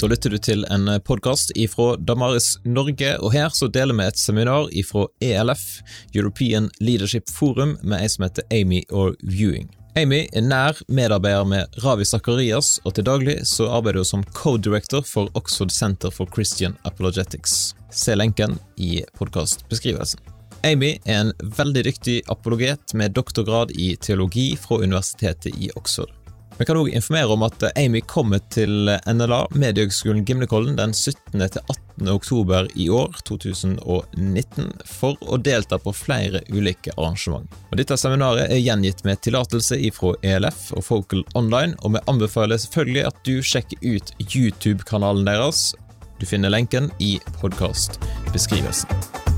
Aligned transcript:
Da 0.00 0.08
lytter 0.08 0.32
du 0.32 0.38
til 0.40 0.62
en 0.72 0.86
podkast 1.04 1.50
ifra 1.60 1.90
Damaris 2.00 2.54
Norge, 2.64 3.10
og 3.20 3.34
her 3.34 3.50
så 3.52 3.66
deler 3.68 3.92
vi 3.98 4.06
et 4.08 4.16
seminar 4.16 4.70
ifra 4.72 5.02
ELF, 5.20 5.64
European 6.16 6.70
Leadership 6.80 7.28
Forum, 7.28 7.74
med 7.84 8.00
ei 8.00 8.08
som 8.08 8.24
heter 8.24 8.46
Amy 8.48 8.80
or 8.88 9.12
Viewing. 9.20 9.66
Amy 10.00 10.22
er 10.32 10.46
nær 10.46 10.80
medarbeider 10.88 11.44
med 11.44 11.76
Ravi 11.84 12.06
Zakarias, 12.08 12.78
og 12.88 12.94
til 12.96 13.04
daglig 13.10 13.34
så 13.50 13.68
arbeider 13.68 14.00
hun 14.00 14.08
som 14.08 14.24
co-director 14.32 15.04
for 15.04 15.28
Oxford 15.36 15.74
Center 15.76 16.08
for 16.08 16.32
Christian 16.32 16.78
Apologetics. 16.88 17.74
Se 17.92 18.16
lenken 18.16 18.56
i 18.80 19.02
podkastbeskrivelsen. 19.20 20.24
Amy 20.64 20.94
er 21.04 21.26
en 21.26 21.34
veldig 21.58 21.84
dyktig 21.90 22.16
apologet 22.32 22.96
med 22.96 23.12
doktorgrad 23.20 23.76
i 23.76 23.92
teologi 24.00 24.54
fra 24.56 24.80
Universitetet 24.80 25.60
i 25.60 25.68
Oxford. 25.76 26.19
Vi 26.60 26.66
kan 26.66 26.76
òg 26.76 26.90
informere 26.92 27.32
om 27.32 27.42
at 27.46 27.62
Amy 27.72 28.02
kommer 28.04 28.42
til 28.52 28.90
NLA, 29.08 29.38
Mediehøgskolen 29.56 30.26
Gimlekollen, 30.28 30.74
den 30.76 30.92
17. 30.92 31.40
til 31.40 31.62
18. 31.72 32.10
oktober 32.12 32.68
i 32.76 32.90
år, 32.92 33.16
2019, 33.24 34.68
for 34.84 35.16
å 35.24 35.38
delta 35.40 35.78
på 35.80 35.94
flere 35.96 36.42
ulike 36.52 36.92
arrangement. 36.98 37.48
Og 37.70 37.80
dette 37.80 37.96
seminaret 37.96 38.52
er 38.52 38.60
gjengitt 38.60 39.00
med 39.08 39.22
tillatelse 39.24 39.80
fra 39.96 40.12
ELF 40.20 40.66
og 40.76 40.84
Focal 40.84 41.24
Online, 41.32 41.72
og 41.80 41.96
vi 41.96 42.04
anbefaler 42.12 42.60
selvfølgelig 42.60 43.08
at 43.08 43.24
du 43.24 43.40
sjekker 43.40 43.80
ut 43.80 44.12
YouTube-kanalen 44.28 45.24
deres. 45.32 45.70
Du 46.20 46.28
finner 46.28 46.52
lenken 46.52 46.92
i 47.00 47.14
podkastbeskrivelsen. 47.40 49.29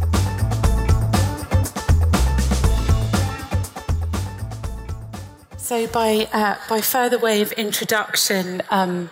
So, 5.63 5.87
by 5.87 6.29
uh, 6.33 6.57
by 6.69 6.81
further 6.81 7.21
way 7.21 7.41
of 7.41 7.53
introduction, 7.53 8.63
um, 8.71 9.11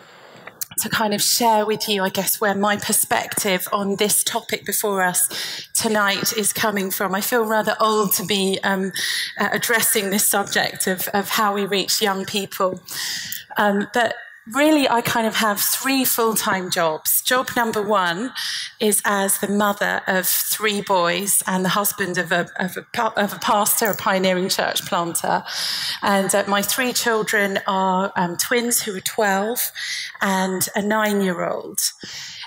to 0.80 0.88
kind 0.88 1.14
of 1.14 1.23
share 1.23 1.65
with 1.65 1.88
you, 1.88 2.02
I 2.02 2.09
guess, 2.09 2.40
where 2.40 2.56
my 2.56 2.76
perspective 2.76 3.68
on 3.73 3.96
this 3.96 4.24
topic 4.24 4.66
before 4.66 5.04
us 5.04 5.28
tonight 5.74 6.32
is 6.37 6.52
coming 6.52 6.90
from. 6.90 7.15
I 7.15 7.21
feel 7.21 7.45
rather 7.45 7.76
old 7.78 8.15
to 8.15 8.26
be 8.26 8.59
um, 8.65 8.90
uh, 9.38 9.51
addressing 9.52 10.10
this 10.10 10.26
subject 10.26 10.88
of, 10.88 11.06
of 11.15 11.28
how 11.28 11.54
we 11.54 11.66
reach 11.66 12.02
young 12.02 12.24
people. 12.24 12.80
Um, 13.56 13.87
but 13.95 14.16
really, 14.54 14.88
I 14.88 15.01
kind 15.01 15.26
of 15.26 15.37
have 15.37 15.60
three 15.60 16.04
full 16.04 16.34
time 16.34 16.70
jobs. 16.70 17.23
Job 17.23 17.51
number 17.56 17.82
one 17.82 18.32
is 18.79 19.02
as 19.04 19.38
the 19.38 19.48
mother 19.48 20.02
of 20.06 20.26
three 20.26 20.80
boys 20.80 21.43
and 21.46 21.65
the 21.65 21.70
husband 21.70 22.18
of 22.18 22.32
a, 22.32 22.48
of 22.59 22.76
a, 22.76 23.02
of 23.21 23.32
a 23.32 23.38
pastor, 23.38 23.87
a 23.87 23.96
pioneering 23.96 24.48
church 24.48 24.84
planter. 24.87 25.43
And 26.02 26.34
uh, 26.34 26.45
my 26.48 26.62
three 26.62 26.93
children 26.93 27.59
are 27.66 28.12
um, 28.16 28.37
twins 28.37 28.82
who 28.82 28.96
are 28.96 29.01
12 29.01 29.73
and 30.21 30.68
a 30.74 30.82
nine 30.82 31.21
year 31.21 31.45
old 31.45 31.80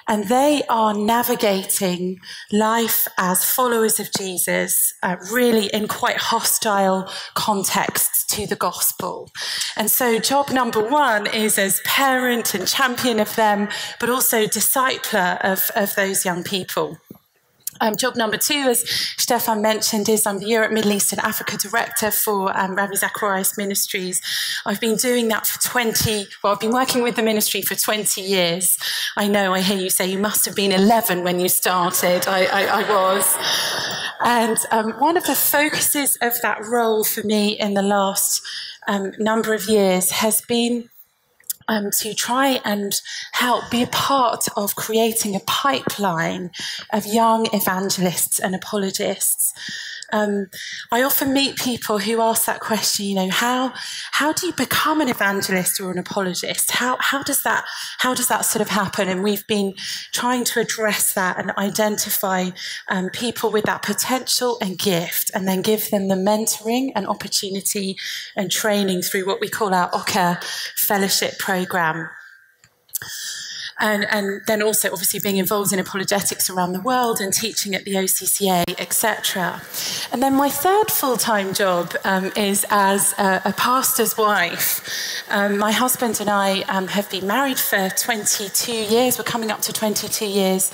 and 0.07 0.27
they 0.27 0.63
are 0.69 0.93
navigating 0.93 2.19
life 2.51 3.07
as 3.17 3.45
followers 3.45 3.99
of 3.99 4.09
Jesus, 4.17 4.93
uh, 5.03 5.15
really 5.31 5.67
in 5.67 5.87
quite 5.87 6.17
hostile 6.17 7.09
contexts 7.33 8.25
to 8.35 8.47
the 8.47 8.55
gospel. 8.55 9.31
And 9.75 9.89
so, 9.89 10.19
job 10.19 10.51
number 10.51 10.83
one 10.83 11.27
is 11.27 11.57
as 11.57 11.81
parent 11.85 12.53
and 12.53 12.67
champion 12.67 13.19
of 13.19 13.35
them, 13.35 13.69
but 13.99 14.09
also 14.09 14.45
discipler 14.45 15.39
of, 15.43 15.71
of 15.75 15.95
those 15.95 16.25
young 16.25 16.43
people. 16.43 16.97
Um, 17.81 17.95
job 17.95 18.15
number 18.15 18.37
two, 18.37 18.53
as 18.53 18.87
Stefan 19.17 19.61
mentioned, 19.61 20.09
is 20.09 20.25
I'm 20.25 20.39
the 20.39 20.47
Europe, 20.47 20.71
Middle 20.71 20.91
East, 20.91 21.11
and 21.11 21.21
Africa 21.21 21.57
Director 21.57 22.11
for 22.11 22.55
um, 22.57 22.75
Ravi 22.75 22.95
Zacharias 22.95 23.57
Ministries. 23.57 24.21
I've 24.65 24.79
been 24.79 24.95
doing 24.95 25.27
that 25.29 25.47
for 25.47 25.59
20, 25.61 26.27
well, 26.43 26.53
I've 26.53 26.59
been 26.59 26.71
working 26.71 27.03
with 27.03 27.15
the 27.15 27.23
ministry 27.23 27.61
for 27.61 27.75
20 27.75 28.21
years. 28.21 28.77
I 29.17 29.27
know, 29.27 29.53
I 29.53 29.61
hear 29.61 29.77
you 29.77 29.89
say 29.89 30.07
you 30.07 30.19
must 30.19 30.45
have 30.45 30.55
been 30.55 30.71
11 30.71 31.23
when 31.23 31.39
you 31.39 31.49
started. 31.49 32.27
I, 32.27 32.45
I, 32.45 32.81
I 32.81 32.89
was. 32.89 33.37
And 34.21 34.57
um, 34.71 34.93
one 34.99 35.17
of 35.17 35.25
the 35.25 35.35
focuses 35.35 36.17
of 36.21 36.33
that 36.41 36.65
role 36.65 37.03
for 37.03 37.23
me 37.23 37.59
in 37.59 37.73
the 37.73 37.81
last 37.81 38.41
um, 38.87 39.11
number 39.17 39.53
of 39.53 39.67
years 39.67 40.11
has 40.11 40.41
been 40.41 40.89
um, 41.67 41.91
to 41.99 42.13
try 42.13 42.59
and 42.65 42.99
help 43.33 43.69
be 43.69 43.83
a 43.83 43.87
part 43.87 44.45
of 44.55 44.75
creating 44.75 45.35
a 45.35 45.41
pipeline 45.41 46.51
of 46.91 47.05
young 47.05 47.47
evangelists 47.53 48.39
and 48.39 48.55
apologists 48.55 49.53
um, 50.13 50.47
I 50.91 51.01
often 51.01 51.33
meet 51.33 51.57
people 51.57 51.97
who 51.97 52.21
ask 52.21 52.45
that 52.45 52.59
question. 52.59 53.05
You 53.05 53.15
know, 53.15 53.29
how 53.29 53.73
how 54.11 54.31
do 54.31 54.45
you 54.45 54.53
become 54.53 55.01
an 55.01 55.09
evangelist 55.09 55.81
or 55.81 55.91
an 55.91 55.97
apologist? 55.97 56.71
How 56.71 56.97
how 56.99 57.23
does 57.23 57.41
that 57.43 57.65
how 57.97 58.13
does 58.13 58.27
that 58.27 58.45
sort 58.45 58.61
of 58.61 58.69
happen? 58.69 59.09
And 59.09 59.23
we've 59.23 59.45
been 59.47 59.73
trying 60.11 60.43
to 60.45 60.59
address 60.59 61.13
that 61.13 61.39
and 61.39 61.51
identify 61.57 62.51
um, 62.87 63.09
people 63.09 63.51
with 63.51 63.65
that 63.65 63.81
potential 63.81 64.57
and 64.61 64.77
gift, 64.77 65.31
and 65.33 65.47
then 65.47 65.63
give 65.63 65.89
them 65.89 66.07
the 66.07 66.15
mentoring 66.15 66.91
and 66.95 67.07
opportunity 67.07 67.97
and 68.35 68.51
training 68.51 69.01
through 69.01 69.25
what 69.25 69.41
we 69.41 69.49
call 69.49 69.73
our 69.73 69.89
OCA 69.93 70.39
fellowship 70.77 71.39
program 71.39 72.07
and, 73.79 74.05
and 74.09 74.41
then 74.47 74.61
also 74.61 74.91
obviously 74.91 75.19
being 75.19 75.37
involved 75.37 75.73
in 75.73 75.79
apologetics 75.79 76.49
around 76.49 76.73
the 76.73 76.81
world 76.81 77.19
and 77.19 77.33
teaching 77.33 77.75
at 77.75 77.85
the 77.85 77.93
OCCA, 77.93 78.79
etc. 78.79 79.61
And 80.11 80.21
then 80.21 80.35
my 80.35 80.49
third 80.49 80.91
full-time 80.91 81.53
job 81.53 81.93
um, 82.03 82.31
is 82.35 82.65
as 82.69 83.13
a, 83.17 83.41
a 83.45 83.53
pastor's 83.53 84.17
wife. 84.17 85.23
Um, 85.29 85.57
my 85.57 85.71
husband 85.71 86.19
and 86.19 86.29
I 86.29 86.61
um, 86.63 86.87
have 86.87 87.09
been 87.09 87.27
married 87.27 87.59
for 87.59 87.89
22 87.89 88.71
years. 88.71 89.17
We're 89.17 89.23
coming 89.23 89.51
up 89.51 89.61
to 89.61 89.73
22 89.73 90.25
years, 90.25 90.71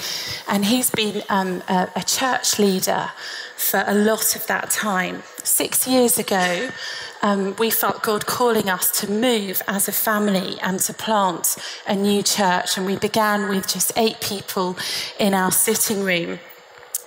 and 0.47 0.65
he's 0.65 0.89
been 0.89 1.23
um, 1.29 1.63
a, 1.69 1.89
a 1.95 2.03
church 2.03 2.59
leader 2.59 3.11
for 3.59 3.83
a 3.85 3.93
lot 3.93 4.35
of 4.35 4.47
that 4.47 4.69
time. 4.69 5.21
Six 5.43 5.87
years 5.87 6.17
ago, 6.17 6.69
um, 7.21 7.55
we 7.57 7.69
felt 7.69 8.01
God 8.01 8.25
calling 8.25 8.69
us 8.69 8.89
to 9.01 9.11
move 9.11 9.61
as 9.67 9.87
a 9.87 9.91
family 9.91 10.57
and 10.61 10.79
to 10.79 10.93
plant 10.93 11.57
a 11.85 11.95
new 11.95 12.23
church. 12.23 12.77
And 12.77 12.85
we 12.85 12.95
began 12.95 13.49
with 13.49 13.67
just 13.67 13.91
eight 13.97 14.21
people 14.21 14.77
in 15.19 15.33
our 15.33 15.51
sitting 15.51 16.03
room. 16.03 16.39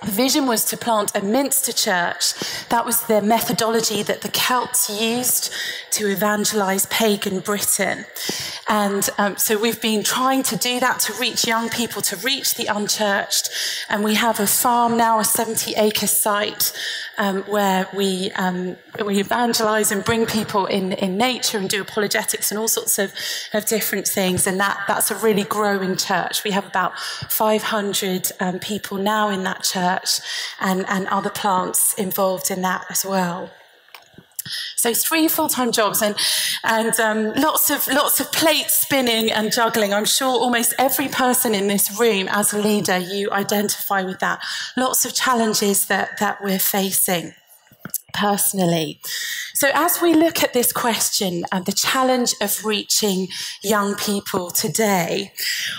The 0.05 0.11
vision 0.11 0.47
was 0.47 0.65
to 0.65 0.75
plant 0.75 1.15
a 1.15 1.21
Minster 1.21 1.71
church. 1.71 2.33
That 2.67 2.85
was 2.85 3.03
the 3.03 3.21
methodology 3.21 4.03
that 4.03 4.19
the 4.19 4.27
Celts 4.27 4.89
used 4.89 5.49
to 5.91 6.11
evangelize 6.11 6.85
pagan 6.87 7.39
Britain. 7.39 8.05
And 8.67 9.09
um, 9.17 9.37
so 9.37 9.57
we've 9.57 9.81
been 9.81 10.03
trying 10.03 10.43
to 10.43 10.57
do 10.57 10.81
that 10.81 10.99
to 11.01 11.13
reach 11.13 11.47
young 11.47 11.69
people, 11.69 12.01
to 12.01 12.17
reach 12.17 12.55
the 12.55 12.67
unchurched. 12.67 13.49
And 13.87 14.03
we 14.03 14.15
have 14.15 14.41
a 14.41 14.47
farm 14.47 14.97
now, 14.97 15.19
a 15.19 15.23
70 15.23 15.75
acre 15.75 16.07
site 16.07 16.73
um, 17.17 17.43
where 17.43 17.87
we, 17.93 18.31
um, 18.31 18.75
we 19.05 19.19
evangelize 19.19 19.91
and 19.91 20.03
bring 20.03 20.25
people 20.25 20.65
in, 20.65 20.93
in 20.93 21.17
nature 21.17 21.57
and 21.57 21.69
do 21.69 21.81
apologetics 21.81 22.51
and 22.51 22.59
all 22.59 22.67
sorts 22.67 22.99
of, 22.99 23.13
of 23.53 23.65
different 23.65 24.07
things. 24.07 24.47
And 24.47 24.59
that, 24.59 24.83
that's 24.87 25.11
a 25.11 25.15
really 25.15 25.43
growing 25.43 25.95
church. 25.95 26.43
We 26.43 26.51
have 26.51 26.65
about 26.65 26.97
500 26.97 28.31
um, 28.39 28.59
people 28.59 28.97
now 28.97 29.29
in 29.29 29.43
that 29.43 29.63
church 29.63 30.19
and, 30.59 30.85
and 30.87 31.07
other 31.07 31.29
plants 31.29 31.93
involved 31.95 32.49
in 32.49 32.61
that 32.61 32.85
as 32.89 33.05
well. 33.05 33.49
So 34.75 34.93
three 34.93 35.27
full-time 35.27 35.71
jobs 35.71 36.01
and 36.01 36.15
and 36.63 36.99
um, 36.99 37.33
lots 37.33 37.69
of 37.69 37.87
lots 37.87 38.19
of 38.19 38.31
plates 38.31 38.73
spinning 38.73 39.31
and 39.31 39.51
juggling. 39.51 39.93
I'm 39.93 40.05
sure 40.05 40.29
almost 40.29 40.73
every 40.77 41.07
person 41.07 41.55
in 41.55 41.67
this 41.67 41.99
room, 41.99 42.27
as 42.29 42.53
a 42.53 42.61
leader, 42.61 42.97
you 42.97 43.31
identify 43.31 44.03
with 44.03 44.19
that. 44.19 44.41
Lots 44.75 45.05
of 45.05 45.13
challenges 45.13 45.85
that 45.87 46.19
that 46.19 46.43
we're 46.43 46.59
facing 46.59 47.33
personally. 48.13 48.99
So, 49.55 49.69
as 49.73 50.01
we 50.01 50.13
look 50.13 50.43
at 50.43 50.53
this 50.53 50.71
question 50.71 51.43
and 51.51 51.65
the 51.65 51.71
challenge 51.71 52.35
of 52.41 52.65
reaching 52.65 53.27
young 53.63 53.95
people 53.95 54.51
today, 54.51 55.31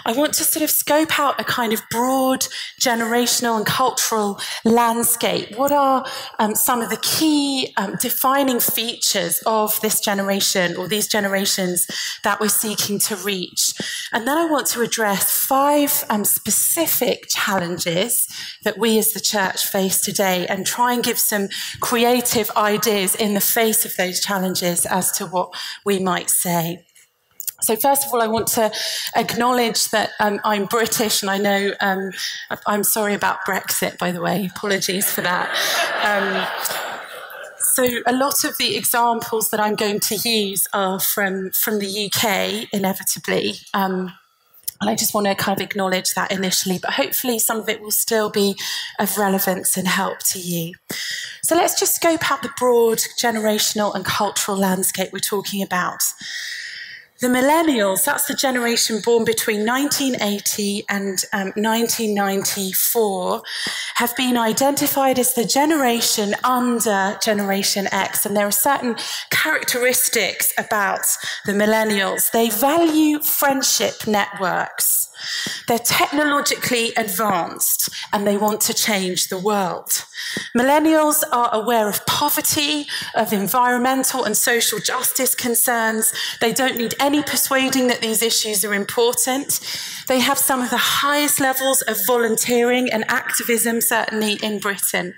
I 0.07 0.13
want 0.13 0.35
to 0.35 0.45
sort 0.45 0.63
of 0.63 0.71
scope 0.71 1.19
out 1.19 1.41
a 1.41 1.45
kind 1.45 1.73
of 1.73 1.83
broad 1.91 2.47
generational 2.81 3.57
and 3.57 3.67
cultural 3.67 4.41
landscape. 4.65 5.57
What 5.57 5.73
are 5.73 6.05
um, 6.39 6.55
some 6.55 6.81
of 6.81 6.91
the 6.91 6.99
key 6.99 7.75
um, 7.77 7.97
defining 8.01 8.61
features 8.61 9.43
of 9.45 9.81
this 9.81 10.01
generation 10.01 10.77
or 10.77 10.89
these 10.89 11.09
generations 11.09 11.87
that 12.23 12.41
we're 12.41 12.49
seeking 12.49 12.99
to 13.01 13.17
reach? 13.17 13.75
And 14.13 14.27
then 14.27 14.39
I 14.39 14.47
want 14.47 14.67
to 14.69 14.83
address 14.83 15.31
five 15.31 16.05
um, 16.09 16.25
specific 16.25 17.27
challenges 17.29 18.29
that 18.63 18.79
we 18.79 18.99
as 18.99 19.13
the 19.13 19.21
church 19.21 19.67
face 19.67 20.01
today 20.01 20.47
and 20.47 20.67
try 20.67 20.93
and 20.93 21.03
give 21.03 21.19
some 21.19 21.49
creative 21.81 22.24
ideas 22.57 23.15
in 23.15 23.35
the 23.35 23.41
face 23.41 23.85
of 23.85 23.97
those 23.97 24.21
challenges 24.21 24.87
as 24.87 25.13
to 25.13 25.27
what 25.27 25.55
we 25.85 25.99
might 25.99 26.31
say. 26.31 26.85
So, 27.61 27.77
first 27.77 28.07
of 28.07 28.13
all, 28.13 28.21
I 28.21 28.27
want 28.27 28.49
to 28.49 28.71
acknowledge 29.17 29.89
that 29.91 30.11
um, 30.21 30.41
I'm 30.45 30.67
British, 30.67 31.23
and 31.23 31.31
I 31.31 31.39
know 31.39 31.73
um, 31.81 32.11
I'm 32.67 32.85
sorry 32.85 33.15
about 33.15 33.39
Brexit, 33.49 33.97
by 33.97 34.13
the 34.13 34.21
way. 34.21 34.51
Apologies 34.55 35.11
for 35.11 35.23
that. 35.23 35.49
Um, 36.03 36.47
so, 37.59 37.87
a 38.07 38.13
lot 38.13 38.45
of 38.45 38.59
the 38.59 38.77
examples 38.77 39.51
that 39.51 39.61
I'm 39.61 39.77
going 39.77 40.01
to 40.01 40.17
use 40.17 40.69
are 40.75 41.01
from, 41.01 41.53
from 41.53 41.79
the 41.79 42.11
UK, 42.13 42.69
inevitably. 42.73 43.55
And 44.85 44.91
I 44.91 44.95
just 44.95 45.15
want 45.15 45.27
to 45.27 45.35
kind 45.35 45.59
of 45.59 45.65
acknowledge 45.65 46.13
that 46.13 46.31
initially, 46.31 46.79
but 46.79 46.93
hopefully 46.93 47.39
some 47.39 47.59
of 47.59 47.71
it 47.71 47.81
will 47.81 47.91
still 47.91 48.29
be 48.29 48.55
of 48.99 49.17
relevance 49.17 49.79
and 49.79 49.89
help 49.89 50.19
to 50.33 50.39
you. 50.39 50.75
So 51.43 51.57
let's 51.57 51.81
just 51.81 51.95
scope 51.95 52.31
out 52.31 52.43
the 52.43 52.51
broad 52.59 52.99
generational 53.19 53.95
and 53.95 54.05
cultural 54.05 54.59
landscape 54.59 55.09
we're 55.11 55.21
talking 55.21 55.63
about. 55.63 56.03
The 57.21 57.29
millennials, 57.29 58.05
that's 58.05 58.27
the 58.27 58.35
generation 58.35 59.01
born 59.05 59.25
between 59.25 59.65
1980 59.65 60.85
and 60.89 61.25
um, 61.33 61.53
1994, 61.55 63.43
have 63.97 64.17
been 64.17 64.37
identified 64.37 65.21
as 65.21 65.35
the 65.35 65.45
generation 65.45 66.35
under 66.43 67.17
Generation 67.23 67.87
X. 67.93 68.27
And 68.27 68.37
there 68.37 68.49
are 68.49 68.53
certain 68.53 68.97
characteristics 69.31 70.53
about 70.59 71.07
the 71.47 71.53
millennials. 71.53 72.33
They 72.33 72.51
value 72.51 73.21
friendship 73.21 74.09
networks. 74.09 75.09
They're 75.69 75.79
technologically 75.79 76.93
advanced 76.97 77.89
and 78.13 78.27
they 78.27 78.37
want 78.37 78.61
to 78.63 78.75
change 78.75 79.29
the 79.29 79.39
world. 79.39 80.05
Millennials 80.57 81.23
are 81.33 81.53
aware 81.53 81.89
of 81.89 82.05
poverty, 82.07 82.87
of 83.15 83.33
environmental 83.33 84.25
and 84.25 84.37
social 84.37 84.79
justice 84.79 85.35
concerns. 85.35 86.13
They 86.41 86.53
don't 86.53 86.77
need 86.77 86.95
any 87.01 87.23
persuading 87.23 87.89
that 87.89 88.01
these 88.01 88.23
issues 88.23 88.65
are 88.65 88.75
important. 88.75 89.61
They 90.09 90.21
have 90.21 90.39
some 90.39 90.61
of 90.63 90.71
the 90.71 90.77
highest 90.77 91.41
levels 91.41 91.83
of 91.83 91.99
volunteering 92.07 92.93
and 92.93 93.05
activism, 93.09 93.81
certainly 93.81 94.35
in 94.43 94.59
Britain. 94.59 95.15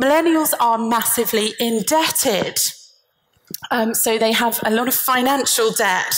Millennials 0.00 0.52
are 0.58 0.78
massively 0.78 1.54
indebted 1.60 2.60
um, 3.70 3.94
so 3.94 4.18
they 4.18 4.32
have 4.32 4.60
a 4.64 4.70
lot 4.70 4.88
of 4.88 4.94
financial 4.94 5.70
debt. 5.72 6.14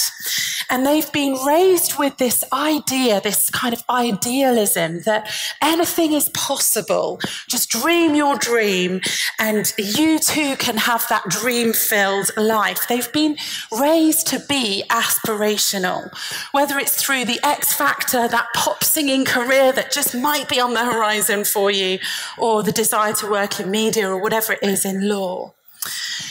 And 0.69 0.85
they've 0.85 1.11
been 1.13 1.35
raised 1.47 1.97
with 1.99 2.17
this 2.17 2.43
idea, 2.53 3.21
this 3.21 3.51
kind 3.51 3.73
of 3.73 3.85
idealism 3.89 5.03
that 5.03 5.31
anything 5.63 6.13
is 6.13 6.29
possible. 6.31 7.21
Just 7.49 7.71
dream 7.71 8.15
your 8.15 8.37
dream, 8.37 9.01
and 9.39 9.73
you 9.79 10.19
too 10.19 10.57
can 10.57 10.77
have 10.77 11.07
that 11.09 11.29
dream 11.29 11.73
filled 11.73 12.31
life. 12.37 12.89
They've 12.89 13.13
been 13.13 13.37
raised 13.71 14.27
to 14.29 14.41
be 14.49 14.83
aspirational, 14.91 16.11
whether 16.53 16.79
it's 16.79 17.01
through 17.01 17.27
the 17.27 17.39
X 17.45 17.73
Factor, 17.73 18.27
that 18.27 18.49
pop 18.55 18.83
singing 18.83 19.25
career 19.25 19.73
that 19.73 19.93
just 19.93 20.15
might 20.15 20.49
be 20.49 20.59
on 20.59 20.75
the 20.75 20.85
horizon 20.85 21.45
for 21.45 21.71
you, 21.71 21.99
or 22.39 22.63
the 22.63 22.73
desire 22.73 23.13
to 23.15 23.31
work 23.31 23.61
in 23.61 23.71
media, 23.71 24.09
or 24.09 24.21
whatever 24.21 24.55
it 24.55 24.63
is 24.63 24.85
in 24.85 25.09
law. 25.09 25.56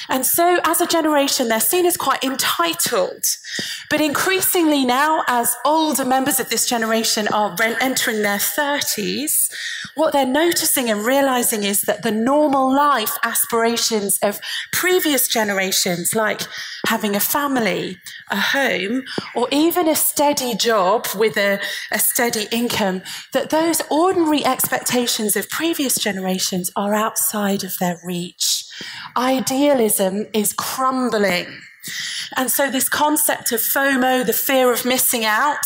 And 0.09 0.25
so, 0.25 0.59
as 0.63 0.81
a 0.81 0.87
generation, 0.87 1.47
they're 1.47 1.59
seen 1.59 1.85
as 1.85 1.97
quite 1.97 2.23
entitled. 2.23 3.23
But 3.89 4.01
increasingly 4.01 4.85
now, 4.85 5.23
as 5.27 5.55
older 5.65 6.05
members 6.05 6.39
of 6.39 6.49
this 6.49 6.65
generation 6.67 7.27
are 7.29 7.55
entering 7.81 8.21
their 8.21 8.37
30s, 8.37 9.49
what 9.95 10.13
they're 10.13 10.25
noticing 10.25 10.89
and 10.89 11.05
realizing 11.05 11.63
is 11.63 11.81
that 11.81 12.03
the 12.03 12.11
normal 12.11 12.73
life 12.73 13.17
aspirations 13.23 14.19
of 14.21 14.39
previous 14.71 15.27
generations, 15.27 16.15
like 16.15 16.41
having 16.87 17.15
a 17.15 17.19
family, 17.19 17.97
a 18.29 18.37
home, 18.37 19.03
or 19.35 19.47
even 19.51 19.87
a 19.87 19.95
steady 19.95 20.55
job 20.55 21.07
with 21.15 21.37
a, 21.37 21.59
a 21.91 21.99
steady 21.99 22.47
income, 22.51 23.01
that 23.33 23.49
those 23.49 23.81
ordinary 23.89 24.45
expectations 24.45 25.35
of 25.35 25.49
previous 25.49 25.97
generations 25.97 26.71
are 26.75 26.93
outside 26.93 27.63
of 27.63 27.77
their 27.79 27.99
reach. 28.03 28.65
Idealism 29.45 30.25
is 30.33 30.53
crumbling. 30.53 31.45
And 32.35 32.49
so, 32.49 32.71
this 32.71 32.89
concept 32.89 33.51
of 33.51 33.59
FOMO, 33.59 34.25
the 34.25 34.33
fear 34.33 34.73
of 34.73 34.85
missing 34.85 35.23
out, 35.23 35.63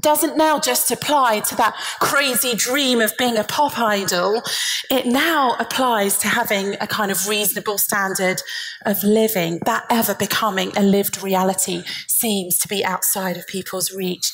doesn't 0.00 0.36
now 0.36 0.58
just 0.58 0.90
apply 0.90 1.40
to 1.40 1.54
that 1.54 1.74
crazy 2.00 2.54
dream 2.54 3.00
of 3.00 3.16
being 3.16 3.38
a 3.38 3.44
pop 3.44 3.78
idol. 3.78 4.42
It 4.90 5.06
now 5.06 5.56
applies 5.58 6.18
to 6.18 6.28
having 6.28 6.74
a 6.78 6.86
kind 6.86 7.10
of 7.10 7.26
reasonable 7.26 7.78
standard 7.78 8.42
of 8.84 9.02
living. 9.02 9.60
That 9.64 9.86
ever 9.88 10.14
becoming 10.14 10.76
a 10.76 10.82
lived 10.82 11.22
reality 11.22 11.84
seems 12.06 12.58
to 12.58 12.68
be 12.68 12.84
outside 12.84 13.38
of 13.38 13.46
people's 13.46 13.94
reach. 13.94 14.30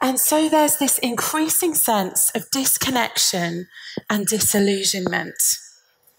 And 0.00 0.18
so 0.18 0.48
there's 0.48 0.78
this 0.78 0.98
increasing 0.98 1.74
sense 1.74 2.32
of 2.34 2.50
disconnection 2.50 3.68
and 4.10 4.26
disillusionment. 4.26 5.40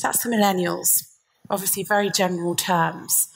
That's 0.01 0.23
the 0.23 0.29
millennials, 0.29 1.12
obviously, 1.53 1.83
very 1.83 2.09
general 2.09 2.55
terms. 2.55 3.29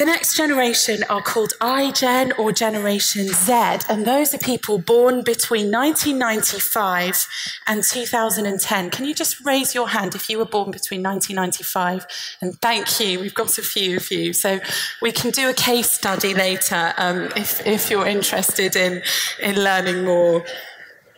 The 0.00 0.06
next 0.06 0.34
generation 0.34 1.04
are 1.10 1.20
called 1.20 1.52
iGen 1.60 2.32
or 2.38 2.52
Generation 2.52 3.28
Z, 3.28 3.52
and 3.86 4.06
those 4.06 4.32
are 4.32 4.38
people 4.38 4.78
born 4.78 5.22
between 5.22 5.70
1995 5.70 7.26
and 7.66 7.82
2010. 7.82 8.88
Can 8.88 9.04
you 9.04 9.14
just 9.14 9.44
raise 9.44 9.74
your 9.74 9.90
hand 9.90 10.14
if 10.14 10.30
you 10.30 10.38
were 10.38 10.46
born 10.46 10.70
between 10.70 11.02
1995? 11.02 12.06
And 12.40 12.58
thank 12.62 12.98
you, 12.98 13.20
we've 13.20 13.34
got 13.34 13.58
a 13.58 13.62
few 13.62 13.98
of 13.98 14.10
you. 14.10 14.32
So 14.32 14.60
we 15.02 15.12
can 15.12 15.32
do 15.32 15.50
a 15.50 15.54
case 15.54 15.90
study 15.90 16.32
later 16.32 16.94
um, 16.96 17.28
if, 17.36 17.66
if 17.66 17.90
you're 17.90 18.06
interested 18.06 18.76
in, 18.76 19.02
in 19.42 19.62
learning 19.62 20.06
more. 20.06 20.46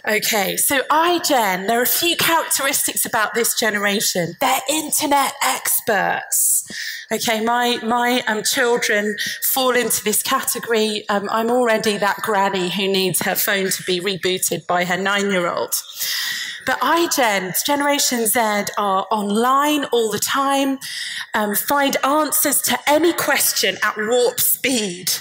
Okay, 0.09 0.57
so 0.57 0.81
iGen, 0.91 1.69
there 1.69 1.79
are 1.79 1.85
a 1.85 1.87
few 1.87 2.17
characteristics 2.17 3.07
about 3.07 3.35
this 3.35 3.55
generation. 3.55 4.35
They're 4.41 4.59
internet 4.69 5.35
experts. 5.41 6.65
Okay, 7.13 7.41
my, 7.45 7.79
my 7.85 8.21
um, 8.27 8.43
children 8.43 9.17
fall 9.45 9.77
into 9.77 10.03
this 10.03 10.21
category. 10.21 11.09
Um, 11.09 11.29
I'm 11.31 11.51
already 11.51 11.99
that 11.99 12.17
granny 12.17 12.69
who 12.69 12.89
needs 12.89 13.23
her 13.23 13.37
phone 13.37 13.71
to 13.71 13.83
be 13.85 14.01
rebooted 14.01 14.67
by 14.67 14.87
her 14.87 14.97
nine 14.97 15.31
year 15.31 15.47
old. 15.47 15.75
But 16.67 16.81
iGen, 16.81 17.55
Generation 17.65 18.27
Z, 18.27 18.41
are 18.77 19.07
online 19.09 19.85
all 19.87 20.11
the 20.11 20.19
time, 20.19 20.81
um, 21.33 21.55
find 21.55 21.97
answers 22.05 22.61
to 22.63 22.79
any 22.89 23.13
question 23.13 23.77
at 23.85 23.97
warp 23.97 24.41
speed. 24.41 25.13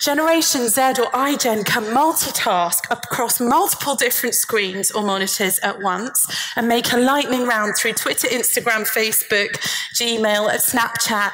Generation 0.00 0.68
Z 0.68 0.80
or 0.80 1.10
iGen 1.10 1.64
can 1.64 1.82
multitask 1.84 2.88
across 2.90 3.40
multiple 3.40 3.96
different 3.96 4.34
screens 4.34 4.90
or 4.90 5.02
monitors 5.02 5.58
at 5.60 5.82
once 5.82 6.26
and 6.54 6.68
make 6.68 6.92
a 6.92 6.96
lightning 6.96 7.44
round 7.46 7.74
through 7.76 7.94
Twitter, 7.94 8.28
Instagram, 8.28 8.86
Facebook, 8.86 9.56
Gmail, 9.94 10.48
Snapchat, 10.60 11.32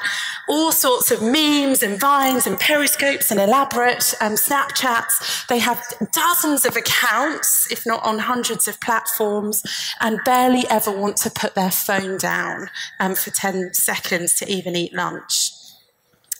all 0.49 0.71
sorts 0.71 1.11
of 1.11 1.21
memes 1.21 1.83
and 1.83 1.99
vines 1.99 2.47
and 2.47 2.59
periscopes 2.59 3.31
and 3.31 3.39
elaborate 3.39 4.13
um, 4.21 4.33
Snapchats. 4.33 5.47
They 5.47 5.59
have 5.59 5.81
dozens 6.11 6.65
of 6.65 6.75
accounts, 6.75 7.71
if 7.71 7.85
not 7.85 8.03
on 8.03 8.19
hundreds 8.19 8.67
of 8.67 8.79
platforms, 8.81 9.61
and 9.99 10.19
barely 10.25 10.65
ever 10.69 10.91
want 10.91 11.17
to 11.17 11.29
put 11.29 11.55
their 11.55 11.71
phone 11.71 12.17
down 12.17 12.69
um, 12.99 13.15
for 13.15 13.29
10 13.29 13.73
seconds 13.73 14.35
to 14.35 14.51
even 14.51 14.75
eat 14.75 14.93
lunch. 14.93 15.52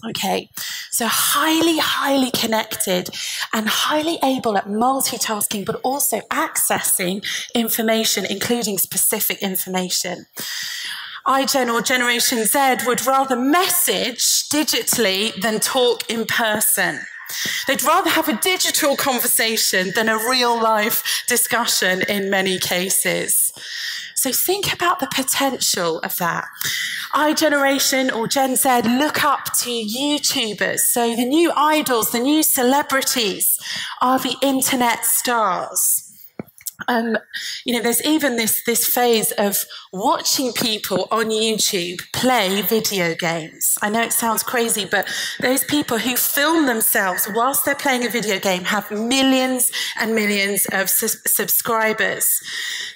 Okay, 0.09 0.49
so 0.91 1.07
highly, 1.07 1.77
highly 1.77 2.31
connected 2.31 3.09
and 3.53 3.67
highly 3.69 4.19
able 4.23 4.57
at 4.57 4.67
multitasking, 4.67 5.65
but 5.65 5.79
also 5.83 6.19
accessing 6.29 7.25
information, 7.55 8.25
including 8.25 8.77
specific 8.77 9.41
information 9.41 10.25
iGen 11.25 11.73
or 11.73 11.81
Generation 11.81 12.43
Z 12.45 12.85
would 12.85 13.05
rather 13.05 13.37
message 13.37 14.49
digitally 14.49 15.33
than 15.41 15.59
talk 15.61 16.09
in 16.09 16.25
person. 16.25 16.99
They'd 17.65 17.83
rather 17.83 18.09
have 18.09 18.27
a 18.27 18.37
digital 18.41 18.97
conversation 18.97 19.91
than 19.95 20.09
a 20.09 20.17
real 20.17 20.61
life 20.61 21.23
discussion 21.27 22.03
in 22.09 22.29
many 22.29 22.59
cases. 22.59 23.53
So 24.23 24.31
think 24.31 24.71
about 24.71 25.01
the 25.01 25.09
potential 25.13 25.99
of 25.99 26.15
that. 26.15 26.47
iGeneration 27.13 28.09
or 28.09 28.25
Gen 28.25 28.55
Z 28.55 28.83
look 28.83 29.21
up 29.21 29.47
to 29.63 29.69
YouTubers. 29.69 30.79
So 30.79 31.13
the 31.13 31.25
new 31.25 31.51
idols, 31.57 32.11
the 32.11 32.19
new 32.19 32.41
celebrities 32.41 33.59
are 34.01 34.17
the 34.17 34.37
internet 34.41 35.03
stars. 35.03 36.02
Um, 36.87 37.17
you 37.65 37.73
know, 37.73 37.81
there's 37.81 38.03
even 38.05 38.35
this, 38.35 38.63
this 38.63 38.85
phase 38.85 39.31
of 39.33 39.65
watching 39.91 40.53
people 40.53 41.07
on 41.11 41.25
YouTube 41.25 42.01
play 42.11 42.61
video 42.61 43.15
games. 43.15 43.77
I 43.81 43.89
know 43.89 44.01
it 44.01 44.13
sounds 44.13 44.43
crazy, 44.43 44.85
but 44.85 45.07
those 45.39 45.63
people 45.63 45.97
who 45.97 46.15
film 46.15 46.65
themselves 46.65 47.27
whilst 47.33 47.65
they're 47.65 47.75
playing 47.75 48.05
a 48.05 48.09
video 48.09 48.39
game 48.39 48.63
have 48.65 48.89
millions 48.91 49.71
and 49.99 50.15
millions 50.15 50.65
of 50.71 50.89
su- 50.89 51.19
subscribers. 51.25 52.41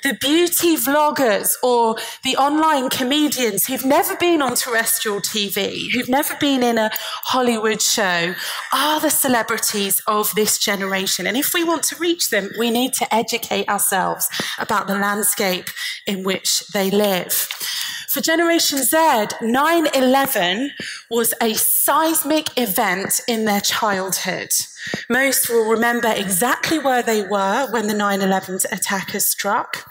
The 0.04 0.14
beauty 0.14 0.76
vloggers 0.76 1.52
or 1.64 1.98
the 2.24 2.36
online 2.38 2.90
comedians 2.90 3.68
who've 3.68 3.86
never 3.86 4.16
been 4.16 4.42
on 4.42 4.56
terrestrial 4.56 5.20
TV, 5.20 5.92
who've 5.94 6.10
never 6.10 6.36
been 6.36 6.64
in 6.64 6.78
a 6.78 6.90
Hollywood 7.24 7.82
show, 7.82 8.34
are 8.74 9.00
the 9.00 9.10
celebrities 9.10 10.02
of 10.08 10.34
this 10.36 10.58
generation. 10.58 11.28
And 11.28 11.38
if 11.38 11.54
we 11.54 11.64
want 11.64 11.84
to 11.84 11.96
reach 11.98 12.30
them, 12.30 12.50
we 12.58 12.72
need 12.72 12.94
to 12.94 13.14
educate 13.14 13.68
ourselves 13.78 14.28
about 14.58 14.88
the 14.88 14.98
landscape 14.98 15.70
in 16.08 16.24
which 16.24 16.68
they 16.74 16.90
live. 16.90 17.32
For 18.10 18.22
Generation 18.22 18.80
Z, 18.80 18.98
9 19.42 19.88
11 19.94 20.72
was 21.12 21.34
a 21.40 21.54
seismic 21.54 22.58
event 22.58 23.22
in 23.28 23.46
their 23.46 23.62
childhood. 23.62 24.50
Most 25.10 25.50
will 25.50 25.70
remember 25.70 26.12
exactly 26.16 26.80
where 26.80 27.04
they 27.04 27.22
were 27.22 27.68
when 27.70 27.88
the 27.88 27.94
9 27.94 28.22
11 28.22 28.60
attackers 28.72 29.28
struck 29.28 29.86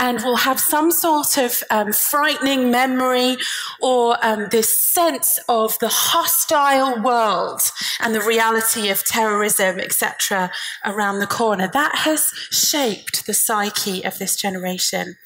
and 0.00 0.22
will 0.22 0.36
have 0.36 0.58
some 0.58 0.90
sort 0.90 1.38
of 1.38 1.62
um, 1.70 1.92
frightening 1.92 2.70
memory 2.70 3.36
or 3.80 4.16
um, 4.22 4.48
this 4.50 4.80
sense 4.80 5.38
of 5.48 5.78
the 5.78 5.88
hostile 5.88 7.00
world 7.02 7.60
and 8.00 8.14
the 8.14 8.20
reality 8.20 8.88
of 8.88 9.04
terrorism, 9.04 9.78
etc., 9.78 10.50
around 10.84 11.18
the 11.18 11.26
corner. 11.26 11.68
That 11.68 11.94
has 11.96 12.32
shaped 12.50 13.26
the 13.26 13.34
psyche 13.34 14.04
of 14.04 14.18
this 14.18 14.36
generation. 14.36 15.16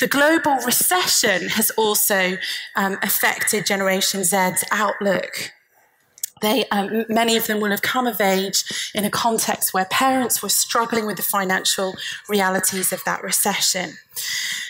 The 0.00 0.08
global 0.08 0.56
recession 0.64 1.48
has 1.50 1.70
also 1.70 2.36
um, 2.76 2.98
affected 3.02 3.66
Generation 3.66 4.24
Z's 4.24 4.64
outlook 4.70 5.52
they, 6.40 6.66
um, 6.66 7.04
many 7.08 7.36
of 7.36 7.46
them 7.46 7.60
will 7.60 7.70
have 7.70 7.82
come 7.82 8.06
of 8.06 8.20
age 8.20 8.90
in 8.94 9.04
a 9.04 9.10
context 9.10 9.72
where 9.72 9.86
parents 9.86 10.42
were 10.42 10.48
struggling 10.48 11.06
with 11.06 11.16
the 11.16 11.22
financial 11.22 11.94
realities 12.28 12.92
of 12.92 13.02
that 13.04 13.22
recession. 13.22 13.94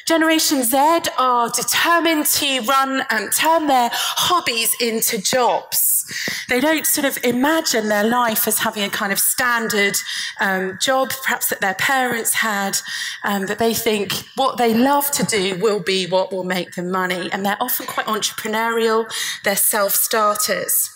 Generation 0.06 0.62
Z 0.62 0.76
are 1.18 1.48
determined 1.48 2.26
to 2.26 2.60
run 2.60 3.02
and 3.10 3.32
turn 3.32 3.66
their 3.66 3.88
hobbies 3.92 4.70
into 4.80 5.20
jobs. 5.20 6.04
They 6.50 6.60
don't 6.60 6.86
sort 6.86 7.06
of 7.06 7.18
imagine 7.24 7.88
their 7.88 8.04
life 8.04 8.46
as 8.46 8.58
having 8.58 8.84
a 8.84 8.90
kind 8.90 9.12
of 9.12 9.18
standard 9.18 9.96
um, 10.40 10.78
job, 10.80 11.10
perhaps 11.22 11.48
that 11.48 11.62
their 11.62 11.74
parents 11.74 12.34
had, 12.34 12.78
um, 13.24 13.46
that 13.46 13.58
they 13.58 13.72
think 13.72 14.12
what 14.36 14.58
they 14.58 14.74
love 14.74 15.10
to 15.12 15.24
do 15.24 15.58
will 15.58 15.80
be 15.80 16.06
what 16.06 16.30
will 16.30 16.44
make 16.44 16.74
them 16.74 16.90
money. 16.90 17.30
And 17.32 17.44
they're 17.44 17.56
often 17.60 17.86
quite 17.86 18.06
entrepreneurial, 18.06 19.10
they're 19.42 19.56
self 19.56 19.92
starters 19.92 20.93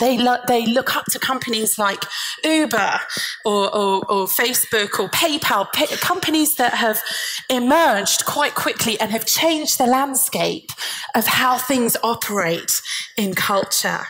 they, 0.00 0.18
lo- 0.18 0.42
they 0.48 0.66
look 0.66 0.96
up 0.96 1.06
to 1.06 1.18
companies 1.18 1.78
like 1.78 2.04
Uber 2.42 3.00
or, 3.44 3.74
or, 3.74 4.04
or 4.10 4.26
Facebook 4.26 4.98
or 4.98 5.08
PayPal, 5.08 5.70
pay- 5.72 5.94
companies 5.96 6.56
that 6.56 6.74
have 6.74 7.02
emerged 7.48 8.24
quite 8.24 8.54
quickly 8.54 8.98
and 9.00 9.10
have 9.10 9.26
changed 9.26 9.78
the 9.78 9.86
landscape 9.86 10.70
of 11.14 11.26
how 11.26 11.58
things 11.58 11.96
operate 12.02 12.80
in 13.16 13.34
culture. 13.34 14.06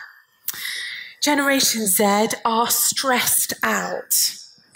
Generation 1.21 1.87
Z 1.87 2.27
are 2.45 2.69
stressed 2.69 3.53
out. 3.63 4.13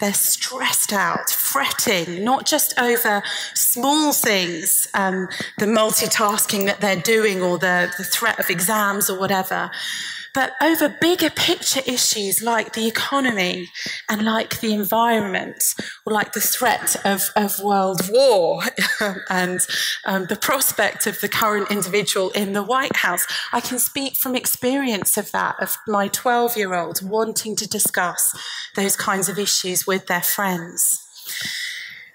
They're 0.00 0.14
stressed 0.14 0.94
out, 0.94 1.28
fretting, 1.28 2.24
not 2.24 2.46
just 2.46 2.76
over 2.78 3.22
small 3.54 4.12
things, 4.14 4.88
um, 4.94 5.28
the 5.58 5.66
multitasking 5.66 6.64
that 6.66 6.80
they're 6.80 6.96
doing 6.96 7.42
or 7.42 7.58
the, 7.58 7.92
the 7.98 8.04
threat 8.04 8.40
of 8.40 8.48
exams 8.48 9.10
or 9.10 9.20
whatever, 9.20 9.70
but 10.34 10.52
over 10.62 10.94
bigger 11.00 11.30
picture 11.30 11.80
issues 11.86 12.42
like 12.42 12.72
the 12.72 12.86
economy 12.86 13.68
and 14.08 14.24
like 14.24 14.60
the 14.60 14.72
environment, 14.72 15.74
or 16.06 16.12
like 16.12 16.32
the 16.32 16.40
threat 16.40 16.96
of, 17.04 17.30
of 17.36 17.58
world 17.62 18.08
war 18.10 18.62
and 19.30 19.60
um, 20.04 20.26
the 20.26 20.36
prospect 20.36 21.06
of 21.06 21.20
the 21.20 21.28
current 21.28 21.70
individual 21.70 22.30
in 22.30 22.52
the 22.52 22.62
White 22.62 22.96
House, 22.96 23.26
I 23.52 23.60
can 23.60 23.78
speak 23.78 24.16
from 24.16 24.36
experience 24.36 25.16
of 25.16 25.32
that, 25.32 25.56
of 25.60 25.76
my 25.86 26.08
12 26.08 26.56
year 26.56 26.74
old 26.74 27.00
wanting 27.02 27.56
to 27.56 27.68
discuss 27.68 28.36
those 28.76 28.96
kinds 28.96 29.28
of 29.28 29.38
issues 29.38 29.86
with 29.86 30.06
their 30.06 30.22
friends. 30.22 31.06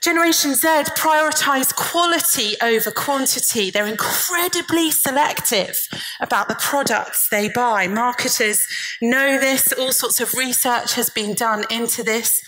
Generation 0.05 0.53
Z 0.53 0.67
prioritize 0.95 1.73
quality 1.75 2.53
over 2.61 2.91
quantity. 2.91 3.71
They're 3.71 3.87
incredibly 3.87 4.91
selective 4.91 5.75
about 6.19 6.47
the 6.47 6.53
products 6.53 7.27
they 7.29 7.49
buy. 7.49 7.87
Marketers 7.87 8.67
know 9.01 9.39
this. 9.39 9.73
All 9.73 9.91
sorts 9.91 10.21
of 10.21 10.35
research 10.35 10.93
has 10.93 11.09
been 11.09 11.33
done 11.33 11.65
into 11.71 12.03
this. 12.03 12.39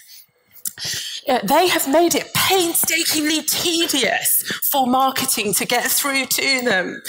They 1.28 1.68
have 1.68 1.90
made 1.90 2.16
it 2.16 2.34
painstakingly 2.34 3.42
tedious 3.42 4.44
for 4.72 4.88
marketing 4.88 5.54
to 5.56 5.66
get 5.66 5.84
through 5.84 6.26
to 6.26 6.62
them. 6.64 7.02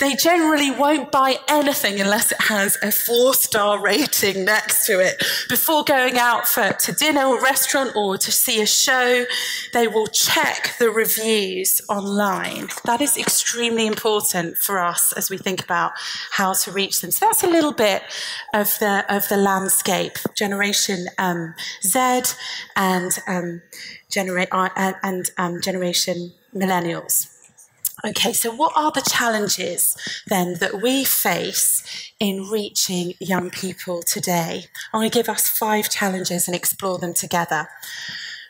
They 0.00 0.16
generally 0.16 0.72
won't 0.72 1.12
buy 1.12 1.36
anything 1.46 2.00
unless 2.00 2.32
it 2.32 2.40
has 2.40 2.76
a 2.82 2.90
four 2.90 3.34
star 3.34 3.80
rating 3.80 4.44
next 4.44 4.84
to 4.86 4.98
it. 4.98 5.22
Before 5.48 5.84
going 5.84 6.18
out 6.18 6.48
for, 6.48 6.72
to 6.72 6.92
dinner 6.92 7.26
or 7.26 7.40
restaurant 7.40 7.94
or 7.94 8.18
to 8.18 8.32
see 8.32 8.60
a 8.60 8.66
show, 8.66 9.24
they 9.72 9.86
will 9.86 10.08
check 10.08 10.74
the 10.80 10.90
reviews 10.90 11.80
online. 11.88 12.68
That 12.84 13.00
is 13.00 13.16
extremely 13.16 13.86
important 13.86 14.56
for 14.56 14.80
us 14.80 15.12
as 15.12 15.30
we 15.30 15.38
think 15.38 15.62
about 15.62 15.92
how 16.32 16.52
to 16.54 16.72
reach 16.72 17.00
them. 17.00 17.12
So 17.12 17.26
that's 17.26 17.44
a 17.44 17.48
little 17.48 17.72
bit 17.72 18.02
of 18.52 18.76
the, 18.80 19.04
of 19.08 19.28
the 19.28 19.36
landscape. 19.36 20.18
Generation 20.34 21.06
um, 21.18 21.54
Z 21.84 22.22
and 22.74 23.12
um, 23.28 23.51
genera- 24.10 24.48
uh, 24.50 24.92
and 25.02 25.30
um, 25.36 25.60
generation 25.60 26.32
millennials. 26.54 27.28
Okay, 28.04 28.32
so 28.32 28.52
what 28.52 28.72
are 28.74 28.90
the 28.90 29.00
challenges 29.02 29.96
then 30.26 30.54
that 30.58 30.82
we 30.82 31.04
face 31.04 31.84
in 32.18 32.48
reaching 32.50 33.14
young 33.20 33.50
people 33.50 34.02
today? 34.02 34.64
I'm 34.92 35.00
going 35.00 35.10
to 35.10 35.16
give 35.16 35.28
us 35.28 35.48
five 35.48 35.88
challenges 35.88 36.48
and 36.48 36.56
explore 36.56 36.98
them 36.98 37.14
together. 37.14 37.68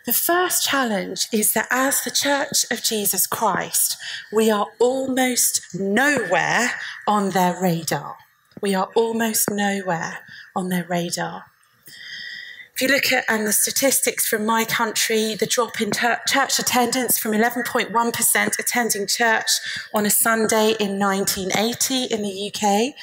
The 0.06 0.12
first 0.12 0.64
challenge 0.64 1.26
is 1.32 1.52
that 1.52 1.68
as 1.70 2.00
the 2.00 2.10
Church 2.10 2.64
of 2.70 2.82
Jesus 2.82 3.26
Christ, 3.26 3.98
we 4.32 4.50
are 4.50 4.68
almost 4.80 5.74
nowhere 5.74 6.72
on 7.06 7.30
their 7.30 7.60
radar. 7.60 8.16
We 8.62 8.74
are 8.74 8.88
almost 8.96 9.50
nowhere 9.50 10.20
on 10.56 10.70
their 10.70 10.84
radar. 10.84 11.51
You 12.82 12.88
look 12.88 13.12
at 13.12 13.24
and 13.28 13.46
the 13.46 13.52
statistics 13.52 14.26
from 14.26 14.44
my 14.44 14.64
country, 14.64 15.36
the 15.36 15.46
drop 15.46 15.80
in 15.80 15.92
ter- 15.92 16.20
church 16.26 16.58
attendance 16.58 17.16
from 17.16 17.30
11.1% 17.30 18.58
attending 18.58 19.06
church 19.06 19.50
on 19.94 20.04
a 20.04 20.10
Sunday 20.10 20.74
in 20.80 20.98
1980 20.98 22.12
in 22.12 22.22
the 22.22 22.48
UK 22.48 22.96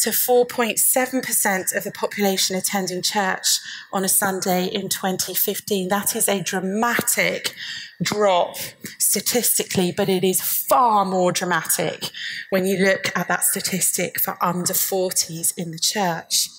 to 0.00 0.10
4.7% 0.10 1.74
of 1.74 1.84
the 1.84 1.90
population 1.90 2.54
attending 2.54 3.00
church 3.00 3.60
on 3.94 4.04
a 4.04 4.08
Sunday 4.08 4.66
in 4.66 4.90
2015. 4.90 5.88
That 5.88 6.14
is 6.14 6.28
a 6.28 6.42
dramatic 6.42 7.54
drop 8.02 8.58
statistically, 8.98 9.90
but 9.90 10.10
it 10.10 10.22
is 10.22 10.42
far 10.42 11.06
more 11.06 11.32
dramatic 11.32 12.10
when 12.50 12.66
you 12.66 12.76
look 12.76 13.10
at 13.16 13.28
that 13.28 13.44
statistic 13.44 14.20
for 14.20 14.36
under 14.44 14.74
40s 14.74 15.56
in 15.56 15.70
the 15.70 15.78
church. 15.78 16.50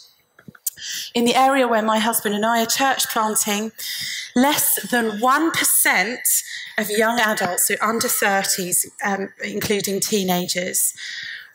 In 1.14 1.26
the 1.26 1.36
area 1.36 1.68
where 1.68 1.82
my 1.82 2.00
husband 2.00 2.36
and 2.36 2.46
I 2.46 2.64
are 2.64 2.68
church 2.68 3.10
planting, 3.10 3.72
less 4.36 4.82
than 4.90 5.20
1% 5.20 6.18
of 6.78 6.90
young 6.90 7.20
adults, 7.20 7.68
so 7.68 7.76
under 7.82 8.08
30s, 8.08 8.86
um, 9.04 9.30
including 9.44 10.00
teenagers, 10.00 10.94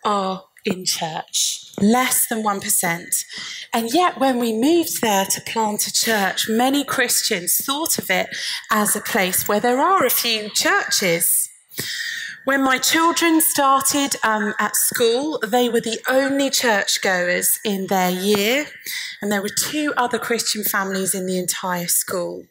are 0.05 0.45
in 0.65 0.85
church. 0.85 1.73
Less 1.81 2.27
than 2.27 2.43
1%. 2.43 3.25
And 3.73 3.93
yet, 3.93 4.19
when 4.19 4.39
we 4.39 4.53
moved 4.53 5.01
there 5.01 5.25
to 5.25 5.41
plant 5.41 5.87
a 5.87 5.93
church, 5.93 6.49
many 6.49 6.85
Christians 6.85 7.57
thought 7.57 7.99
of 7.99 8.11
it 8.11 8.29
as 8.71 8.95
a 8.95 9.01
place 9.01 9.49
where 9.49 9.61
there 9.61 9.81
are 9.81 10.05
a 10.05 10.11
few 10.11 10.51
churches. 10.51 11.49
When 12.45 12.65
my 12.65 12.79
children 12.79 13.43
started 13.43 14.17
um, 14.23 14.55
at 14.59 14.75
school, 14.75 15.39
they 15.47 15.69
were 15.69 15.83
the 15.83 16.01
only 16.09 16.49
churchgoers 16.49 17.61
in 17.65 17.89
their 17.89 18.11
year, 18.11 18.67
and 19.21 19.31
there 19.31 19.43
were 19.43 19.51
two 19.51 19.93
other 19.99 20.19
Christian 20.19 20.65
families 20.65 21.15
in 21.15 21.27
the 21.27 21.39
entire 21.39 21.87
school. 21.87 22.45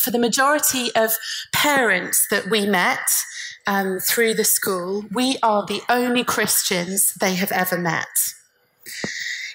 For 0.00 0.10
the 0.10 0.18
majority 0.18 0.94
of 0.94 1.12
parents 1.52 2.26
that 2.30 2.48
we 2.48 2.66
met 2.66 3.10
um, 3.66 3.98
through 3.98 4.32
the 4.32 4.44
school, 4.44 5.04
we 5.12 5.36
are 5.42 5.66
the 5.66 5.82
only 5.90 6.24
Christians 6.24 7.12
they 7.14 7.34
have 7.34 7.52
ever 7.52 7.76
met. 7.76 8.06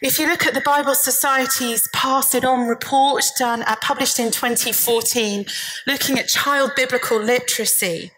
If 0.04 0.20
you 0.20 0.28
look 0.28 0.46
at 0.46 0.54
the 0.54 0.62
Bible 0.62 0.96
Society's 0.96 1.88
Pass 1.94 2.36
It 2.36 2.46
On 2.46 2.68
report 2.68 3.24
done, 3.40 3.64
uh, 3.64 3.76
published 3.82 4.20
in 4.20 4.32
2014, 4.32 5.46
looking 5.88 6.20
at 6.20 6.28
child 6.28 6.72
biblical 6.76 7.20
literacy, 7.20 8.12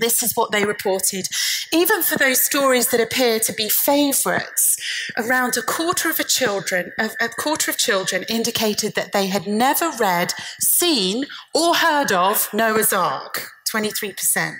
this 0.00 0.22
is 0.22 0.34
what 0.34 0.50
they 0.50 0.64
reported. 0.64 1.28
Even 1.72 2.02
for 2.02 2.18
those 2.18 2.40
stories 2.40 2.88
that 2.88 3.00
appear 3.00 3.38
to 3.40 3.52
be 3.52 3.68
favourites, 3.68 4.76
around 5.16 5.56
a 5.56 5.62
quarter 5.62 6.10
of 6.10 6.18
a 6.18 6.24
children, 6.24 6.92
a 6.98 7.28
quarter 7.28 7.70
of 7.70 7.76
children 7.76 8.24
indicated 8.28 8.94
that 8.94 9.12
they 9.12 9.28
had 9.28 9.46
never 9.46 9.90
read, 9.98 10.32
seen, 10.58 11.26
or 11.54 11.76
heard 11.76 12.10
of 12.10 12.48
Noah's 12.52 12.92
Ark. 12.92 13.48
Twenty-three 13.68 14.12
percent. 14.12 14.58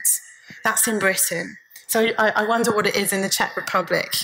That's 0.62 0.86
in 0.86 0.98
Britain. 0.98 1.56
So 1.88 2.10
I, 2.16 2.30
I 2.30 2.46
wonder 2.46 2.72
what 2.72 2.86
it 2.86 2.94
is 2.94 3.12
in 3.12 3.22
the 3.22 3.28
Czech 3.28 3.56
Republic. 3.56 4.14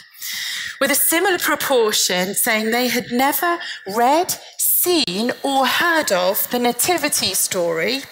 With 0.80 0.90
a 0.90 0.94
similar 0.94 1.38
proportion 1.38 2.34
saying 2.34 2.70
they 2.70 2.88
had 2.88 3.10
never 3.10 3.58
read, 3.96 4.36
seen, 4.58 5.32
or 5.42 5.66
heard 5.66 6.12
of 6.12 6.48
the 6.50 6.58
Nativity 6.60 7.34
story 7.34 8.02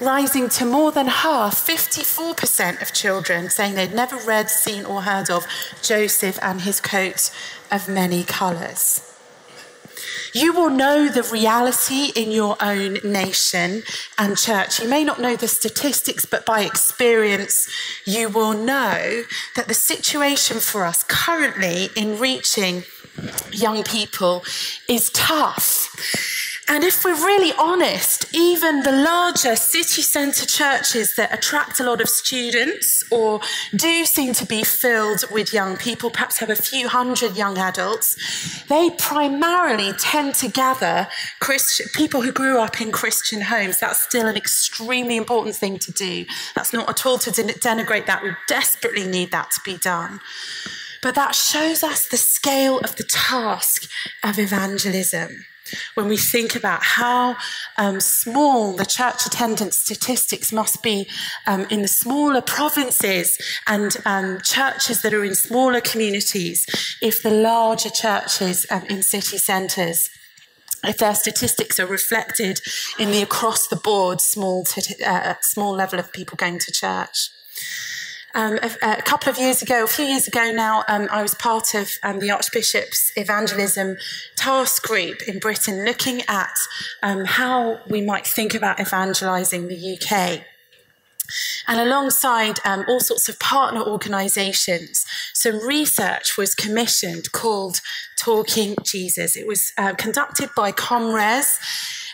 rising 0.00 0.48
to 0.50 0.64
more 0.64 0.92
than 0.92 1.06
half, 1.06 1.54
54% 1.66 2.82
of 2.82 2.92
children 2.92 3.50
saying 3.50 3.74
they'd 3.74 3.94
never 3.94 4.16
read, 4.16 4.50
seen, 4.50 4.84
or 4.84 5.02
heard 5.02 5.30
of 5.30 5.46
Joseph 5.82 6.38
and 6.42 6.62
his 6.62 6.80
coat 6.80 7.30
of 7.70 7.88
many 7.88 8.24
colours. 8.24 9.06
You 10.32 10.52
will 10.52 10.70
know 10.70 11.08
the 11.08 11.24
reality 11.24 12.12
in 12.14 12.30
your 12.30 12.56
own 12.60 12.98
nation 13.04 13.82
and 14.16 14.36
church. 14.36 14.80
You 14.80 14.88
may 14.88 15.02
not 15.02 15.20
know 15.20 15.34
the 15.34 15.48
statistics, 15.48 16.24
but 16.24 16.46
by 16.46 16.60
experience, 16.60 17.68
you 18.06 18.28
will 18.28 18.52
know 18.52 19.24
that 19.56 19.66
the 19.66 19.74
situation 19.74 20.60
for 20.60 20.84
us 20.84 21.02
currently 21.02 21.88
in 21.96 22.18
reaching 22.18 22.84
young 23.50 23.82
people 23.82 24.44
is 24.88 25.10
tough. 25.10 26.39
And 26.72 26.84
if 26.84 27.04
we're 27.04 27.16
really 27.16 27.52
honest, 27.58 28.32
even 28.32 28.82
the 28.82 28.92
larger 28.92 29.56
city 29.56 30.02
centre 30.02 30.46
churches 30.46 31.16
that 31.16 31.34
attract 31.34 31.80
a 31.80 31.82
lot 31.82 32.00
of 32.00 32.08
students 32.08 33.02
or 33.10 33.40
do 33.74 34.04
seem 34.04 34.34
to 34.34 34.46
be 34.46 34.62
filled 34.62 35.24
with 35.32 35.52
young 35.52 35.76
people, 35.76 36.10
perhaps 36.10 36.38
have 36.38 36.48
a 36.48 36.54
few 36.54 36.86
hundred 36.86 37.36
young 37.36 37.58
adults, 37.58 38.62
they 38.68 38.88
primarily 38.90 39.92
tend 39.94 40.36
to 40.36 40.48
gather 40.48 41.08
Christian, 41.40 41.88
people 41.92 42.22
who 42.22 42.30
grew 42.30 42.60
up 42.60 42.80
in 42.80 42.92
Christian 42.92 43.40
homes. 43.40 43.80
That's 43.80 44.04
still 44.04 44.28
an 44.28 44.36
extremely 44.36 45.16
important 45.16 45.56
thing 45.56 45.76
to 45.80 45.90
do. 45.90 46.24
That's 46.54 46.72
not 46.72 46.88
at 46.88 47.04
all 47.04 47.18
to 47.18 47.30
denigrate 47.32 48.06
that. 48.06 48.22
We 48.22 48.30
desperately 48.46 49.08
need 49.08 49.32
that 49.32 49.50
to 49.50 49.60
be 49.64 49.76
done. 49.76 50.20
But 51.02 51.16
that 51.16 51.34
shows 51.34 51.82
us 51.82 52.06
the 52.06 52.16
scale 52.16 52.78
of 52.78 52.94
the 52.94 53.02
task 53.02 53.90
of 54.22 54.38
evangelism 54.38 55.46
when 55.94 56.08
we 56.08 56.16
think 56.16 56.54
about 56.54 56.82
how 56.82 57.36
um, 57.76 58.00
small 58.00 58.76
the 58.76 58.86
church 58.86 59.26
attendance 59.26 59.76
statistics 59.76 60.52
must 60.52 60.82
be 60.82 61.08
um, 61.46 61.66
in 61.70 61.82
the 61.82 61.88
smaller 61.88 62.42
provinces 62.42 63.38
and 63.66 63.96
um, 64.04 64.38
churches 64.42 65.02
that 65.02 65.14
are 65.14 65.24
in 65.24 65.34
smaller 65.34 65.80
communities, 65.80 66.66
if 67.02 67.22
the 67.22 67.30
larger 67.30 67.90
churches 67.90 68.66
um, 68.70 68.82
in 68.88 69.02
city 69.02 69.38
centres 69.38 70.10
if 70.84 70.98
their 70.98 71.14
statistics 71.14 71.78
are 71.78 71.86
reflected 71.86 72.60
in 72.98 73.10
the 73.10 73.22
across 73.22 73.68
the 73.68 73.76
board 73.76 74.20
small, 74.20 74.64
uh, 75.06 75.34
small 75.42 75.72
level 75.72 75.98
of 75.98 76.12
people 76.12 76.36
going 76.36 76.58
to 76.58 76.72
church. 76.72 77.28
Um, 78.34 78.58
a, 78.62 78.70
a, 78.98 79.02
couple 79.02 79.28
of 79.30 79.38
years 79.38 79.60
ago, 79.60 79.82
a 79.82 79.88
few 79.88 80.04
years 80.04 80.28
ago 80.28 80.52
now, 80.52 80.84
um, 80.86 81.08
I 81.10 81.20
was 81.22 81.34
part 81.34 81.74
of 81.74 81.90
um, 82.04 82.20
the 82.20 82.30
Archbishop's 82.30 83.12
evangelism 83.16 83.96
task 84.36 84.86
group 84.86 85.22
in 85.26 85.40
Britain, 85.40 85.84
looking 85.84 86.22
at 86.28 86.54
um, 87.02 87.24
how 87.24 87.80
we 87.88 88.00
might 88.00 88.26
think 88.26 88.54
about 88.54 88.78
evangelising 88.78 89.66
the 89.66 89.98
UK. 89.98 90.44
And 91.66 91.80
alongside 91.80 92.58
um, 92.64 92.84
all 92.88 93.00
sorts 93.00 93.28
of 93.28 93.38
partner 93.38 93.82
organisations, 93.82 95.04
some 95.34 95.64
research 95.66 96.36
was 96.36 96.54
commissioned 96.54 97.32
called 97.32 97.80
Talking 98.18 98.76
Jesus. 98.84 99.36
It 99.36 99.46
was 99.46 99.72
uh, 99.76 99.94
conducted 99.94 100.50
by 100.56 100.72
ComRes. 100.72 101.58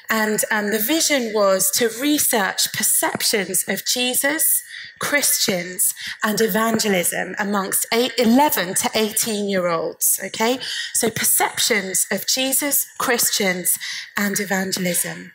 And 0.08 0.40
um, 0.50 0.70
the 0.70 0.78
vision 0.78 1.32
was 1.34 1.70
to 1.72 1.88
research 2.00 2.72
perceptions 2.72 3.64
of 3.66 3.84
Jesus, 3.84 4.62
Christians 5.00 5.94
and 6.22 6.40
evangelism 6.40 7.34
amongst 7.38 7.86
eight, 7.92 8.12
11 8.18 8.74
to 8.74 8.90
18 8.94 9.48
year 9.48 9.66
olds. 9.66 10.20
Okay, 10.24 10.58
so 10.94 11.10
perceptions 11.10 12.06
of 12.10 12.26
Jesus, 12.26 12.86
Christians, 12.98 13.78
and 14.16 14.38
evangelism. 14.38 15.32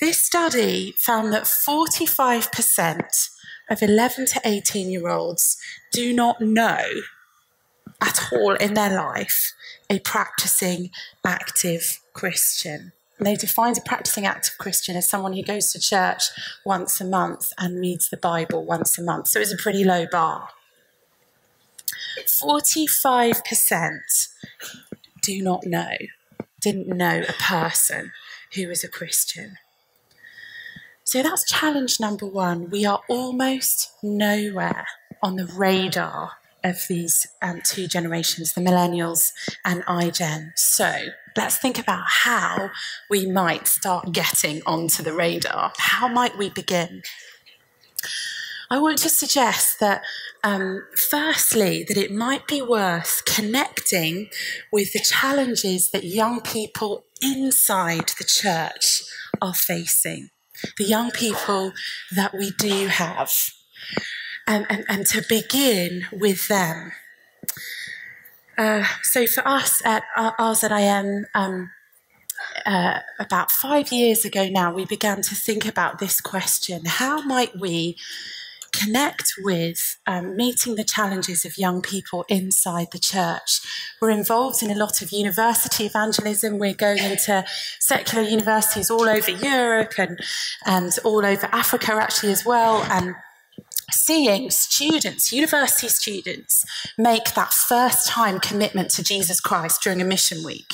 This 0.00 0.20
study 0.20 0.94
found 0.98 1.32
that 1.32 1.44
45% 1.44 3.28
of 3.70 3.82
11 3.82 4.26
to 4.26 4.40
18 4.44 4.90
year 4.90 5.08
olds 5.08 5.56
do 5.92 6.12
not 6.12 6.40
know 6.40 6.82
at 8.00 8.32
all 8.32 8.54
in 8.54 8.74
their 8.74 8.94
life 8.94 9.52
a 9.88 9.98
practicing 10.00 10.90
active 11.24 12.00
Christian. 12.12 12.92
They 13.18 13.34
defined 13.34 13.78
a 13.78 13.80
practicing 13.80 14.26
active 14.26 14.58
Christian 14.58 14.96
as 14.96 15.08
someone 15.08 15.32
who 15.32 15.42
goes 15.42 15.72
to 15.72 15.80
church 15.80 16.24
once 16.64 17.00
a 17.00 17.04
month 17.04 17.52
and 17.58 17.80
reads 17.80 18.10
the 18.10 18.16
Bible 18.16 18.64
once 18.64 18.98
a 18.98 19.02
month. 19.02 19.28
So 19.28 19.40
it's 19.40 19.52
a 19.52 19.56
pretty 19.56 19.84
low 19.84 20.06
bar. 20.10 20.48
45% 22.26 23.98
do 25.22 25.42
not 25.42 25.64
know, 25.64 25.90
didn't 26.60 26.88
know 26.88 27.22
a 27.26 27.32
person 27.32 28.12
who 28.54 28.68
was 28.68 28.84
a 28.84 28.88
Christian. 28.88 29.56
So 31.04 31.22
that's 31.22 31.44
challenge 31.44 32.00
number 32.00 32.26
one. 32.26 32.68
We 32.68 32.84
are 32.84 33.00
almost 33.08 33.92
nowhere 34.02 34.86
on 35.22 35.36
the 35.36 35.46
radar 35.46 36.32
of 36.66 36.86
these 36.88 37.26
um, 37.40 37.60
two 37.64 37.86
generations, 37.86 38.52
the 38.52 38.60
millennials 38.60 39.32
and 39.64 39.84
iGen. 39.86 40.50
So 40.56 40.90
let's 41.36 41.56
think 41.56 41.78
about 41.78 42.04
how 42.06 42.70
we 43.08 43.30
might 43.30 43.68
start 43.68 44.12
getting 44.12 44.62
onto 44.66 45.02
the 45.02 45.12
radar. 45.12 45.72
How 45.78 46.08
might 46.08 46.36
we 46.36 46.50
begin? 46.50 47.02
I 48.68 48.80
want 48.80 48.98
to 48.98 49.08
suggest 49.08 49.78
that, 49.78 50.02
um, 50.42 50.84
firstly, 50.96 51.84
that 51.86 51.96
it 51.96 52.10
might 52.10 52.48
be 52.48 52.60
worth 52.60 53.22
connecting 53.24 54.28
with 54.72 54.92
the 54.92 54.98
challenges 54.98 55.90
that 55.92 56.04
young 56.04 56.40
people 56.40 57.04
inside 57.22 58.08
the 58.18 58.24
church 58.24 59.04
are 59.40 59.54
facing, 59.54 60.30
the 60.78 60.84
young 60.84 61.12
people 61.12 61.72
that 62.14 62.34
we 62.34 62.50
do 62.58 62.88
have, 62.88 63.32
and, 64.46 64.66
and, 64.68 64.84
and 64.88 65.06
to 65.06 65.22
begin 65.28 66.06
with 66.12 66.48
them. 66.48 66.92
Uh, 68.56 68.84
so 69.02 69.26
for 69.26 69.46
us 69.46 69.82
at 69.84 70.02
RZIM, 70.16 71.24
um, 71.34 71.70
uh, 72.64 73.00
about 73.18 73.50
five 73.50 73.92
years 73.92 74.24
ago 74.24 74.48
now, 74.48 74.72
we 74.72 74.84
began 74.84 75.22
to 75.22 75.34
think 75.34 75.66
about 75.66 75.98
this 75.98 76.20
question 76.20 76.82
how 76.84 77.22
might 77.22 77.58
we 77.58 77.96
connect 78.72 79.32
with 79.42 79.96
um, 80.06 80.36
meeting 80.36 80.74
the 80.74 80.84
challenges 80.84 81.46
of 81.46 81.56
young 81.56 81.80
people 81.82 82.24
inside 82.28 82.88
the 82.92 82.98
church? 82.98 83.60
We're 84.00 84.10
involved 84.10 84.62
in 84.62 84.70
a 84.70 84.74
lot 84.74 85.02
of 85.02 85.12
university 85.12 85.86
evangelism. 85.86 86.58
We're 86.58 86.74
going 86.74 86.98
into 86.98 87.44
secular 87.78 88.24
universities 88.24 88.90
all 88.90 89.08
over 89.08 89.30
Europe 89.30 89.92
and, 89.98 90.18
and 90.64 90.92
all 91.04 91.24
over 91.24 91.48
Africa, 91.52 91.92
actually, 91.94 92.32
as 92.32 92.44
well. 92.44 92.82
And 92.90 93.14
seeing 93.90 94.50
students, 94.50 95.32
university 95.32 95.88
students, 95.88 96.64
make 96.98 97.34
that 97.34 97.52
first 97.52 98.08
time 98.08 98.40
commitment 98.40 98.90
to 98.90 99.02
Jesus 99.02 99.40
Christ 99.40 99.82
during 99.82 100.00
a 100.00 100.04
mission 100.04 100.44
week. 100.44 100.72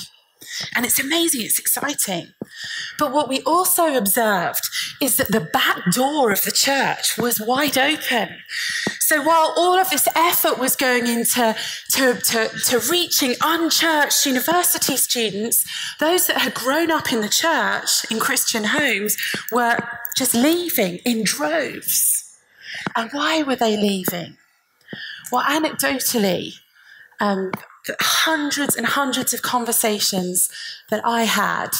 And 0.75 0.85
it's 0.85 0.99
amazing, 0.99 1.43
it's 1.43 1.59
exciting. 1.59 2.29
But 2.99 3.13
what 3.13 3.29
we 3.29 3.41
also 3.43 3.97
observed 3.97 4.63
is 5.01 5.17
that 5.17 5.33
the 5.33 5.41
back 5.41 5.79
door 5.93 6.31
of 6.31 6.45
the 6.45 6.51
church 6.51 7.17
was 7.17 7.41
wide 7.41 7.79
open. 7.79 8.37
So 9.01 9.23
while 9.23 9.53
all 9.57 9.79
of 9.79 9.91
this 9.91 10.09
effort 10.15 10.59
was 10.59 10.77
going 10.77 11.07
into 11.07 11.57
to, 11.93 12.15
to, 12.15 12.49
to 12.49 12.79
reaching 12.91 13.35
unchurched 13.43 14.27
university 14.27 14.97
students, 14.97 15.65
those 16.01 16.27
that 16.27 16.39
had 16.39 16.55
grown 16.55 16.91
up 16.91 17.13
in 17.13 17.21
the 17.21 17.29
church 17.29 18.11
in 18.11 18.19
Christian 18.19 18.65
homes 18.65 19.17
were 19.51 19.79
just 20.17 20.35
leaving 20.35 20.97
in 21.05 21.25
droves. 21.25 22.22
And 22.97 23.11
why 23.13 23.43
were 23.43 23.57
they 23.57 23.77
leaving? 23.77 24.37
Well, 25.31 25.45
anecdotally, 25.45 26.55
um, 27.21 27.53
hundreds 28.01 28.77
and 28.77 28.87
hundreds 28.87 29.33
of 29.33 29.43
conversations 29.43 30.51
that 30.91 31.05
I 31.05 31.25
had, 31.25 31.71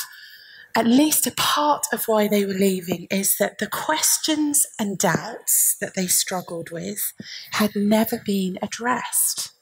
at 0.75 0.87
least 0.87 1.27
a 1.27 1.33
part 1.33 1.85
of 1.93 2.05
why 2.07 2.29
they 2.29 2.47
were 2.47 2.55
leaving 2.55 3.07
is 3.11 3.37
that 3.39 3.59
the 3.59 3.67
questions 3.67 4.67
and 4.79 4.97
doubts 4.97 5.77
that 5.81 5.95
they 5.95 6.07
struggled 6.07 6.71
with 6.71 7.13
had 7.53 7.77
never 7.77 8.23
been 8.25 8.59
addressed 8.63 9.53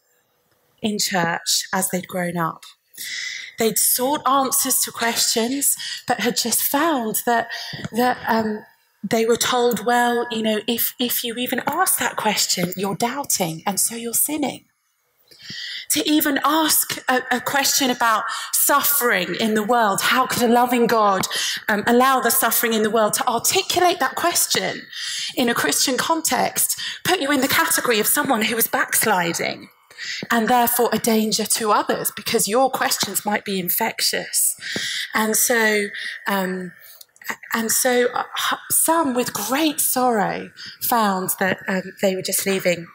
in 0.80 0.98
church 0.98 1.66
as 1.72 1.88
they'd 1.88 2.06
grown 2.06 2.36
up. 2.36 2.64
They'd 3.58 3.78
sought 3.78 4.26
answers 4.26 4.78
to 4.80 4.92
questions, 4.92 5.76
but 6.06 6.20
had 6.20 6.36
just 6.36 6.62
found 6.62 7.22
that 7.26 7.48
that 7.92 8.18
um, 8.26 8.64
they 9.02 9.24
were 9.24 9.36
told, 9.36 9.84
well, 9.84 10.26
you 10.30 10.42
know, 10.42 10.60
if, 10.66 10.94
if 10.98 11.24
you 11.24 11.34
even 11.36 11.62
ask 11.66 11.98
that 11.98 12.16
question, 12.16 12.72
you're 12.76 12.94
doubting, 12.94 13.62
and 13.66 13.80
so 13.80 13.94
you're 13.94 14.14
sinning. 14.14 14.66
To 15.90 16.08
even 16.08 16.38
ask 16.44 17.02
a, 17.08 17.22
a 17.32 17.40
question 17.40 17.90
about 17.90 18.24
suffering 18.52 19.34
in 19.40 19.54
the 19.54 19.62
world, 19.62 20.00
how 20.02 20.26
could 20.26 20.42
a 20.42 20.48
loving 20.48 20.86
God 20.86 21.26
um, 21.68 21.82
allow 21.86 22.20
the 22.20 22.30
suffering 22.30 22.74
in 22.74 22.84
the 22.84 22.90
world? 22.90 23.14
To 23.14 23.28
articulate 23.28 23.98
that 23.98 24.14
question 24.14 24.82
in 25.36 25.48
a 25.48 25.54
Christian 25.54 25.96
context 25.96 26.78
put 27.04 27.20
you 27.20 27.32
in 27.32 27.40
the 27.40 27.48
category 27.48 27.98
of 27.98 28.06
someone 28.06 28.42
who 28.42 28.54
was 28.54 28.68
backsliding 28.68 29.68
and 30.30 30.48
therefore 30.48 30.90
a 30.92 30.98
danger 30.98 31.44
to 31.44 31.72
others 31.72 32.12
because 32.14 32.48
your 32.48 32.70
questions 32.70 33.24
might 33.24 33.44
be 33.44 33.58
infectious. 33.58 34.56
And 35.14 35.36
so, 35.36 35.86
um, 36.26 36.72
and 37.54 37.70
so 37.70 38.08
uh, 38.12 38.24
some, 38.70 39.14
with 39.14 39.32
great 39.32 39.80
sorrow, 39.80 40.50
found 40.80 41.30
that 41.38 41.58
um, 41.68 41.82
they 42.02 42.14
were 42.14 42.22
just 42.22 42.46
leaving 42.46 42.86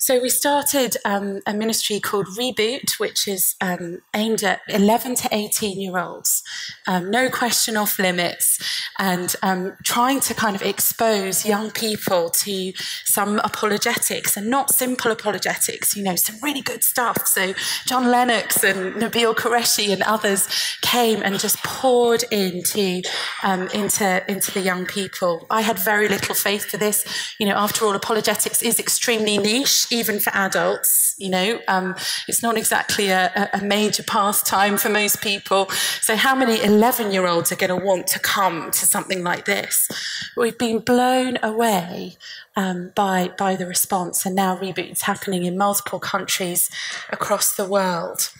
so 0.00 0.18
we 0.18 0.30
started 0.30 0.96
um, 1.04 1.42
a 1.46 1.52
ministry 1.52 2.00
called 2.00 2.26
Reboot, 2.28 2.98
which 2.98 3.28
is 3.28 3.54
um, 3.60 4.00
aimed 4.16 4.42
at 4.42 4.62
11 4.68 5.16
to 5.16 5.28
18 5.30 5.78
year 5.78 5.98
olds, 5.98 6.42
um, 6.86 7.10
no 7.10 7.28
question 7.28 7.76
off 7.76 7.98
limits, 7.98 8.58
and 8.98 9.36
um, 9.42 9.76
trying 9.84 10.20
to 10.20 10.32
kind 10.32 10.56
of 10.56 10.62
expose 10.62 11.44
young 11.44 11.70
people 11.70 12.30
to 12.30 12.72
some 13.04 13.40
apologetics 13.40 14.38
and 14.38 14.48
not 14.48 14.70
simple 14.70 15.10
apologetics, 15.10 15.94
you 15.94 16.02
know, 16.02 16.16
some 16.16 16.36
really 16.42 16.62
good 16.62 16.82
stuff. 16.82 17.26
So 17.26 17.52
John 17.86 18.10
Lennox 18.10 18.64
and 18.64 18.94
Nabeel 18.94 19.34
Qureshi 19.34 19.92
and 19.92 20.02
others 20.04 20.48
came 20.80 21.22
and 21.22 21.38
just 21.38 21.58
poured 21.58 22.22
into, 22.30 23.02
um, 23.42 23.68
into, 23.74 24.24
into 24.32 24.50
the 24.50 24.62
young 24.62 24.86
people. 24.86 25.46
I 25.50 25.60
had 25.60 25.78
very 25.78 26.08
little 26.08 26.34
faith 26.34 26.64
for 26.64 26.78
this. 26.78 27.04
You 27.38 27.46
know, 27.46 27.56
after 27.56 27.84
all, 27.84 27.94
apologetics 27.94 28.62
is 28.62 28.80
extremely 28.80 29.36
niche 29.36 29.88
even 29.90 30.20
for 30.20 30.30
adults. 30.34 31.14
You 31.18 31.30
know, 31.30 31.60
um, 31.68 31.94
it's 32.28 32.42
not 32.42 32.56
exactly 32.56 33.08
a, 33.08 33.50
a, 33.52 33.60
major 33.62 34.02
pastime 34.02 34.78
for 34.78 34.88
most 34.88 35.20
people. 35.20 35.68
So, 36.00 36.16
how 36.16 36.34
many 36.34 36.62
11 36.62 37.12
year 37.12 37.26
olds 37.26 37.52
are 37.52 37.56
going 37.56 37.78
to 37.78 37.84
want 37.84 38.06
to 38.08 38.18
come 38.18 38.70
to 38.70 38.86
something 38.86 39.22
like 39.22 39.44
this? 39.44 39.88
We've 40.36 40.56
been 40.56 40.78
blown 40.78 41.38
away 41.42 42.16
um, 42.56 42.92
by, 42.94 43.32
by 43.36 43.56
the 43.56 43.66
response, 43.66 44.24
and 44.24 44.34
now 44.34 44.56
Reboot's 44.56 45.02
happening 45.02 45.44
in 45.44 45.58
multiple 45.58 46.00
countries 46.00 46.70
across 47.10 47.54
the 47.54 47.66
world. 47.66 48.30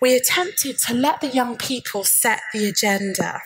We 0.00 0.14
attempted 0.14 0.78
to 0.80 0.94
let 0.94 1.20
the 1.20 1.28
young 1.28 1.56
people 1.56 2.04
set 2.04 2.40
the 2.52 2.66
agenda. 2.66 3.40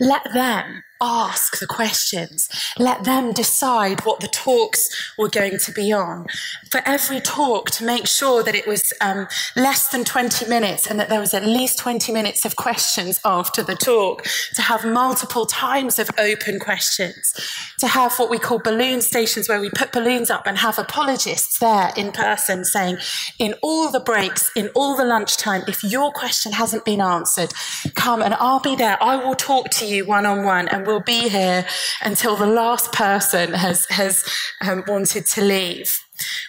Let 0.00 0.22
them 0.32 0.84
ask 1.04 1.58
the 1.58 1.66
questions. 1.66 2.48
Let 2.78 3.04
them 3.04 3.32
decide 3.32 4.00
what 4.04 4.20
the 4.20 4.28
talks 4.28 4.88
were 5.18 5.28
going 5.28 5.58
to 5.58 5.72
be 5.72 5.92
on. 5.92 6.26
For 6.70 6.80
every 6.86 7.20
talk, 7.20 7.70
to 7.72 7.84
make 7.84 8.06
sure 8.06 8.42
that 8.42 8.54
it 8.54 8.66
was 8.66 8.92
um, 9.00 9.26
less 9.54 9.88
than 9.88 10.04
20 10.04 10.46
minutes 10.48 10.86
and 10.86 10.98
that 10.98 11.10
there 11.10 11.20
was 11.20 11.34
at 11.34 11.44
least 11.44 11.78
20 11.78 12.10
minutes 12.12 12.44
of 12.44 12.56
questions 12.56 13.20
after 13.24 13.62
the 13.62 13.74
talk, 13.74 14.24
to 14.54 14.62
have 14.62 14.84
multiple 14.84 15.44
times 15.44 15.98
of 15.98 16.10
open 16.18 16.58
questions, 16.58 17.34
to 17.78 17.86
have 17.86 18.18
what 18.18 18.30
we 18.30 18.38
call 18.38 18.58
balloon 18.58 19.02
stations 19.02 19.48
where 19.48 19.60
we 19.60 19.70
put 19.70 19.92
balloons 19.92 20.30
up 20.30 20.46
and 20.46 20.58
have 20.58 20.78
apologists 20.78 21.58
there 21.58 21.92
in 21.96 22.12
person 22.12 22.64
saying, 22.64 22.96
in 23.38 23.54
all 23.62 23.90
the 23.90 24.00
breaks, 24.00 24.50
in 24.56 24.68
all 24.74 24.96
the 24.96 25.04
lunchtime, 25.04 25.62
if 25.68 25.84
your 25.84 26.10
question 26.12 26.52
hasn't 26.52 26.84
been 26.84 27.00
answered, 27.00 27.52
come 27.94 28.22
and 28.22 28.34
I'll 28.34 28.60
be 28.60 28.74
there. 28.74 28.96
I 29.02 29.16
will 29.16 29.34
talk 29.34 29.68
to 29.70 29.86
you 29.86 30.06
one 30.06 30.24
on 30.24 30.44
one 30.44 30.68
and 30.68 30.86
we'll 30.86 30.93
will 30.94 31.00
be 31.00 31.28
here 31.28 31.66
until 32.02 32.36
the 32.36 32.46
last 32.46 32.92
person 32.92 33.52
has, 33.52 33.86
has 33.86 34.24
um, 34.60 34.84
wanted 34.86 35.26
to 35.26 35.42
leave. 35.42 36.03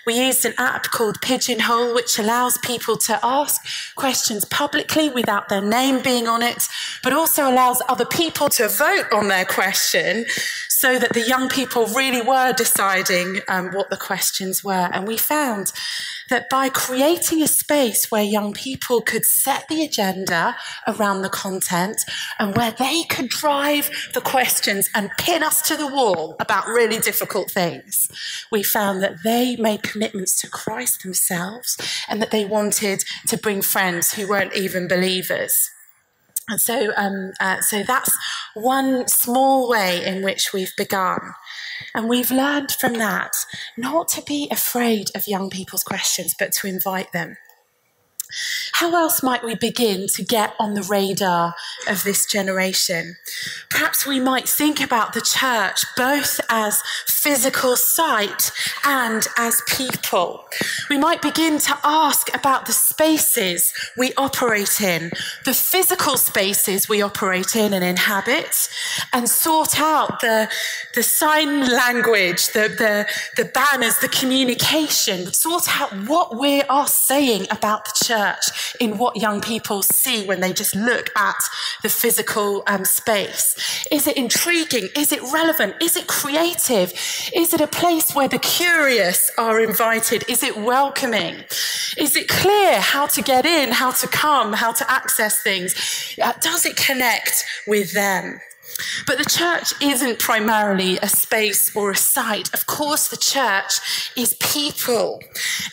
We 0.05 0.25
used 0.25 0.45
an 0.45 0.53
app 0.57 0.91
called 0.91 1.21
Pigeonhole, 1.21 1.93
which 1.93 2.19
allows 2.19 2.57
people 2.59 2.97
to 2.97 3.19
ask 3.23 3.61
questions 3.95 4.45
publicly 4.45 5.09
without 5.09 5.49
their 5.49 5.61
name 5.61 6.01
being 6.01 6.27
on 6.27 6.41
it, 6.41 6.67
but 7.03 7.13
also 7.13 7.49
allows 7.49 7.81
other 7.87 8.05
people 8.05 8.49
to 8.49 8.67
vote 8.67 9.05
on 9.11 9.27
their 9.27 9.45
question 9.45 10.25
so 10.69 10.99
that 10.99 11.13
the 11.13 11.21
young 11.21 11.49
people 11.49 11.85
really 11.87 12.21
were 12.21 12.53
deciding 12.53 13.39
um, 13.47 13.69
what 13.71 13.89
the 13.89 13.97
questions 13.97 14.63
were. 14.63 14.89
And 14.91 15.07
we 15.07 15.17
found 15.17 15.71
that 16.29 16.49
by 16.49 16.69
creating 16.69 17.41
a 17.41 17.47
space 17.47 18.11
where 18.11 18.23
young 18.23 18.53
people 18.53 19.01
could 19.01 19.25
set 19.25 19.67
the 19.67 19.83
agenda 19.83 20.55
around 20.87 21.21
the 21.21 21.29
content 21.29 22.01
and 22.39 22.55
where 22.55 22.71
they 22.71 23.03
could 23.03 23.29
drive 23.29 23.89
the 24.13 24.21
questions 24.21 24.89
and 24.93 25.11
pin 25.17 25.43
us 25.43 25.61
to 25.61 25.77
the 25.77 25.87
wall 25.87 26.35
about 26.39 26.67
really 26.67 26.99
difficult 26.99 27.51
things, 27.51 28.07
we 28.51 28.63
found 28.63 29.01
that 29.01 29.23
they 29.23 29.55
made 29.65 29.81
commitments 29.81 30.39
to 30.41 30.49
Christ 30.49 31.01
themselves 31.03 31.75
and 32.07 32.21
that 32.21 32.29
they 32.29 32.45
wanted 32.45 33.03
to 33.27 33.37
bring 33.37 33.61
friends 33.61 34.13
who 34.13 34.29
weren't 34.29 34.55
even 34.55 34.87
believers. 34.87 35.71
And 36.47 36.61
so, 36.61 36.93
um, 36.95 37.31
uh, 37.39 37.61
so 37.61 37.81
that's 37.81 38.15
one 38.53 39.07
small 39.07 39.67
way 39.67 40.05
in 40.05 40.23
which 40.23 40.53
we've 40.53 40.75
begun. 40.77 41.33
And 41.95 42.07
we've 42.07 42.29
learned 42.29 42.71
from 42.71 42.93
that 42.93 43.33
not 43.75 44.07
to 44.09 44.21
be 44.21 44.47
afraid 44.51 45.09
of 45.15 45.27
young 45.27 45.49
people's 45.49 45.83
questions, 45.83 46.35
but 46.37 46.51
to 46.53 46.67
invite 46.67 47.11
them. 47.11 47.37
How 48.73 48.93
else 48.95 49.23
might 49.23 49.43
we 49.43 49.55
begin 49.55 50.07
to 50.07 50.23
get 50.23 50.53
on 50.59 50.73
the 50.73 50.83
radar 50.83 51.55
of 51.87 52.03
this 52.03 52.25
generation? 52.25 53.15
Perhaps 53.69 54.05
we 54.05 54.19
might 54.19 54.49
think 54.49 54.81
about 54.81 55.13
the 55.13 55.21
church 55.21 55.85
both 55.95 56.41
as 56.49 56.81
physical 57.07 57.75
site 57.75 58.51
and 58.83 59.27
as 59.37 59.61
people. 59.67 60.45
We 60.89 60.97
might 60.97 61.21
begin 61.21 61.57
to 61.59 61.77
ask 61.83 62.33
about 62.35 62.65
the 62.65 62.73
spaces 62.73 63.73
we 63.97 64.13
operate 64.17 64.81
in, 64.81 65.11
the 65.45 65.53
physical 65.53 66.17
spaces 66.17 66.89
we 66.89 67.01
operate 67.01 67.55
in 67.55 67.73
and 67.73 67.83
inhabit, 67.83 68.69
and 69.13 69.29
sort 69.29 69.79
out 69.79 70.19
the, 70.19 70.49
the 70.93 71.03
sign 71.03 71.61
language, 71.71 72.47
the, 72.49 72.67
the, 72.67 73.07
the 73.37 73.49
banners, 73.49 73.97
the 73.99 74.09
communication, 74.09 75.31
sort 75.33 75.67
out 75.79 75.91
what 76.07 76.37
we 76.37 76.61
are 76.63 76.87
saying 76.87 77.47
about 77.49 77.85
the 77.85 78.05
church 78.05 78.24
in 78.79 78.97
what 78.97 79.15
young 79.15 79.41
people 79.41 79.81
see 79.81 80.25
when 80.25 80.39
they 80.39 80.53
just 80.53 80.75
look 80.75 81.09
at 81.17 81.35
the 81.83 81.89
physical 81.89 82.63
um, 82.67 82.85
space? 82.85 83.85
Is 83.91 84.07
it 84.07 84.17
intriguing? 84.17 84.89
Is 84.95 85.11
it 85.11 85.21
relevant? 85.33 85.75
Is 85.81 85.95
it 85.95 86.07
creative? 86.07 86.91
Is 87.33 87.53
it 87.53 87.61
a 87.61 87.67
place 87.67 88.15
where 88.15 88.27
the 88.27 88.39
curious 88.39 89.31
are 89.37 89.59
invited? 89.61 90.23
Is 90.29 90.43
it 90.43 90.57
welcoming? 90.57 91.35
Is 91.97 92.15
it 92.15 92.27
clear 92.27 92.79
how 92.79 93.07
to 93.07 93.21
get 93.21 93.45
in, 93.45 93.71
how 93.71 93.91
to 93.91 94.07
come, 94.07 94.53
how 94.53 94.71
to 94.73 94.91
access 94.91 95.41
things? 95.41 95.73
Uh, 96.21 96.33
does 96.41 96.65
it 96.65 96.75
connect 96.77 97.45
with 97.67 97.93
them? 97.93 98.39
But 99.07 99.17
the 99.17 99.29
church 99.29 99.73
isn't 99.81 100.19
primarily 100.19 100.97
a 100.97 101.07
space 101.07 101.75
or 101.75 101.91
a 101.91 101.95
site. 101.95 102.53
Of 102.53 102.65
course, 102.65 103.07
the 103.07 103.17
church 103.17 104.11
is 104.15 104.35
people. 104.35 105.21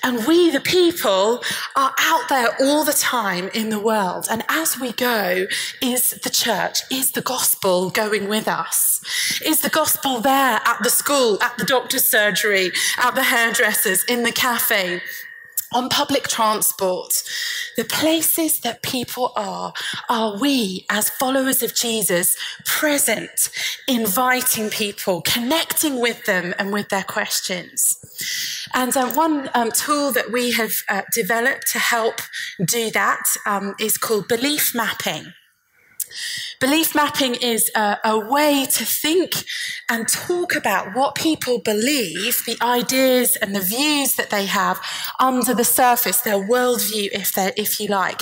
And 0.03 0.27
we, 0.27 0.51
the 0.51 0.61
people, 0.61 1.43
are 1.77 1.95
out 1.99 2.29
there 2.29 2.49
all 2.61 2.85
the 2.85 2.93
time 2.93 3.49
in 3.55 3.71
the 3.71 3.81
world. 3.81 4.27
And 4.31 4.45
as 4.49 4.79
we 4.79 4.93
go, 4.93 5.47
is 5.81 6.11
the 6.23 6.31
church, 6.31 6.81
is 6.91 7.13
the 7.13 7.23
gospel 7.23 7.91
going 7.91 8.29
with 8.29 8.49
us? 8.49 9.01
Is 9.45 9.61
the 9.63 9.71
gospel 9.71 10.21
there 10.21 10.61
at 10.65 10.79
the 10.83 10.91
school, 10.91 11.43
at 11.43 11.57
the 11.59 11.65
doctor's 11.65 12.05
surgery, 12.05 12.73
at 12.99 13.15
the 13.15 13.25
hairdressers, 13.25 14.05
in 14.05 14.23
the 14.23 14.33
cafe? 14.33 15.01
On 15.75 15.89
public 15.89 16.29
transport, 16.29 17.23
the 17.77 17.85
places 17.85 18.61
that 18.61 18.83
people 18.83 19.33
are, 19.37 19.73
are 20.09 20.39
we, 20.39 20.87
as 20.91 21.11
followers 21.11 21.63
of 21.63 21.75
Jesus, 21.75 22.37
present, 22.65 23.51
inviting 23.89 24.71
people, 24.71 25.23
connecting 25.23 26.01
with 26.01 26.25
them 26.25 26.55
and 26.59 26.73
with 26.73 26.89
their 26.89 27.05
questions. 27.05 27.99
And 28.75 28.97
uh, 28.97 29.11
one 29.13 29.51
um, 29.55 29.71
tool 29.71 30.13
that 30.13 30.33
we 30.33 30.53
have 30.53 30.73
uh, 30.89 31.03
developed 31.15 31.71
to 31.73 31.79
help 31.79 32.21
do 32.65 32.91
that 32.91 33.25
um, 33.47 33.75
is 33.81 33.97
called 33.99 34.29
belief 34.29 34.75
mapping. 34.75 35.33
Belief 36.63 36.95
mapping 36.95 37.35
is 37.35 37.73
a, 37.75 37.99
a, 38.05 38.17
way 38.17 38.65
to 38.71 38.85
think 38.85 39.33
and 39.91 40.07
talk 40.07 40.55
about 40.55 40.95
what 40.95 41.17
people 41.17 41.59
believe, 41.59 42.41
the 42.47 42.57
ideas 42.63 43.35
and 43.35 43.53
the 43.53 43.61
views 43.61 44.15
that 44.15 44.31
they 44.31 44.47
have 44.47 44.81
under 45.19 45.55
the 45.55 45.65
surface, 45.65 46.21
their 46.21 46.39
worldview, 46.39 47.09
if, 47.13 47.33
if 47.37 47.81
you 47.81 47.89
like. 47.89 48.21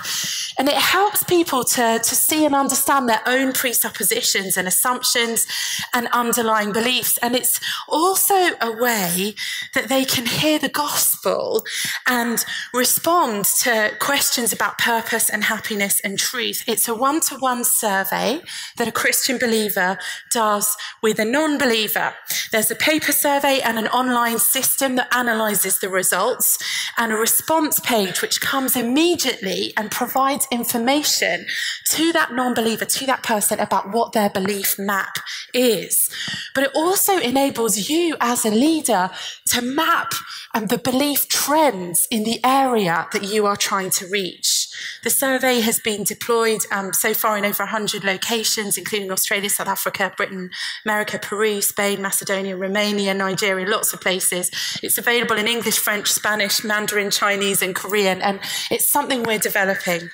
And 0.58 0.70
it 0.70 0.74
helps 0.74 1.22
people 1.22 1.64
to, 1.64 2.00
to 2.02 2.14
see 2.14 2.46
and 2.46 2.54
understand 2.54 3.10
their 3.10 3.20
own 3.26 3.52
presuppositions 3.52 4.56
and 4.56 4.66
assumptions 4.66 5.46
and 5.92 6.08
underlying 6.08 6.72
beliefs. 6.72 7.18
And 7.18 7.36
it's 7.36 7.60
also 7.90 8.34
a 8.62 8.72
way 8.72 9.34
that 9.74 9.90
they 9.90 10.06
can 10.06 10.24
hear 10.24 10.58
the 10.58 10.70
gospel 10.70 11.62
and 12.08 12.42
respond 12.72 13.44
to 13.64 13.92
questions 13.98 14.50
about 14.50 14.78
purpose 14.78 15.28
and 15.28 15.44
happiness 15.44 16.00
and 16.00 16.18
truth. 16.18 16.64
It's 16.66 16.88
a 16.88 16.94
one 16.94 17.20
to 17.28 17.36
one 17.36 17.64
survey 17.64 18.29
that 18.76 18.88
a 18.88 18.92
Christian 18.92 19.38
believer 19.38 19.98
does 20.30 20.76
with 21.02 21.18
a 21.18 21.24
non 21.24 21.58
believer. 21.58 22.14
There's 22.52 22.70
a 22.70 22.76
paper 22.76 23.12
survey 23.12 23.60
and 23.60 23.78
an 23.78 23.88
online 23.88 24.38
system 24.38 24.96
that 24.96 25.14
analyzes 25.14 25.78
the 25.78 25.88
results, 25.88 26.58
and 26.96 27.12
a 27.12 27.16
response 27.16 27.80
page 27.80 28.22
which 28.22 28.40
comes 28.40 28.76
immediately 28.76 29.72
and 29.76 29.90
provides 29.90 30.46
information 30.50 31.46
to 31.90 32.12
that 32.12 32.32
non 32.32 32.54
believer, 32.54 32.84
to 32.84 33.06
that 33.06 33.22
person 33.22 33.58
about 33.60 33.92
what 33.92 34.12
their 34.12 34.30
belief 34.30 34.78
map 34.78 35.18
is. 35.54 36.10
But 36.54 36.64
it 36.64 36.70
also 36.74 37.18
enables 37.18 37.88
you 37.88 38.16
as 38.20 38.44
a 38.44 38.50
leader 38.50 39.10
to 39.48 39.62
map 39.62 40.12
um, 40.54 40.66
the 40.66 40.78
belief 40.78 41.28
trends 41.28 42.06
in 42.10 42.24
the 42.24 42.40
area 42.44 43.06
that 43.12 43.24
you 43.24 43.46
are 43.46 43.56
trying 43.56 43.90
to 43.90 44.06
reach. 44.08 44.68
The 45.02 45.10
survey 45.10 45.60
has 45.60 45.78
been 45.78 46.04
deployed 46.04 46.60
um, 46.70 46.92
so 46.92 47.14
far 47.14 47.36
in 47.38 47.44
over 47.44 47.64
100 47.64 48.04
locations, 48.04 48.76
including 48.76 49.10
Australia, 49.10 49.50
South 49.50 49.68
Africa, 49.68 50.12
Britain, 50.16 50.50
America, 50.84 51.18
Peru, 51.18 51.60
Spain, 51.60 52.02
Macedonia, 52.02 52.56
Romania, 52.56 53.14
Nigeria, 53.14 53.66
lots 53.66 53.92
of 53.92 54.00
places. 54.00 54.50
It's 54.82 54.98
available 54.98 55.36
in 55.36 55.48
English, 55.48 55.78
French, 55.78 56.12
Spanish, 56.12 56.64
Mandarin, 56.64 57.10
Chinese, 57.10 57.62
and 57.62 57.74
Korean, 57.74 58.20
and 58.22 58.40
it's 58.70 58.88
something 58.88 59.22
we're 59.22 59.38
developing. 59.38 60.10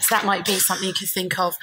So 0.00 0.14
that 0.14 0.24
might 0.24 0.44
be 0.44 0.58
something 0.58 0.86
you 0.86 0.94
could 0.94 1.08
think 1.08 1.38
of. 1.38 1.56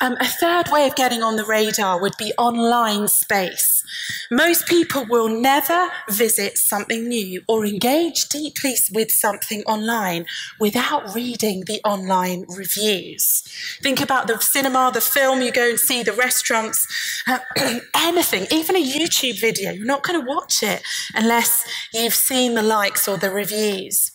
Um, 0.00 0.16
a 0.20 0.26
third 0.26 0.68
way 0.70 0.86
of 0.86 0.96
getting 0.96 1.22
on 1.22 1.36
the 1.36 1.44
radar 1.44 2.00
would 2.00 2.16
be 2.18 2.32
online 2.38 3.08
space. 3.08 3.82
Most 4.30 4.66
people 4.66 5.04
will 5.08 5.28
never 5.28 5.90
visit 6.08 6.58
something 6.58 7.08
new 7.08 7.42
or 7.46 7.64
engage 7.64 8.28
deeply 8.28 8.74
with 8.92 9.10
something 9.10 9.62
online 9.64 10.26
without 10.58 11.14
reading 11.14 11.64
the 11.66 11.80
online 11.84 12.44
reviews. 12.48 13.42
Think 13.82 14.00
about 14.00 14.26
the 14.26 14.40
cinema, 14.40 14.90
the 14.92 15.00
film 15.00 15.42
you 15.42 15.52
go 15.52 15.68
and 15.68 15.78
see, 15.78 16.02
the 16.02 16.12
restaurants, 16.12 16.86
uh, 17.26 17.38
anything, 17.94 18.46
even 18.50 18.76
a 18.76 18.82
YouTube 18.82 19.40
video. 19.40 19.72
You're 19.72 19.86
not 19.86 20.02
going 20.02 20.20
to 20.20 20.26
watch 20.26 20.62
it 20.62 20.82
unless 21.14 21.66
you've 21.92 22.14
seen 22.14 22.54
the 22.54 22.62
likes 22.62 23.06
or 23.06 23.16
the 23.16 23.30
reviews. 23.30 24.13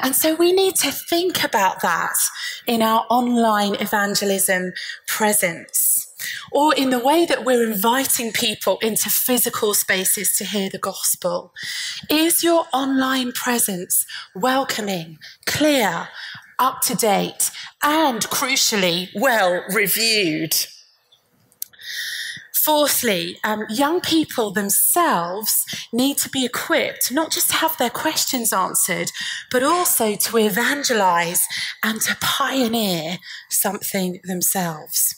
And 0.00 0.14
so 0.14 0.34
we 0.34 0.52
need 0.52 0.74
to 0.76 0.90
think 0.90 1.44
about 1.44 1.82
that 1.82 2.14
in 2.66 2.82
our 2.82 3.06
online 3.10 3.74
evangelism 3.76 4.72
presence 5.06 6.08
or 6.52 6.74
in 6.74 6.90
the 6.90 6.98
way 6.98 7.26
that 7.26 7.44
we're 7.44 7.70
inviting 7.70 8.32
people 8.32 8.78
into 8.82 9.10
physical 9.10 9.74
spaces 9.74 10.36
to 10.36 10.44
hear 10.44 10.70
the 10.70 10.78
gospel. 10.78 11.52
Is 12.10 12.42
your 12.42 12.66
online 12.72 13.32
presence 13.32 14.06
welcoming, 14.34 15.18
clear, 15.46 16.08
up 16.58 16.80
to 16.82 16.94
date, 16.94 17.50
and 17.82 18.22
crucially, 18.22 19.08
well 19.14 19.64
reviewed? 19.68 20.54
Fourthly, 22.64 23.38
um, 23.44 23.66
young 23.68 24.00
people 24.00 24.50
themselves 24.50 25.66
need 25.92 26.16
to 26.18 26.30
be 26.30 26.46
equipped 26.46 27.12
not 27.12 27.30
just 27.30 27.50
to 27.50 27.56
have 27.56 27.76
their 27.76 27.90
questions 27.90 28.54
answered, 28.54 29.10
but 29.50 29.62
also 29.62 30.14
to 30.14 30.38
evangelize 30.38 31.46
and 31.82 32.00
to 32.00 32.16
pioneer 32.22 33.18
something 33.50 34.18
themselves. 34.24 35.14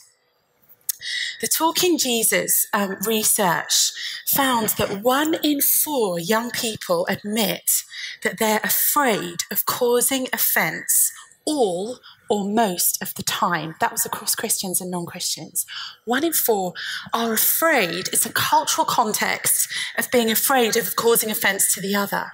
The 1.39 1.47
Talking 1.47 1.97
Jesus 1.97 2.67
um, 2.73 2.97
research 3.05 3.93
found 4.27 4.69
that 4.77 5.01
one 5.01 5.35
in 5.41 5.61
four 5.61 6.19
young 6.19 6.51
people 6.51 7.05
admit 7.07 7.83
that 8.23 8.39
they're 8.39 8.59
afraid 8.61 9.37
of 9.49 9.65
causing 9.65 10.27
offense 10.33 11.13
all 11.45 11.99
or 12.29 12.49
most 12.49 13.01
of 13.01 13.13
the 13.15 13.23
time. 13.23 13.75
That 13.79 13.91
was 13.91 14.05
across 14.05 14.35
Christians 14.35 14.81
and 14.81 14.91
non 14.91 15.05
Christians. 15.05 15.65
One 16.05 16.23
in 16.23 16.33
four 16.33 16.73
are 17.13 17.33
afraid, 17.33 18.09
it's 18.13 18.25
a 18.25 18.31
cultural 18.31 18.85
context 18.85 19.71
of 19.97 20.11
being 20.11 20.31
afraid 20.31 20.75
of 20.75 20.95
causing 20.95 21.31
offense 21.31 21.73
to 21.73 21.81
the 21.81 21.95
other. 21.95 22.31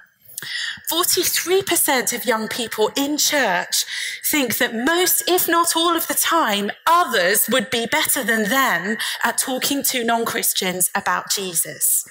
43% 0.91 2.13
of 2.13 2.25
young 2.25 2.47
people 2.47 2.91
in 2.95 3.17
church 3.17 3.85
think 4.25 4.57
that 4.57 4.75
most, 4.75 5.23
if 5.27 5.47
not 5.47 5.75
all 5.75 5.95
of 5.95 6.07
the 6.07 6.13
time, 6.13 6.71
others 6.85 7.47
would 7.51 7.69
be 7.69 7.85
better 7.85 8.23
than 8.23 8.49
them 8.49 8.97
at 9.23 9.37
talking 9.37 9.83
to 9.83 10.03
non 10.03 10.25
Christians 10.25 10.89
about 10.95 11.31
Jesus. 11.31 12.05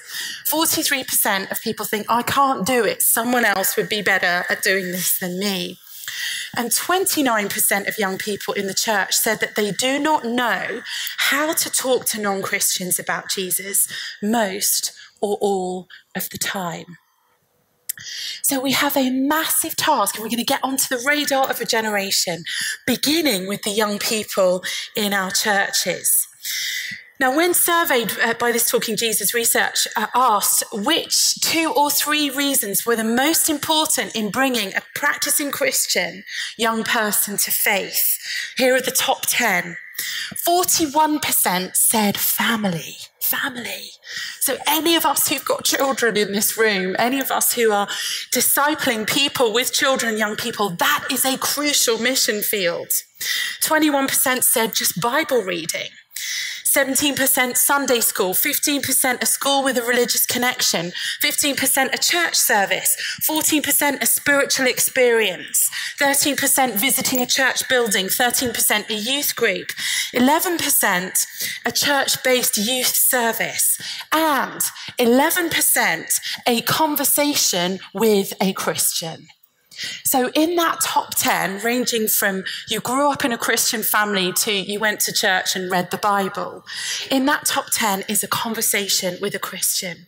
43% 0.47 1.51
of 1.51 1.61
people 1.61 1.85
think, 1.85 2.05
I 2.09 2.23
can't 2.23 2.65
do 2.65 2.83
it, 2.83 3.01
someone 3.01 3.45
else 3.45 3.77
would 3.77 3.89
be 3.89 4.01
better 4.01 4.45
at 4.49 4.63
doing 4.63 4.91
this 4.91 5.19
than 5.19 5.39
me. 5.39 5.79
And 6.55 6.71
29% 6.71 7.87
of 7.87 7.97
young 7.97 8.17
people 8.17 8.53
in 8.53 8.67
the 8.67 8.73
church 8.73 9.15
said 9.15 9.39
that 9.39 9.55
they 9.55 9.71
do 9.71 9.99
not 9.99 10.25
know 10.25 10.81
how 11.17 11.53
to 11.53 11.69
talk 11.69 12.05
to 12.07 12.21
non 12.21 12.41
Christians 12.41 12.99
about 12.99 13.29
Jesus 13.29 13.87
most 14.21 14.93
or 15.21 15.37
all 15.41 15.87
of 16.15 16.29
the 16.29 16.37
time. 16.37 16.97
So 18.41 18.59
we 18.59 18.71
have 18.71 18.97
a 18.97 19.09
massive 19.09 19.75
task, 19.75 20.15
and 20.15 20.23
we're 20.23 20.29
going 20.29 20.37
to 20.37 20.43
get 20.43 20.63
onto 20.63 20.93
the 20.93 21.03
radar 21.07 21.49
of 21.49 21.61
a 21.61 21.65
generation, 21.65 22.43
beginning 22.85 23.47
with 23.47 23.61
the 23.63 23.71
young 23.71 23.99
people 23.99 24.63
in 24.95 25.13
our 25.13 25.31
churches. 25.31 26.27
Now, 27.19 27.35
when 27.35 27.53
surveyed 27.53 28.11
uh, 28.19 28.33
by 28.33 28.51
this 28.51 28.69
Talking 28.69 28.97
Jesus 28.97 29.33
research, 29.33 29.87
uh, 29.95 30.07
asked 30.15 30.63
which 30.73 31.39
two 31.41 31.71
or 31.75 31.91
three 31.91 32.29
reasons 32.29 32.85
were 32.85 32.95
the 32.95 33.03
most 33.03 33.49
important 33.49 34.15
in 34.15 34.31
bringing 34.31 34.73
a 34.73 34.81
practicing 34.95 35.51
Christian 35.51 36.23
young 36.57 36.83
person 36.83 37.37
to 37.37 37.51
faith, 37.51 38.17
here 38.57 38.75
are 38.75 38.81
the 38.81 38.91
top 38.91 39.25
10. 39.27 39.77
41% 40.35 41.75
said 41.75 42.17
family. 42.17 42.95
Family. 43.21 43.91
So, 44.39 44.57
any 44.67 44.95
of 44.95 45.05
us 45.05 45.27
who've 45.27 45.45
got 45.45 45.63
children 45.63 46.17
in 46.17 46.33
this 46.33 46.57
room, 46.57 46.95
any 46.99 47.19
of 47.19 47.31
us 47.31 47.53
who 47.53 47.71
are 47.71 47.87
discipling 48.31 49.07
people 49.07 49.53
with 49.53 49.71
children, 49.71 50.17
young 50.17 50.35
people, 50.35 50.71
that 50.71 51.05
is 51.11 51.23
a 51.25 51.37
crucial 51.37 51.99
mission 51.99 52.41
field. 52.41 52.87
21% 53.61 54.43
said 54.43 54.73
just 54.75 54.99
Bible 54.99 55.41
reading. 55.41 55.89
17% 56.75 57.55
Sunday 57.55 57.99
school, 57.99 58.33
15% 58.33 59.21
a 59.21 59.25
school 59.27 59.63
with 59.63 59.77
a 59.77 59.83
religious 59.83 60.25
connection, 60.25 60.91
15% 61.21 61.93
a 61.93 61.97
church 61.99 62.35
service, 62.35 62.97
14% 63.29 64.01
a 64.01 64.05
spiritual 64.07 64.65
experience, 64.65 65.69
13% 65.99 66.73
visiting 66.73 67.21
a 67.21 67.27
church 67.27 67.69
building, 67.69 68.07
13% 68.07 68.89
a 68.89 68.93
youth 68.95 69.35
group, 69.35 69.67
11% 70.15 71.27
a 71.63 71.71
church 71.71 72.23
based 72.23 72.57
youth 72.57 72.95
service, 72.95 73.79
and 74.11 74.61
11% 74.99 76.19
a 76.47 76.61
conversation 76.61 77.79
with 77.93 78.33
a 78.41 78.51
Christian. 78.53 79.27
So, 80.03 80.29
in 80.35 80.55
that 80.55 80.81
top 80.81 81.15
10, 81.15 81.63
ranging 81.63 82.07
from 82.07 82.43
you 82.69 82.79
grew 82.79 83.09
up 83.09 83.25
in 83.25 83.31
a 83.31 83.37
Christian 83.37 83.83
family 83.83 84.31
to 84.33 84.51
you 84.51 84.79
went 84.79 84.99
to 85.01 85.13
church 85.13 85.55
and 85.55 85.71
read 85.71 85.91
the 85.91 85.97
Bible, 85.97 86.63
in 87.09 87.25
that 87.25 87.45
top 87.45 87.65
10 87.71 88.03
is 88.07 88.23
a 88.23 88.27
conversation 88.27 89.17
with 89.21 89.35
a 89.35 89.39
Christian. 89.39 90.07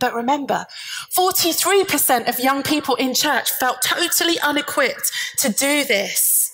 But 0.00 0.14
remember, 0.14 0.66
43% 1.14 2.28
of 2.28 2.40
young 2.40 2.62
people 2.62 2.94
in 2.96 3.14
church 3.14 3.50
felt 3.50 3.82
totally 3.82 4.40
unequipped 4.40 5.12
to 5.38 5.50
do 5.52 5.84
this. 5.84 6.49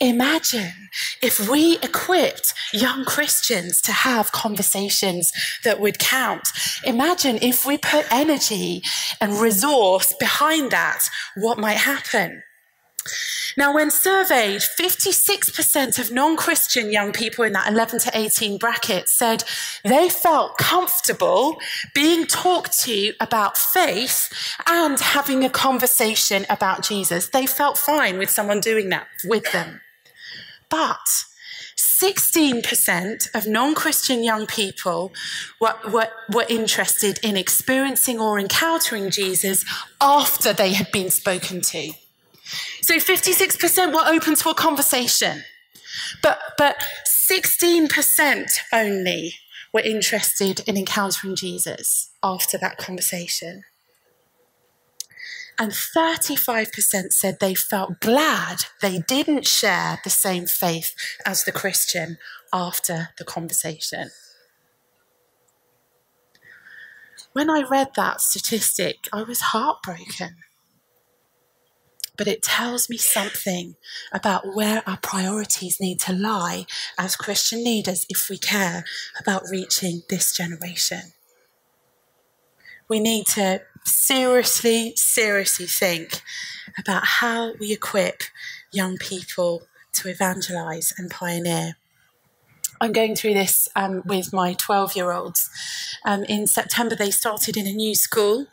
Imagine 0.00 0.90
if 1.20 1.48
we 1.48 1.76
equipped 1.78 2.54
young 2.72 3.04
Christians 3.04 3.80
to 3.82 3.90
have 3.90 4.30
conversations 4.30 5.32
that 5.64 5.80
would 5.80 5.98
count. 5.98 6.50
Imagine 6.84 7.38
if 7.42 7.66
we 7.66 7.78
put 7.78 8.06
energy 8.12 8.82
and 9.20 9.40
resource 9.40 10.14
behind 10.20 10.70
that, 10.70 11.00
what 11.34 11.58
might 11.58 11.78
happen? 11.78 12.42
Now, 13.56 13.74
when 13.74 13.90
surveyed, 13.90 14.60
56% 14.60 15.98
of 15.98 16.12
non 16.12 16.36
Christian 16.36 16.92
young 16.92 17.12
people 17.12 17.44
in 17.44 17.52
that 17.54 17.66
11 17.68 17.98
to 18.00 18.10
18 18.14 18.58
bracket 18.58 19.08
said 19.08 19.42
they 19.82 20.08
felt 20.08 20.58
comfortable 20.58 21.56
being 21.92 22.26
talked 22.26 22.78
to 22.80 23.14
about 23.20 23.58
faith 23.58 24.32
and 24.68 25.00
having 25.00 25.44
a 25.44 25.50
conversation 25.50 26.46
about 26.48 26.82
Jesus. 26.84 27.28
They 27.28 27.46
felt 27.46 27.78
fine 27.78 28.16
with 28.16 28.30
someone 28.30 28.60
doing 28.60 28.90
that 28.90 29.08
with 29.24 29.50
them. 29.50 29.80
But 30.70 31.24
16% 31.76 33.34
of 33.34 33.46
non 33.46 33.74
Christian 33.74 34.22
young 34.22 34.46
people 34.46 35.12
were, 35.60 35.74
were, 35.90 36.08
were, 36.32 36.46
interested 36.48 37.18
in 37.22 37.36
experiencing 37.36 38.20
or 38.20 38.38
encountering 38.38 39.10
Jesus 39.10 39.64
after 40.00 40.52
they 40.52 40.72
had 40.72 40.90
been 40.92 41.10
spoken 41.10 41.60
to. 41.60 41.92
So 42.82 42.96
56% 42.96 43.92
were 43.92 44.12
open 44.12 44.34
to 44.36 44.50
a 44.50 44.54
conversation, 44.54 45.44
but, 46.22 46.38
but 46.56 46.76
16% 47.30 48.46
only 48.72 49.34
were 49.72 49.80
interested 49.80 50.60
in 50.66 50.76
encountering 50.76 51.36
Jesus 51.36 52.10
after 52.22 52.56
that 52.58 52.78
conversation 52.78 53.64
and 55.58 55.72
35% 55.72 57.12
said 57.12 57.38
they 57.40 57.54
felt 57.54 58.00
glad 58.00 58.64
they 58.80 58.98
didn't 59.00 59.46
share 59.46 59.98
the 60.04 60.10
same 60.10 60.46
faith 60.46 60.94
as 61.26 61.44
the 61.44 61.52
Christian 61.52 62.18
after 62.52 63.08
the 63.18 63.24
conversation. 63.24 64.10
When 67.32 67.50
I 67.50 67.62
read 67.62 67.90
that 67.96 68.20
statistic, 68.20 69.08
I 69.12 69.22
was 69.22 69.40
heartbroken. 69.40 70.36
But 72.16 72.26
it 72.26 72.42
tells 72.42 72.90
me 72.90 72.96
something 72.96 73.76
about 74.12 74.56
where 74.56 74.82
our 74.88 74.96
priorities 74.96 75.78
need 75.80 76.00
to 76.00 76.12
lie 76.12 76.66
as 76.98 77.14
Christian 77.14 77.62
leaders 77.62 78.06
if 78.08 78.28
we 78.28 78.38
care 78.38 78.84
about 79.20 79.44
reaching 79.50 80.02
this 80.08 80.36
generation. 80.36 81.12
We 82.88 82.98
need 82.98 83.26
to 83.34 83.62
seriously, 83.84 84.94
seriously 84.96 85.66
think 85.66 86.22
about 86.78 87.04
how 87.04 87.54
we 87.58 87.72
equip 87.72 88.22
young 88.72 88.96
people 88.96 89.62
to 89.94 90.08
evangelize 90.08 90.92
and 90.96 91.10
pioneer. 91.10 91.76
I'm 92.80 92.92
going 92.92 93.16
through 93.16 93.34
this 93.34 93.68
um, 93.74 94.02
with 94.04 94.32
my 94.32 94.54
12 94.54 94.94
year 94.96 95.12
olds. 95.12 95.50
Um, 96.04 96.24
in 96.24 96.46
September, 96.46 96.94
they 96.94 97.10
started 97.10 97.56
in 97.56 97.66
a 97.66 97.72
new 97.72 97.94
school 97.94 98.46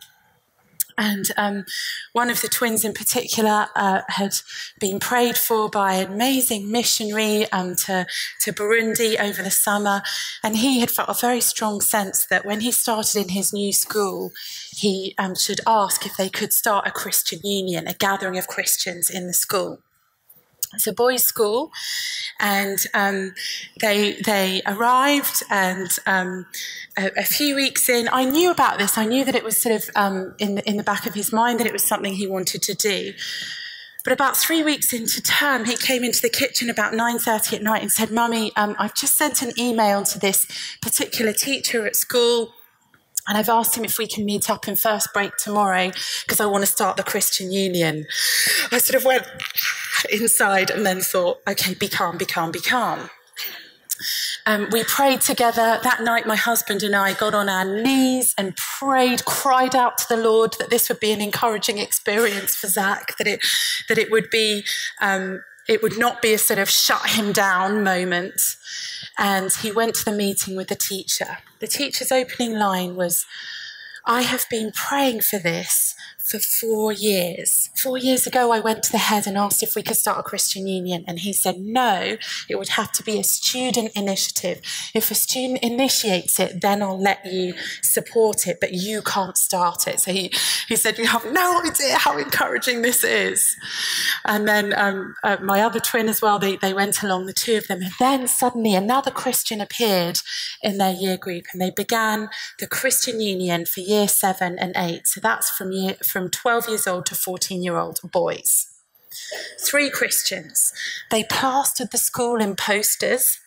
and 0.97 1.31
um, 1.37 1.65
one 2.13 2.29
of 2.29 2.41
the 2.41 2.47
twins 2.47 2.85
in 2.85 2.93
particular 2.93 3.67
uh, 3.75 4.01
had 4.07 4.35
been 4.79 4.99
prayed 4.99 5.37
for 5.37 5.69
by 5.69 5.95
an 5.95 6.13
amazing 6.13 6.71
missionary 6.71 7.51
um, 7.51 7.75
to, 7.75 8.05
to 8.41 8.53
Burundi 8.53 9.19
over 9.19 9.43
the 9.43 9.51
summer. 9.51 10.01
And 10.43 10.57
he 10.57 10.79
had 10.79 10.91
felt 10.91 11.09
a 11.09 11.13
very 11.13 11.41
strong 11.41 11.81
sense 11.81 12.25
that 12.27 12.45
when 12.45 12.61
he 12.61 12.71
started 12.71 13.23
in 13.23 13.29
his 13.29 13.51
new 13.51 13.73
school, 13.73 14.31
he 14.71 15.13
um, 15.17 15.35
should 15.35 15.61
ask 15.67 16.05
if 16.05 16.15
they 16.17 16.29
could 16.29 16.53
start 16.53 16.87
a 16.87 16.91
Christian 16.91 17.39
union, 17.43 17.87
a 17.87 17.93
gathering 17.93 18.37
of 18.37 18.47
Christians 18.47 19.09
in 19.09 19.27
the 19.27 19.33
school. 19.33 19.79
It's 20.75 20.87
a 20.87 20.93
boys' 20.93 21.23
school, 21.23 21.71
and 22.39 22.77
um, 22.93 23.33
they 23.81 24.13
they 24.25 24.61
arrived, 24.65 25.43
and 25.49 25.89
um, 26.05 26.45
a, 26.97 27.11
a, 27.17 27.23
few 27.23 27.55
weeks 27.55 27.89
in, 27.89 28.07
I 28.11 28.25
knew 28.25 28.51
about 28.51 28.77
this. 28.77 28.97
I 28.97 29.05
knew 29.05 29.25
that 29.25 29.35
it 29.35 29.43
was 29.43 29.61
sort 29.61 29.75
of 29.75 29.89
um, 29.95 30.35
in 30.39 30.55
the, 30.55 30.69
in 30.69 30.77
the 30.77 30.83
back 30.83 31.05
of 31.05 31.13
his 31.13 31.31
mind 31.33 31.59
that 31.59 31.67
it 31.67 31.73
was 31.73 31.83
something 31.83 32.13
he 32.13 32.27
wanted 32.27 32.61
to 32.63 32.73
do. 32.73 33.13
But 34.05 34.13
about 34.13 34.37
three 34.37 34.61
weeks 34.61 34.93
into 34.93 35.19
term, 35.19 35.65
he 35.65 35.75
came 35.75 36.03
into 36.03 36.21
the 36.21 36.29
kitchen 36.29 36.69
about 36.69 36.93
9.30 36.93 37.53
at 37.53 37.63
night 37.63 37.81
and 37.81 37.91
said, 37.91 38.11
Mummy, 38.11 38.51
um, 38.55 38.75
I've 38.77 38.93
just 38.93 39.17
sent 39.17 39.41
an 39.41 39.51
email 39.59 40.03
to 40.03 40.19
this 40.19 40.45
particular 40.79 41.33
teacher 41.33 41.87
at 41.87 41.95
school 41.95 42.53
and 43.27 43.37
I've 43.37 43.49
asked 43.49 43.75
him 43.75 43.85
if 43.85 43.97
we 43.97 44.07
can 44.07 44.25
meet 44.25 44.49
up 44.49 44.67
in 44.67 44.75
first 44.75 45.13
break 45.13 45.35
tomorrow 45.37 45.91
because 46.23 46.39
I 46.39 46.45
want 46.45 46.63
to 46.63 46.71
start 46.71 46.97
the 46.97 47.03
Christian 47.03 47.51
Union. 47.51 48.05
I 48.71 48.77
sort 48.77 48.95
of 48.95 49.05
went 49.05 49.25
inside 50.11 50.69
and 50.69 50.85
then 50.85 51.01
thought, 51.01 51.41
okay, 51.47 51.73
be 51.73 51.87
calm, 51.87 52.17
be 52.17 52.25
calm, 52.25 52.51
be 52.51 52.59
calm. 52.59 53.09
Um, 54.45 54.67
we 54.71 54.83
prayed 54.83 55.21
together. 55.21 55.79
That 55.81 56.03
night, 56.03 56.27
my 56.27 56.35
husband 56.35 56.83
and 56.83 56.95
I 56.95 57.13
got 57.13 57.33
on 57.33 57.49
our 57.49 57.65
knees 57.65 58.35
and 58.37 58.55
prayed, 58.55 59.25
cried 59.25 59.75
out 59.75 59.97
to 59.99 60.05
the 60.07 60.17
Lord 60.17 60.55
that 60.59 60.69
this 60.69 60.89
would 60.89 60.99
be 60.99 61.11
an 61.11 61.21
encouraging 61.21 61.79
experience 61.79 62.55
for 62.55 62.67
Zach, 62.67 63.17
that 63.17 63.25
it, 63.25 63.39
that 63.89 63.97
it 63.97 64.11
would 64.11 64.29
be, 64.29 64.63
um, 65.01 65.41
it 65.67 65.81
would 65.81 65.97
not 65.97 66.21
be 66.21 66.33
a 66.33 66.37
sort 66.37 66.59
of 66.59 66.69
shut 66.69 67.09
him 67.09 67.31
down 67.31 67.83
moment. 67.83 68.39
And 69.17 69.51
he 69.51 69.71
went 69.71 69.95
to 69.95 70.05
the 70.05 70.11
meeting 70.11 70.55
with 70.55 70.67
the 70.67 70.75
teacher. 70.75 71.37
The 71.59 71.67
teacher's 71.67 72.11
opening 72.11 72.53
line 72.59 72.95
was, 72.95 73.25
I 74.05 74.21
have 74.21 74.45
been 74.49 74.71
praying 74.71 75.21
for 75.21 75.39
this 75.39 75.95
for 76.25 76.39
four 76.39 76.91
years. 76.91 77.69
Four 77.75 77.99
years 77.99 78.25
ago, 78.25 78.51
I 78.51 78.59
went 78.59 78.81
to 78.83 78.91
the 78.91 78.97
head 78.97 79.27
and 79.27 79.37
asked 79.37 79.61
if 79.61 79.75
we 79.75 79.83
could 79.83 79.95
start 79.95 80.17
a 80.17 80.23
Christian 80.23 80.65
union, 80.65 81.05
and 81.07 81.19
he 81.19 81.31
said 81.31 81.59
no, 81.59 82.17
it 82.49 82.55
would 82.57 82.69
have 82.69 82.91
to 82.93 83.03
be 83.03 83.19
a 83.19 83.23
student 83.23 83.91
initiative. 83.95 84.59
If 84.95 85.11
a 85.11 85.15
student 85.15 85.59
initiates 85.61 86.39
it, 86.39 86.61
then 86.61 86.81
I'll 86.81 86.99
let 86.99 87.25
you 87.25 87.53
support 87.83 88.47
it, 88.47 88.57
but 88.59 88.73
you 88.73 89.03
can't 89.03 89.37
start 89.37 89.87
it. 89.87 89.99
So 89.99 90.11
he, 90.11 90.31
he 90.67 90.75
said, 90.75 90.97
You 90.97 91.05
have 91.05 91.31
no 91.31 91.61
idea 91.63 91.95
how 91.95 92.17
encouraging 92.17 92.81
this 92.81 93.03
is. 93.03 93.55
And 94.25 94.47
then 94.47 94.73
um, 94.75 95.13
uh, 95.23 95.37
my 95.43 95.61
other 95.61 95.79
twin 95.79 96.09
as 96.09 96.23
well, 96.23 96.39
they, 96.39 96.55
they 96.55 96.73
went 96.73 97.03
along, 97.03 97.27
the 97.27 97.33
two 97.33 97.57
of 97.57 97.67
them, 97.67 97.83
and 97.83 97.91
then 97.99 98.27
suddenly 98.27 98.73
another 98.73 99.11
Christian 99.11 99.61
appeared 99.61 100.19
in 100.63 100.79
their 100.79 100.93
year 100.93 101.17
group, 101.17 101.45
and 101.53 101.61
they 101.61 101.71
began 101.71 102.29
the 102.59 102.67
Christian 102.67 103.21
Union 103.21 103.67
for 103.67 103.81
year 103.95 104.07
seven 104.07 104.57
and 104.59 104.73
eight. 104.75 105.07
So 105.07 105.19
that's 105.19 105.49
from 105.49 105.71
year 105.71 105.95
from 106.03 106.29
12 106.29 106.69
years 106.69 106.87
old 106.87 107.05
to 107.07 107.15
14 107.15 107.63
year 107.63 107.77
old 107.77 107.99
boys. 108.03 108.67
Three 109.59 109.89
Christians. 109.89 110.73
They 111.09 111.23
plastered 111.23 111.91
the 111.91 111.97
school 111.97 112.41
in 112.41 112.55
posters 112.55 113.39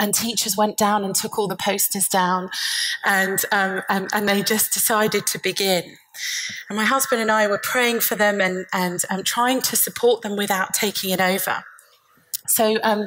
and 0.00 0.14
teachers 0.14 0.56
went 0.56 0.76
down 0.76 1.04
and 1.04 1.14
took 1.14 1.38
all 1.38 1.48
the 1.48 1.56
posters 1.56 2.08
down 2.08 2.50
and, 3.04 3.44
um, 3.52 3.82
and, 3.88 4.08
and, 4.12 4.28
they 4.28 4.42
just 4.42 4.72
decided 4.72 5.26
to 5.28 5.38
begin. 5.38 5.84
And 6.68 6.76
my 6.76 6.84
husband 6.84 7.20
and 7.20 7.30
I 7.30 7.46
were 7.46 7.60
praying 7.62 8.00
for 8.00 8.16
them 8.16 8.40
and, 8.40 8.66
and 8.72 9.00
um, 9.10 9.22
trying 9.22 9.60
to 9.62 9.76
support 9.76 10.22
them 10.22 10.36
without 10.36 10.74
taking 10.74 11.10
it 11.10 11.20
over. 11.20 11.62
So 12.46 12.76
um, 12.82 13.06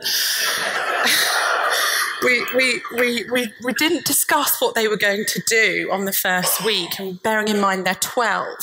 we, 2.24 2.46
we, 2.56 2.82
we, 2.96 3.26
we, 3.32 3.54
we 3.64 3.74
didn't 3.74 4.06
discuss 4.06 4.62
what 4.62 4.76
they 4.76 4.88
were 4.88 4.98
going 4.98 5.26
to 5.26 5.42
do 5.48 5.90
on 5.92 6.06
the 6.06 6.14
first 6.14 6.64
week, 6.66 7.00
and 7.00 7.22
bearing 7.22 7.48
in 7.48 7.60
mind 7.60 7.86
they're 7.86 7.96
12. 7.96 8.54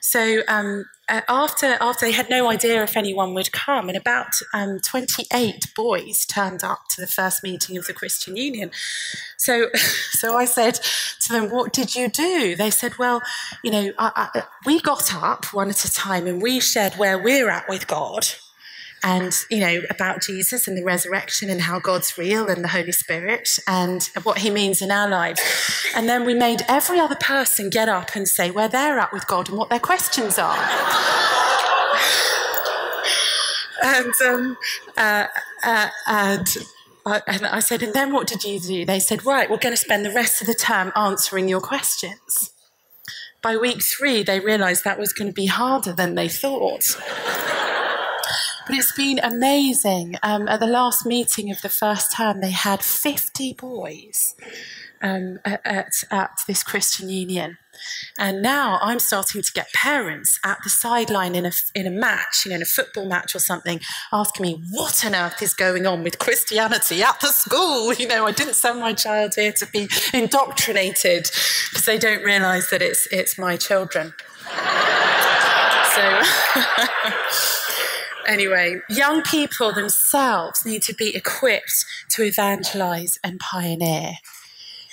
So 0.00 0.42
um, 0.48 0.86
uh, 1.08 1.22
after, 1.28 1.76
after 1.80 2.06
they 2.06 2.12
had 2.12 2.30
no 2.30 2.48
idea 2.48 2.82
if 2.82 2.96
anyone 2.96 3.34
would 3.34 3.52
come, 3.52 3.88
and 3.88 3.96
about 3.96 4.40
um, 4.54 4.78
28 4.80 5.72
boys 5.74 6.24
turned 6.24 6.62
up 6.62 6.82
to 6.90 7.00
the 7.00 7.06
first 7.06 7.42
meeting 7.42 7.76
of 7.76 7.86
the 7.86 7.92
Christian 7.92 8.36
Union. 8.36 8.70
So, 9.36 9.68
so 10.12 10.36
I 10.36 10.44
said 10.44 10.80
to 11.22 11.32
them, 11.32 11.50
What 11.50 11.72
did 11.72 11.94
you 11.94 12.08
do? 12.08 12.54
They 12.56 12.70
said, 12.70 12.98
Well, 12.98 13.22
you 13.62 13.70
know, 13.70 13.92
I, 13.98 14.30
I, 14.34 14.42
we 14.66 14.80
got 14.80 15.14
up 15.14 15.52
one 15.52 15.70
at 15.70 15.84
a 15.84 15.92
time 15.92 16.26
and 16.26 16.40
we 16.42 16.60
shared 16.60 16.94
where 16.94 17.18
we're 17.18 17.50
at 17.50 17.68
with 17.68 17.86
God 17.86 18.28
and 19.02 19.32
you 19.50 19.60
know 19.60 19.82
about 19.90 20.22
Jesus 20.22 20.66
and 20.66 20.76
the 20.76 20.84
resurrection 20.84 21.50
and 21.50 21.62
how 21.62 21.78
God's 21.78 22.18
real 22.18 22.48
and 22.48 22.64
the 22.64 22.68
Holy 22.68 22.92
Spirit 22.92 23.58
and 23.66 24.02
what 24.22 24.38
He 24.38 24.50
means 24.50 24.82
in 24.82 24.90
our 24.90 25.08
lives. 25.08 25.40
And 25.94 26.08
then 26.08 26.24
we 26.24 26.34
made 26.34 26.62
every 26.68 26.98
other 26.98 27.16
person 27.16 27.70
get 27.70 27.88
up 27.88 28.14
and 28.14 28.28
say 28.28 28.50
where 28.50 28.68
they're 28.68 28.98
at 28.98 29.12
with 29.12 29.26
God 29.26 29.48
and 29.48 29.58
what 29.58 29.70
their 29.70 29.80
questions 29.80 30.38
are. 30.38 30.56
and 33.82 34.12
um, 34.26 34.56
uh, 34.96 35.26
uh, 35.64 35.88
and. 36.06 36.56
Uh, 37.06 37.20
and 37.26 37.46
I 37.46 37.60
said, 37.60 37.82
and 37.82 37.94
then 37.94 38.12
what 38.12 38.26
did 38.26 38.44
you 38.44 38.60
do? 38.60 38.84
They 38.84 39.00
said, 39.00 39.24
right, 39.24 39.48
we're 39.48 39.56
going 39.56 39.72
to 39.72 39.80
spend 39.80 40.04
the 40.04 40.12
rest 40.12 40.42
of 40.42 40.46
the 40.46 40.52
term 40.52 40.92
answering 40.94 41.48
your 41.48 41.62
questions. 41.62 42.52
By 43.40 43.56
week 43.56 43.82
three, 43.82 44.22
they 44.22 44.40
realized 44.40 44.84
that 44.84 44.98
was 44.98 45.14
going 45.14 45.28
to 45.28 45.34
be 45.34 45.46
harder 45.46 45.94
than 45.94 46.16
they 46.16 46.28
thought. 46.28 46.84
But 48.68 48.76
it's 48.76 48.92
been 48.92 49.18
amazing. 49.20 50.16
Um, 50.22 50.46
at 50.46 50.60
the 50.60 50.66
last 50.66 51.06
meeting 51.06 51.50
of 51.50 51.62
the 51.62 51.70
first 51.70 52.14
term, 52.14 52.42
they 52.42 52.50
had 52.50 52.82
50 52.82 53.54
boys 53.54 54.34
um, 55.00 55.38
at, 55.42 56.04
at 56.10 56.32
this 56.46 56.62
Christian 56.62 57.08
Union. 57.08 57.56
And 58.18 58.42
now 58.42 58.78
I'm 58.82 58.98
starting 58.98 59.40
to 59.40 59.52
get 59.52 59.72
parents 59.72 60.38
at 60.44 60.58
the 60.64 60.68
sideline 60.68 61.34
in 61.34 61.46
a, 61.46 61.52
in 61.74 61.86
a 61.86 61.90
match, 61.90 62.44
you 62.44 62.50
know, 62.50 62.56
in 62.56 62.62
a 62.62 62.66
football 62.66 63.06
match 63.06 63.34
or 63.34 63.38
something, 63.38 63.80
asking 64.12 64.42
me, 64.42 64.62
what 64.70 65.02
on 65.06 65.14
earth 65.14 65.40
is 65.40 65.54
going 65.54 65.86
on 65.86 66.02
with 66.02 66.18
Christianity 66.18 67.02
at 67.02 67.18
the 67.20 67.28
school? 67.28 67.94
You 67.94 68.06
know, 68.06 68.26
I 68.26 68.32
didn't 68.32 68.54
send 68.54 68.80
my 68.80 68.92
child 68.92 69.32
here 69.34 69.52
to 69.52 69.66
be 69.66 69.88
indoctrinated 70.12 71.30
because 71.70 71.86
they 71.86 71.96
don't 71.96 72.22
realize 72.22 72.68
that 72.68 72.82
it's, 72.82 73.08
it's 73.10 73.38
my 73.38 73.56
children. 73.56 74.12
so. 75.94 76.22
anyway, 78.28 78.80
young 78.88 79.22
people 79.22 79.72
themselves 79.72 80.64
need 80.64 80.82
to 80.82 80.94
be 80.94 81.16
equipped 81.16 81.84
to 82.10 82.22
evangelize 82.22 83.18
and 83.24 83.40
pioneer. 83.40 84.12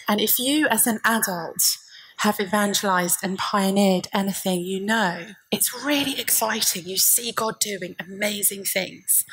And 0.08 0.22
if 0.22 0.40
you, 0.40 0.68
as 0.68 0.88
an 0.88 1.00
adult, 1.04 1.78
have 2.18 2.40
evangelized 2.40 3.20
and 3.22 3.38
pioneered 3.38 4.08
anything 4.14 4.62
you 4.62 4.80
know, 4.80 5.28
it's 5.52 5.84
really 5.84 6.20
exciting. 6.20 6.86
You 6.86 6.98
see 6.98 7.32
God 7.32 7.60
doing 7.60 7.96
amazing 8.00 8.64
things 8.64 9.26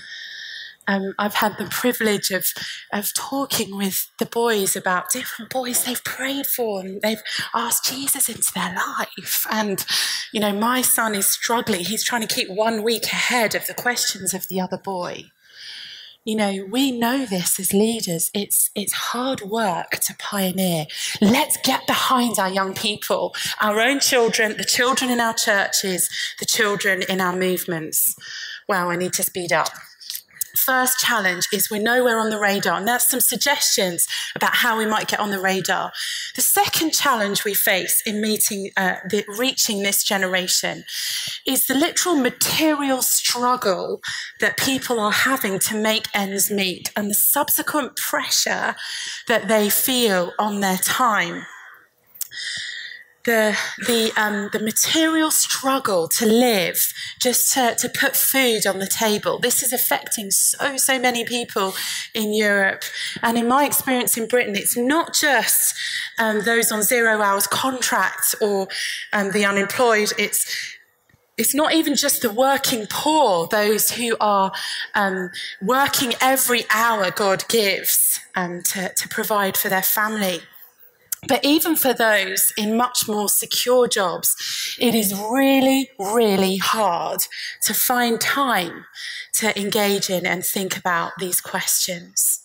um, 0.88 1.14
I've 1.18 1.34
had 1.34 1.56
the 1.58 1.66
privilege 1.66 2.30
of 2.30 2.46
of 2.92 3.14
talking 3.14 3.76
with 3.76 4.10
the 4.18 4.26
boys 4.26 4.76
about 4.76 5.10
different 5.10 5.50
boys 5.50 5.84
they've 5.84 6.02
prayed 6.04 6.46
for 6.46 6.80
and 6.80 7.00
they've 7.02 7.22
asked 7.54 7.84
Jesus 7.84 8.28
into 8.28 8.52
their 8.54 8.74
life. 8.74 9.46
And 9.50 9.84
you 10.32 10.40
know, 10.40 10.52
my 10.52 10.82
son 10.82 11.14
is 11.14 11.26
struggling. 11.26 11.84
He's 11.84 12.04
trying 12.04 12.26
to 12.26 12.34
keep 12.34 12.50
one 12.50 12.82
week 12.82 13.04
ahead 13.04 13.54
of 13.54 13.66
the 13.66 13.74
questions 13.74 14.34
of 14.34 14.48
the 14.48 14.60
other 14.60 14.78
boy. 14.78 15.24
You 16.24 16.36
know, 16.36 16.66
we 16.70 16.92
know 16.92 17.26
this 17.26 17.58
as 17.58 17.72
leaders. 17.72 18.30
It's 18.32 18.70
it's 18.74 18.92
hard 18.92 19.40
work 19.42 19.90
to 19.90 20.14
pioneer. 20.18 20.86
Let's 21.20 21.56
get 21.64 21.86
behind 21.86 22.38
our 22.38 22.50
young 22.50 22.74
people, 22.74 23.34
our 23.60 23.80
own 23.80 23.98
children, 23.98 24.56
the 24.56 24.64
children 24.64 25.10
in 25.10 25.20
our 25.20 25.34
churches, 25.34 26.08
the 26.38 26.46
children 26.46 27.02
in 27.08 27.20
our 27.20 27.34
movements. 27.36 28.14
Wow, 28.68 28.90
I 28.90 28.96
need 28.96 29.12
to 29.14 29.24
speed 29.24 29.52
up 29.52 29.70
first 30.56 30.98
challenge 30.98 31.46
is 31.52 31.70
we're 31.70 31.82
nowhere 31.82 32.18
on 32.18 32.30
the 32.30 32.38
radar. 32.38 32.78
And 32.78 32.88
there's 32.88 33.06
some 33.06 33.20
suggestions 33.20 34.06
about 34.34 34.56
how 34.56 34.78
we 34.78 34.86
might 34.86 35.08
get 35.08 35.20
on 35.20 35.30
the 35.30 35.40
radar. 35.40 35.92
The 36.34 36.42
second 36.42 36.92
challenge 36.92 37.44
we 37.44 37.54
face 37.54 38.02
in 38.06 38.20
meeting, 38.20 38.70
uh, 38.76 38.96
the, 39.08 39.24
reaching 39.38 39.82
this 39.82 40.02
generation 40.04 40.84
is 41.46 41.66
the 41.66 41.74
literal 41.74 42.14
material 42.14 43.02
struggle 43.02 44.00
that 44.40 44.56
people 44.56 44.98
are 45.00 45.12
having 45.12 45.58
to 45.60 45.76
make 45.76 46.08
ends 46.14 46.50
meet 46.50 46.90
and 46.96 47.10
the 47.10 47.14
subsequent 47.14 47.96
pressure 47.96 48.74
that 49.28 49.48
they 49.48 49.70
feel 49.70 50.32
on 50.38 50.60
their 50.60 50.78
time. 50.78 51.44
The 53.24 53.56
the 53.86 54.12
um, 54.16 54.50
the 54.52 54.58
material 54.58 55.30
struggle 55.30 56.08
to 56.08 56.26
live, 56.26 56.92
just 57.20 57.52
to, 57.54 57.74
to 57.78 57.88
put 57.88 58.16
food 58.16 58.66
on 58.66 58.78
the 58.78 58.86
table. 58.86 59.38
This 59.38 59.62
is 59.62 59.72
affecting 59.72 60.30
so 60.30 60.76
so 60.76 60.98
many 60.98 61.24
people 61.24 61.74
in 62.14 62.34
Europe, 62.34 62.82
and 63.22 63.38
in 63.38 63.46
my 63.46 63.64
experience 63.64 64.16
in 64.16 64.26
Britain, 64.26 64.56
it's 64.56 64.76
not 64.76 65.14
just 65.14 65.74
um, 66.18 66.42
those 66.44 66.72
on 66.72 66.82
zero 66.82 67.20
hours 67.22 67.46
contracts 67.46 68.34
or 68.40 68.68
um, 69.12 69.30
the 69.30 69.44
unemployed. 69.44 70.12
It's 70.18 70.46
it's 71.38 71.54
not 71.54 71.72
even 71.72 71.94
just 71.94 72.22
the 72.22 72.30
working 72.30 72.86
poor, 72.90 73.46
those 73.48 73.92
who 73.92 74.16
are 74.20 74.52
um, 74.94 75.30
working 75.62 76.12
every 76.20 76.64
hour 76.70 77.10
God 77.10 77.44
gives 77.48 78.20
um, 78.36 78.62
to, 78.64 78.92
to 78.94 79.08
provide 79.08 79.56
for 79.56 79.68
their 79.68 79.82
family. 79.82 80.40
But 81.28 81.44
even 81.44 81.76
for 81.76 81.94
those 81.94 82.52
in 82.56 82.76
much 82.76 83.06
more 83.06 83.28
secure 83.28 83.86
jobs, 83.86 84.76
it 84.80 84.94
is 84.94 85.14
really, 85.14 85.90
really 85.98 86.56
hard 86.56 87.20
to 87.62 87.74
find 87.74 88.20
time 88.20 88.86
to 89.34 89.58
engage 89.58 90.10
in 90.10 90.26
and 90.26 90.44
think 90.44 90.76
about 90.76 91.12
these 91.18 91.40
questions. 91.40 92.40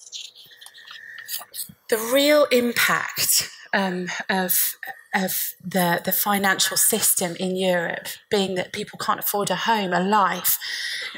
The 1.90 1.98
real 2.14 2.46
impact 2.52 3.50
um, 3.74 4.08
of 4.30 4.76
of 5.14 5.54
the, 5.64 6.02
the 6.04 6.12
financial 6.12 6.78
system 6.78 7.36
in 7.38 7.56
Europe, 7.56 8.08
being 8.30 8.56
that 8.56 8.74
people 8.74 9.00
can't 9.00 9.20
afford 9.20 9.50
a 9.50 9.56
home, 9.56 9.94
a 9.94 10.00
life, 10.00 10.58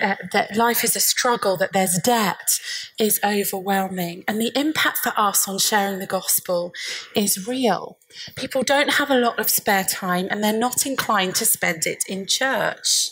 uh, 0.02 0.16
that 0.32 0.56
life 0.56 0.84
is 0.84 0.96
a 0.96 1.00
struggle, 1.00 1.58
that 1.58 1.74
there's 1.74 2.00
debt, 2.00 2.60
is 3.00 3.20
overwhelming. 3.24 4.24
And 4.28 4.40
the 4.40 4.52
impact 4.56 5.00
for 5.00 5.14
us 5.18 5.48
on 5.48 5.60
sharing 5.60 6.00
the 6.00 6.06
gospel 6.06 6.74
is 7.16 7.48
real. 7.48 7.98
People 8.36 8.64
don't 8.64 8.94
have 8.94 9.10
a 9.10 9.20
lot 9.20 9.40
of 9.40 9.50
spare 9.50 9.84
time 9.84 10.28
and 10.30 10.44
they're 10.44 10.58
not 10.58 10.86
inclined 10.86 11.36
to 11.36 11.46
spend 11.46 11.86
it 11.86 12.04
in 12.08 12.26
church. 12.26 13.12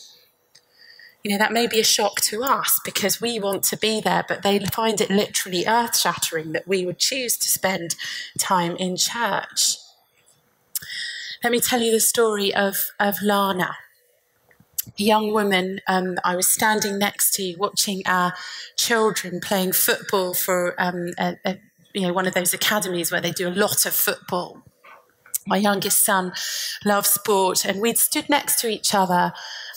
You 1.24 1.32
know, 1.32 1.40
that 1.40 1.52
may 1.52 1.68
be 1.68 1.80
a 1.80 1.84
shock 1.84 2.22
to 2.22 2.44
us 2.44 2.80
because 2.86 3.20
we 3.20 3.40
want 3.40 3.64
to 3.64 3.78
be 3.78 4.00
there, 4.00 4.24
but 4.28 4.44
they 4.44 4.60
find 4.60 5.02
it 5.02 5.10
literally 5.10 5.66
earth 5.68 5.98
shattering 5.98 6.54
that 6.54 6.68
we 6.68 6.86
would 6.86 7.00
choose 7.00 7.36
to 7.38 7.50
spend 7.50 7.96
time 8.40 8.76
in 8.78 8.96
church. 8.96 9.78
Let 11.44 11.52
me 11.52 11.60
tell 11.60 11.82
you 11.82 11.92
the 11.92 12.00
story 12.00 12.54
of, 12.54 12.76
of 13.00 13.22
Lana, 13.22 13.78
a 14.88 15.04
young 15.04 15.32
woman 15.34 15.80
um, 15.88 16.16
I 16.24 16.36
was 16.36 16.48
standing 16.48 16.98
next 16.98 17.34
to 17.36 17.56
watching 17.60 18.02
our 18.08 18.34
children 18.76 19.40
playing 19.40 19.74
football 19.74 20.34
for 20.34 20.74
um, 20.82 21.12
a, 21.20 21.38
a, 21.46 21.60
you 21.94 22.08
know, 22.08 22.14
one 22.14 22.26
of 22.26 22.34
those 22.34 22.54
academies 22.54 23.12
where 23.12 23.22
they 23.22 23.32
do 23.32 23.48
a 23.48 23.52
lot 23.52 23.86
of 23.86 23.94
football. 23.94 24.64
My 25.46 25.58
youngest 25.58 26.04
son 26.04 26.34
loves 26.84 27.10
sport, 27.10 27.66
and 27.66 27.80
we'd 27.82 28.00
stood 28.00 28.30
next 28.30 28.60
to 28.62 28.68
each 28.68 28.94
other 28.94 29.32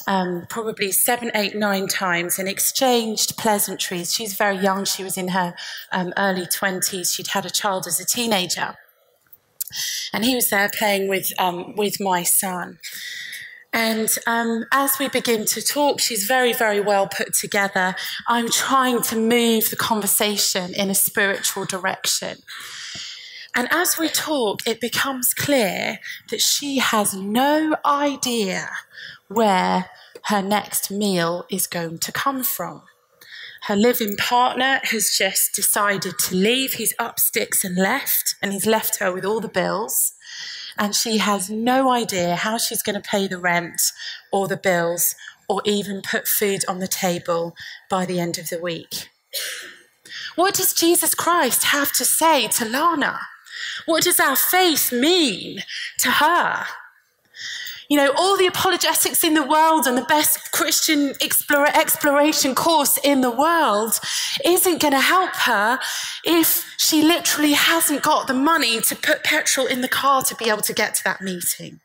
um, 0.07 0.47
probably 0.49 0.91
seven, 0.91 1.31
eight, 1.35 1.55
nine 1.55 1.87
times 1.87 2.39
and 2.39 2.49
exchanged 2.49 3.37
pleasantries. 3.37 4.15
She's 4.15 4.33
very 4.35 4.57
young, 4.57 4.87
she 4.87 5.05
was 5.05 5.19
in 5.19 5.29
her 5.29 5.55
um, 5.93 6.15
early 6.17 6.47
20s, 6.47 7.15
she'd 7.15 7.29
had 7.29 7.45
a 7.45 7.51
child 7.51 7.87
as 7.87 8.01
a 8.01 8.07
teenager 8.07 8.77
and 10.13 10.25
he 10.25 10.35
was 10.35 10.51
there 10.51 10.71
playing 10.77 11.09
with 11.09 11.33
um, 11.39 11.75
with 11.77 12.01
my 12.01 12.23
son. 12.23 12.79
And 13.73 14.09
um, 14.27 14.65
as 14.73 14.99
we 14.99 15.09
begin 15.09 15.45
to 15.47 15.63
talk, 15.63 16.01
she's 16.01 16.25
very, 16.25 16.53
very 16.53 16.81
well 16.81 17.07
put 17.07 17.35
together. 17.35 17.95
I'm 18.27 18.51
trying 18.51 19.01
to 19.03 19.17
move 19.17 19.71
the 19.71 19.77
conversation 19.77 20.75
in 20.75 20.91
a 20.91 20.95
spiritual 20.95 21.67
direction. 21.67 22.39
And 23.55 23.69
as 23.71 23.97
we 23.99 24.09
talk, 24.09 24.67
it 24.67 24.81
becomes 24.81 25.35
clear 25.35 25.99
that 26.31 26.41
she 26.41 26.79
has 26.79 27.15
no 27.15 27.77
idea 27.85 28.71
where 29.29 29.91
her 30.25 30.43
next 30.43 30.91
meal 30.91 31.47
is 31.51 31.67
going 31.67 31.99
to 31.99 32.13
come 32.13 32.43
from. 32.43 32.83
Her 33.65 33.77
living 33.77 34.17
partner 34.17 34.81
has 34.85 35.17
just 35.17 35.55
decided 35.55 36.19
to 36.19 36.35
leave. 36.35 36.75
He's 36.75 36.95
up 36.99 37.21
sticks 37.21 37.65
and 37.65 37.77
left, 37.77 38.35
and 38.43 38.53
he's 38.53 38.67
left 38.67 38.99
her 38.99 39.13
with 39.13 39.25
all 39.25 39.41
the 39.41 39.49
bills. 39.49 40.13
And 40.79 40.95
she 40.95 41.19
has 41.19 41.51
no 41.51 41.91
idea 41.91 42.37
how 42.37 42.57
she's 42.57 42.83
going 42.83 43.01
to 43.01 43.09
pay 43.09 43.29
the 43.29 43.39
rent 43.39 43.81
or 44.33 44.49
the 44.49 44.57
bills 44.57 45.15
or 45.49 45.61
even 45.65 46.01
put 46.01 46.27
food 46.27 46.65
on 46.69 46.79
the 46.79 46.89
table 46.89 47.55
by 47.91 48.07
the 48.07 48.21
end 48.21 48.39
of 48.39 48.49
the 48.49 48.61
week. 48.61 49.09
What 50.37 50.55
does 50.55 50.73
Jesus 50.73 51.15
Christ 51.15 51.65
have 51.65 51.93
to 51.95 52.05
say 52.05 52.49
to 52.49 52.65
Lana? 52.65 53.19
What 53.85 54.05
does 54.05 54.21
our 54.21 54.37
faith 54.37 54.93
mean 54.93 55.65
to 55.99 56.11
her? 56.13 56.67
You 57.91 57.97
know, 57.97 58.13
all 58.17 58.39
the 58.39 58.47
apologetics 58.47 59.25
in 59.25 59.35
the 59.35 59.43
world 59.43 59.85
and 59.85 59.99
the 59.99 60.05
best 60.05 60.53
Christian 60.53 61.13
exploration 61.21 62.55
course 62.55 62.97
in 63.03 63.21
the 63.21 63.33
world 63.33 63.99
isn't 64.45 64.81
going 64.81 64.93
to 64.93 65.01
help 65.01 65.35
her 65.35 65.81
if 66.25 66.73
she 66.79 67.03
literally 67.03 67.53
hasn't 67.53 68.03
got 68.03 68.29
the 68.29 68.35
money 68.35 68.81
to 68.81 68.95
put 68.95 69.25
petrol 69.25 69.67
in 69.67 69.81
the 69.81 69.89
car 69.89 70.23
to 70.23 70.37
be 70.37 70.49
able 70.49 70.63
to 70.63 70.73
get 70.73 70.95
to 70.95 71.05
that 71.05 71.21
meeting. 71.21 71.81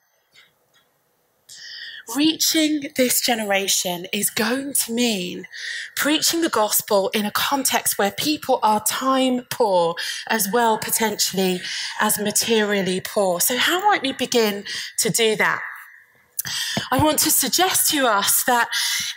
Reaching 2.16 2.92
this 2.96 3.20
generation 3.20 4.06
is 4.14 4.30
going 4.30 4.74
to 4.74 4.94
mean 4.94 5.48
preaching 5.96 6.42
the 6.42 6.50
gospel 6.50 7.10
in 7.16 7.26
a 7.26 7.32
context 7.32 7.98
where 7.98 8.12
people 8.12 8.60
are 8.62 8.84
time 8.86 9.42
poor 9.50 9.96
as 10.28 10.48
well, 10.54 10.78
potentially, 10.78 11.62
as 12.00 12.20
materially 12.20 13.02
poor. 13.02 13.42
So, 13.42 13.58
how 13.58 13.80
might 13.90 14.04
we 14.04 14.14
begin 14.14 14.66
to 15.00 15.10
do 15.10 15.36
that? 15.38 15.64
I 16.92 17.04
want 17.04 17.20
to 17.20 17.32
suggest 17.32 17.90
to 17.92 18.08
us 18.08 18.44
that 18.46 18.70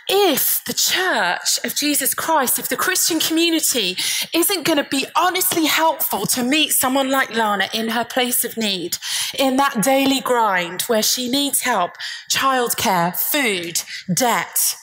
if 0.07 0.63
the 0.65 0.73
church 0.73 1.59
of 1.63 1.75
Jesus 1.75 2.13
Christ, 2.13 2.59
if 2.59 2.69
the 2.69 2.75
Christian 2.75 3.19
community 3.19 3.97
isn't 4.33 4.65
going 4.65 4.77
to 4.83 4.89
be 4.89 5.05
honestly 5.15 5.65
helpful 5.65 6.25
to 6.27 6.43
meet 6.43 6.71
someone 6.71 7.09
like 7.09 7.35
Lana 7.35 7.69
in 7.73 7.89
her 7.89 8.05
place 8.05 8.43
of 8.43 8.57
need, 8.57 8.97
in 9.37 9.57
that 9.57 9.83
daily 9.83 10.21
grind 10.21 10.81
where 10.83 11.03
she 11.03 11.29
needs 11.29 11.61
help, 11.61 11.91
childcare, 12.29 13.15
food, 13.15 13.81
debt, 14.13 14.75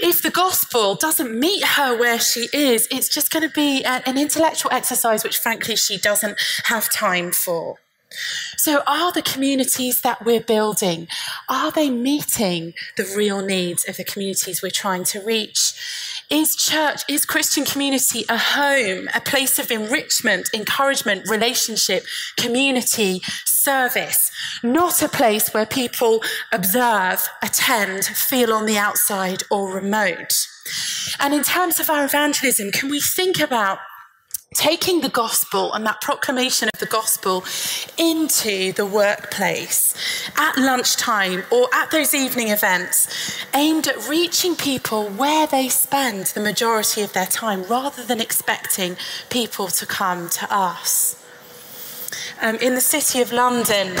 if 0.00 0.22
the 0.22 0.30
gospel 0.30 0.94
doesn't 0.94 1.38
meet 1.38 1.64
her 1.64 1.96
where 1.98 2.18
she 2.18 2.48
is, 2.52 2.88
it's 2.90 3.08
just 3.08 3.30
going 3.30 3.46
to 3.46 3.54
be 3.54 3.84
an 3.84 4.18
intellectual 4.18 4.72
exercise 4.72 5.24
which, 5.24 5.38
frankly, 5.38 5.76
she 5.76 5.98
doesn't 5.98 6.38
have 6.64 6.90
time 6.90 7.32
for. 7.32 7.78
So, 8.56 8.82
are 8.86 9.12
the 9.12 9.22
communities 9.22 10.00
that 10.00 10.24
we're 10.24 10.40
building, 10.40 11.06
are 11.48 11.70
they 11.70 11.90
meeting 11.90 12.74
the 12.96 13.10
real 13.16 13.40
needs 13.40 13.88
of 13.88 13.96
the 13.96 14.04
communities 14.04 14.62
we're 14.62 14.70
trying 14.70 15.04
to 15.04 15.20
reach? 15.20 15.72
Is 16.28 16.54
church, 16.56 17.02
is 17.08 17.24
Christian 17.24 17.64
community 17.64 18.24
a 18.28 18.36
home, 18.36 19.08
a 19.14 19.20
place 19.20 19.58
of 19.58 19.70
enrichment, 19.70 20.48
encouragement, 20.54 21.28
relationship, 21.28 22.04
community, 22.36 23.20
service, 23.44 24.30
not 24.62 25.02
a 25.02 25.08
place 25.08 25.52
where 25.52 25.66
people 25.66 26.22
observe, 26.52 27.28
attend, 27.42 28.04
feel 28.04 28.52
on 28.52 28.66
the 28.66 28.78
outside 28.78 29.42
or 29.50 29.72
remote? 29.72 30.46
And 31.18 31.34
in 31.34 31.42
terms 31.42 31.80
of 31.80 31.90
our 31.90 32.04
evangelism, 32.04 32.70
can 32.70 32.88
we 32.88 33.00
think 33.00 33.40
about 33.40 33.78
taking 34.54 35.00
the 35.00 35.08
gospel 35.08 35.72
and 35.74 35.86
that 35.86 36.00
proclamation 36.00 36.68
of 36.74 36.80
the 36.80 36.86
gospel 36.86 37.44
into 37.96 38.72
the 38.72 38.84
workplace 38.84 39.94
at 40.36 40.58
lunchtime 40.58 41.44
or 41.52 41.68
at 41.72 41.88
those 41.92 42.14
evening 42.14 42.48
events 42.48 43.38
aimed 43.54 43.86
at 43.86 44.08
reaching 44.08 44.56
people 44.56 45.08
where 45.10 45.46
they 45.46 45.68
spend 45.68 46.26
the 46.26 46.40
majority 46.40 47.00
of 47.00 47.12
their 47.12 47.26
time 47.26 47.62
rather 47.62 48.04
than 48.04 48.20
expecting 48.20 48.96
people 49.28 49.68
to 49.68 49.86
come 49.86 50.28
to 50.28 50.52
us. 50.52 51.14
Um, 52.42 52.56
in 52.56 52.74
the 52.74 52.80
city 52.80 53.22
of 53.22 53.30
London, 53.30 53.96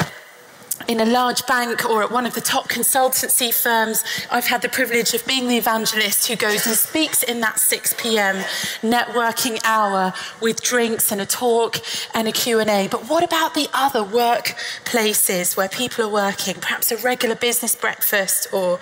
in 0.88 1.00
a 1.00 1.04
large 1.04 1.46
bank 1.46 1.84
or 1.88 2.02
at 2.02 2.10
one 2.10 2.26
of 2.26 2.34
the 2.34 2.40
top 2.40 2.68
consultancy 2.68 3.52
firms, 3.52 4.04
I've 4.30 4.46
had 4.46 4.62
the 4.62 4.68
privilege 4.68 5.14
of 5.14 5.26
being 5.26 5.48
the 5.48 5.56
evangelist 5.56 6.28
who 6.28 6.36
goes 6.36 6.66
and 6.66 6.74
speaks 6.74 7.22
in 7.22 7.40
that 7.40 7.58
6 7.58 7.94
p.m. 7.98 8.36
networking 8.82 9.60
hour 9.64 10.12
with 10.40 10.62
drinks 10.62 11.12
and 11.12 11.20
a 11.20 11.26
talk 11.26 11.78
and 12.14 12.28
a 12.28 12.32
Q&A. 12.32 12.88
But 12.88 13.08
what 13.08 13.22
about 13.22 13.54
the 13.54 13.68
other 13.72 14.00
workplaces 14.00 15.56
where 15.56 15.68
people 15.68 16.04
are 16.04 16.12
working, 16.12 16.54
perhaps 16.54 16.90
a 16.90 16.96
regular 16.96 17.36
business 17.36 17.76
breakfast 17.76 18.48
or 18.52 18.78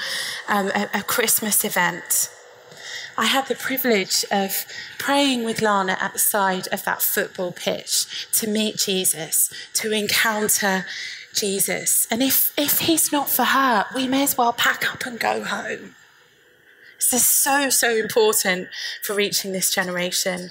um, 0.48 0.68
a, 0.68 0.88
a 0.94 1.02
Christmas 1.02 1.64
event? 1.64 2.30
I 3.18 3.24
had 3.24 3.48
the 3.48 3.56
privilege 3.56 4.24
of 4.30 4.64
praying 4.96 5.44
with 5.44 5.60
Lana 5.60 5.98
at 6.00 6.12
the 6.12 6.20
side 6.20 6.68
of 6.70 6.84
that 6.84 7.02
football 7.02 7.50
pitch 7.50 8.28
to 8.34 8.46
meet 8.46 8.76
Jesus, 8.76 9.52
to 9.74 9.90
encounter 9.90 10.86
Jesus. 11.38 12.06
And 12.10 12.22
if, 12.22 12.52
if 12.58 12.80
he's 12.80 13.12
not 13.12 13.30
for 13.30 13.44
her, 13.44 13.86
we 13.94 14.06
may 14.06 14.22
as 14.22 14.36
well 14.36 14.52
pack 14.52 14.92
up 14.92 15.06
and 15.06 15.18
go 15.18 15.44
home. 15.44 15.94
This 16.96 17.12
is 17.12 17.26
so, 17.26 17.70
so 17.70 17.94
important 17.94 18.68
for 19.02 19.14
reaching 19.14 19.52
this 19.52 19.72
generation. 19.72 20.50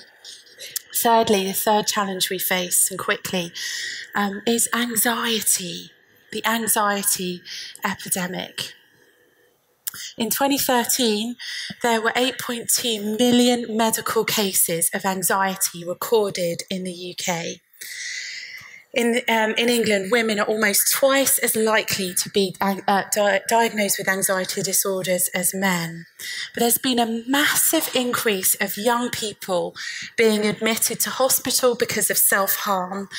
Thirdly, 0.95 1.45
the 1.45 1.53
third 1.53 1.87
challenge 1.87 2.29
we 2.29 2.39
face, 2.39 2.89
and 2.89 2.97
quickly, 2.97 3.51
um, 4.15 4.41
is 4.47 4.69
anxiety. 4.73 5.91
the 6.31 6.45
anxiety 6.45 7.41
epidemic. 7.85 8.73
In 10.17 10.29
2013, 10.29 11.35
there 11.81 12.01
were 12.01 12.11
8.2 12.11 13.17
million 13.17 13.77
medical 13.77 14.25
cases 14.25 14.89
of 14.93 15.05
anxiety 15.05 15.83
recorded 15.85 16.63
in 16.69 16.83
the 16.83 17.15
UK. 17.15 17.59
In, 18.93 19.21
um, 19.27 19.53
in 19.55 19.69
England, 19.69 20.11
women 20.11 20.39
are 20.39 20.45
almost 20.45 20.93
twice 20.93 21.37
as 21.39 21.55
likely 21.55 22.13
to 22.15 22.29
be 22.29 22.55
uh, 22.61 23.03
di- 23.11 23.41
diagnosed 23.47 23.97
with 23.99 24.07
anxiety 24.07 24.61
disorders 24.61 25.29
as 25.33 25.53
men. 25.53 26.05
But 26.53 26.61
there's 26.61 26.77
been 26.77 26.97
a 26.97 27.23
massive 27.27 27.93
increase 27.93 28.55
of 28.55 28.77
young 28.77 29.09
people 29.09 29.75
being 30.17 30.45
admitted 30.45 30.99
to 31.01 31.09
hospital 31.09 31.75
because 31.75 32.09
of 32.09 32.17
self 32.17 32.55
harm. 32.55 33.09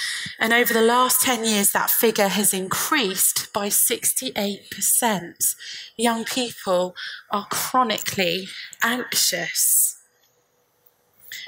And 0.41 0.53
over 0.53 0.73
the 0.73 0.83
last 0.83 1.21
10 1.23 1.45
years, 1.45 1.73
that 1.73 1.91
figure 1.91 2.29
has 2.29 2.55
increased 2.55 3.53
by 3.53 3.69
68%. 3.69 5.55
Young 5.97 6.25
people 6.25 6.97
are 7.31 7.47
chronically 7.51 8.49
anxious 8.83 9.97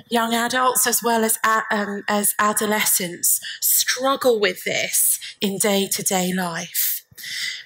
young 0.08 0.34
adults 0.34 0.86
as 0.86 1.02
well 1.02 1.24
as, 1.24 1.38
um, 1.44 2.02
as 2.08 2.34
adolescents 2.38 3.40
struggle 3.60 4.40
with 4.40 4.64
this 4.64 5.18
in 5.40 5.58
day 5.58 5.86
to 5.88 6.02
day 6.02 6.32
life. 6.32 7.04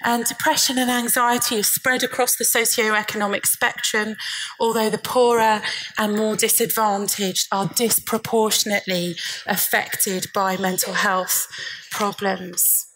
And 0.03 0.25
depression 0.25 0.77
and 0.77 0.91
anxiety 0.91 1.59
are 1.59 1.63
spread 1.63 2.03
across 2.03 2.35
the 2.35 2.45
socio-economic 2.45 3.45
spectrum, 3.45 4.15
although 4.59 4.89
the 4.89 4.97
poorer 4.97 5.61
and 5.97 6.15
more 6.15 6.35
disadvantaged 6.35 7.47
are 7.51 7.71
disproportionately 7.75 9.15
affected 9.47 10.27
by 10.33 10.57
mental 10.57 10.93
health 10.93 11.47
problems. 11.91 12.87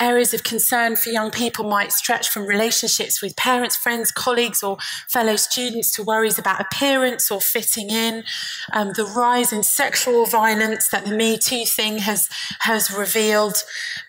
Areas 0.00 0.32
of 0.32 0.42
concern 0.42 0.96
for 0.96 1.10
young 1.10 1.30
people 1.30 1.64
might 1.64 1.92
stretch 1.92 2.28
from 2.28 2.46
relationships 2.46 3.22
with 3.22 3.36
parents, 3.36 3.76
friends, 3.76 4.10
colleagues, 4.10 4.62
or 4.62 4.78
fellow 5.08 5.36
students 5.36 5.90
to 5.92 6.02
worries 6.02 6.38
about 6.38 6.60
appearance 6.60 7.30
or 7.30 7.40
fitting 7.40 7.90
in. 7.90 8.24
Um, 8.72 8.92
the 8.94 9.04
rise 9.04 9.52
in 9.52 9.62
sexual 9.62 10.26
violence 10.26 10.88
that 10.88 11.04
the 11.04 11.14
Me 11.14 11.38
Too 11.38 11.64
thing 11.64 11.98
has, 11.98 12.28
has 12.60 12.90
revealed. 12.90 13.62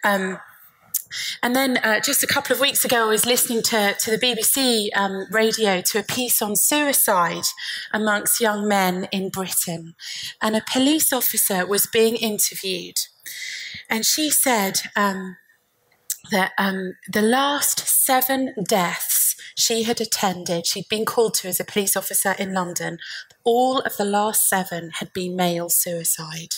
Um, 0.04 0.40
and 1.44 1.56
then 1.56 1.78
uh, 1.78 2.00
just 2.00 2.24
a 2.24 2.28
couple 2.28 2.54
of 2.54 2.62
weeks 2.62 2.86
ago, 2.86 3.06
I 3.06 3.10
was 3.10 3.26
listening 3.26 3.62
to, 3.64 3.96
to 4.00 4.12
the 4.12 4.18
BBC 4.18 4.90
um, 4.96 5.26
radio 5.32 5.82
to 5.82 6.00
a 6.00 6.04
piece 6.04 6.42
on 6.42 6.56
suicide 6.56 7.44
amongst 7.92 8.40
young 8.40 8.68
men 8.68 9.08
in 9.12 9.30
Britain. 9.30 9.96
And 10.42 10.56
a 10.56 10.64
police 10.72 11.12
officer 11.12 11.66
was 11.66 11.88
being 11.88 12.16
interviewed. 12.16 12.98
And 13.90 14.06
she 14.06 14.30
said, 14.30 14.82
um, 14.96 15.38
that 16.32 16.54
um, 16.58 16.96
the 17.12 17.22
last 17.22 17.80
seven 17.80 18.54
deaths 18.68 19.36
she 19.56 19.84
had 19.84 20.02
attended, 20.02 20.66
she'd 20.66 20.90
been 20.90 21.06
called 21.06 21.34
to 21.36 21.48
as 21.48 21.60
a 21.60 21.66
police 21.66 21.96
officer 21.96 22.36
in 22.40 22.54
London, 22.54 22.98
all 23.44 23.80
of 23.80 23.98
the 23.98 24.06
last 24.06 24.50
seven 24.50 24.92
had 25.00 25.14
been 25.14 25.36
male 25.36 25.70
suicide. 25.70 26.56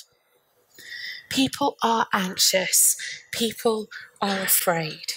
People 1.29 1.75
are 1.83 2.07
anxious, 2.13 2.95
people 3.31 3.87
are 4.21 4.39
afraid. 4.41 5.13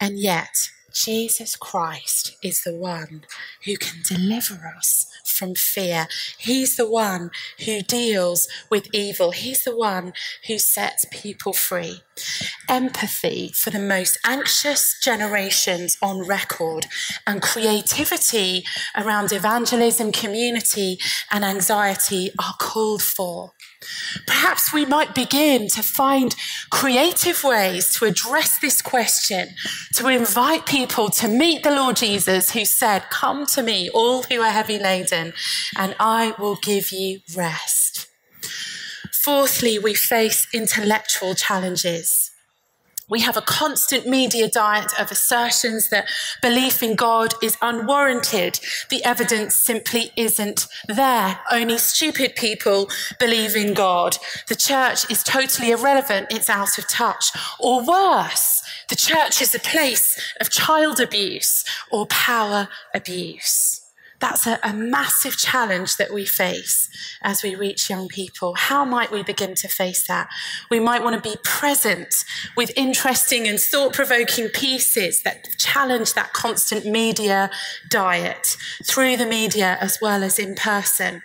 And 0.00 0.18
yet, 0.18 0.70
Jesus 0.92 1.56
Christ 1.56 2.36
is 2.42 2.62
the 2.62 2.74
one 2.74 3.24
who 3.64 3.76
can 3.76 4.02
deliver 4.08 4.72
us 4.76 5.06
from 5.24 5.54
fear. 5.54 6.06
He's 6.38 6.76
the 6.76 6.88
one 6.88 7.30
who 7.64 7.82
deals 7.82 8.48
with 8.70 8.92
evil. 8.92 9.30
He's 9.30 9.64
the 9.64 9.76
one 9.76 10.12
who 10.46 10.58
sets 10.58 11.06
people 11.10 11.52
free. 11.52 12.02
Empathy 12.68 13.52
for 13.54 13.70
the 13.70 13.78
most 13.78 14.18
anxious 14.24 14.98
generations 15.00 15.96
on 16.02 16.26
record 16.26 16.86
and 17.26 17.40
creativity 17.40 18.64
around 18.96 19.32
evangelism, 19.32 20.12
community, 20.12 20.98
and 21.30 21.44
anxiety 21.44 22.30
are 22.38 22.54
called 22.58 23.02
for. 23.02 23.52
Perhaps 24.26 24.72
we 24.72 24.84
might 24.84 25.14
begin 25.14 25.68
to 25.68 25.82
find 25.82 26.34
creative 26.70 27.42
ways 27.42 27.94
to 27.94 28.04
address 28.04 28.58
this 28.58 28.82
question, 28.82 29.54
to 29.94 30.08
invite 30.08 30.66
people 30.66 31.08
to 31.10 31.28
meet 31.28 31.62
the 31.62 31.70
Lord 31.70 31.96
Jesus 31.96 32.50
who 32.50 32.64
said, 32.64 33.08
Come 33.10 33.46
to 33.46 33.62
me, 33.62 33.88
all 33.90 34.24
who 34.24 34.40
are 34.42 34.50
heavy 34.50 34.78
laden, 34.78 35.32
and 35.76 35.94
I 35.98 36.34
will 36.38 36.56
give 36.56 36.92
you 36.92 37.20
rest. 37.34 38.06
Fourthly, 39.12 39.78
we 39.78 39.94
face 39.94 40.46
intellectual 40.52 41.34
challenges. 41.34 42.19
We 43.10 43.20
have 43.20 43.36
a 43.36 43.42
constant 43.42 44.06
media 44.06 44.48
diet 44.48 44.92
of 44.98 45.10
assertions 45.10 45.88
that 45.88 46.08
belief 46.40 46.80
in 46.80 46.94
God 46.94 47.34
is 47.42 47.56
unwarranted. 47.60 48.60
The 48.88 49.04
evidence 49.04 49.56
simply 49.56 50.12
isn't 50.16 50.68
there. 50.86 51.40
Only 51.50 51.78
stupid 51.78 52.36
people 52.36 52.88
believe 53.18 53.56
in 53.56 53.74
God. 53.74 54.16
The 54.46 54.54
church 54.54 55.10
is 55.10 55.24
totally 55.24 55.72
irrelevant. 55.72 56.28
It's 56.30 56.48
out 56.48 56.78
of 56.78 56.86
touch. 56.88 57.32
Or 57.58 57.84
worse, 57.84 58.62
the 58.88 58.96
church 58.96 59.42
is 59.42 59.56
a 59.56 59.60
place 59.60 60.16
of 60.40 60.50
child 60.50 61.00
abuse 61.00 61.64
or 61.90 62.06
power 62.06 62.68
abuse 62.94 63.79
that's 64.20 64.46
a, 64.46 64.58
a, 64.62 64.72
massive 64.72 65.36
challenge 65.36 65.96
that 65.96 66.12
we 66.12 66.24
face 66.24 66.88
as 67.22 67.42
we 67.42 67.54
reach 67.54 67.88
young 67.88 68.08
people. 68.08 68.54
How 68.54 68.84
might 68.84 69.10
we 69.10 69.22
begin 69.22 69.54
to 69.56 69.68
face 69.68 70.06
that? 70.06 70.28
We 70.70 70.78
might 70.78 71.02
want 71.02 71.22
to 71.22 71.30
be 71.30 71.36
present 71.42 72.24
with 72.56 72.70
interesting 72.76 73.48
and 73.48 73.58
thought 73.58 73.92
provoking 73.92 74.48
pieces 74.48 75.22
that 75.22 75.48
challenge 75.58 76.14
that 76.14 76.32
constant 76.32 76.84
media 76.84 77.50
diet 77.88 78.56
through 78.84 79.16
the 79.16 79.26
media 79.26 79.78
as 79.80 79.98
well 80.00 80.22
as 80.22 80.38
in 80.38 80.54
person. 80.54 81.22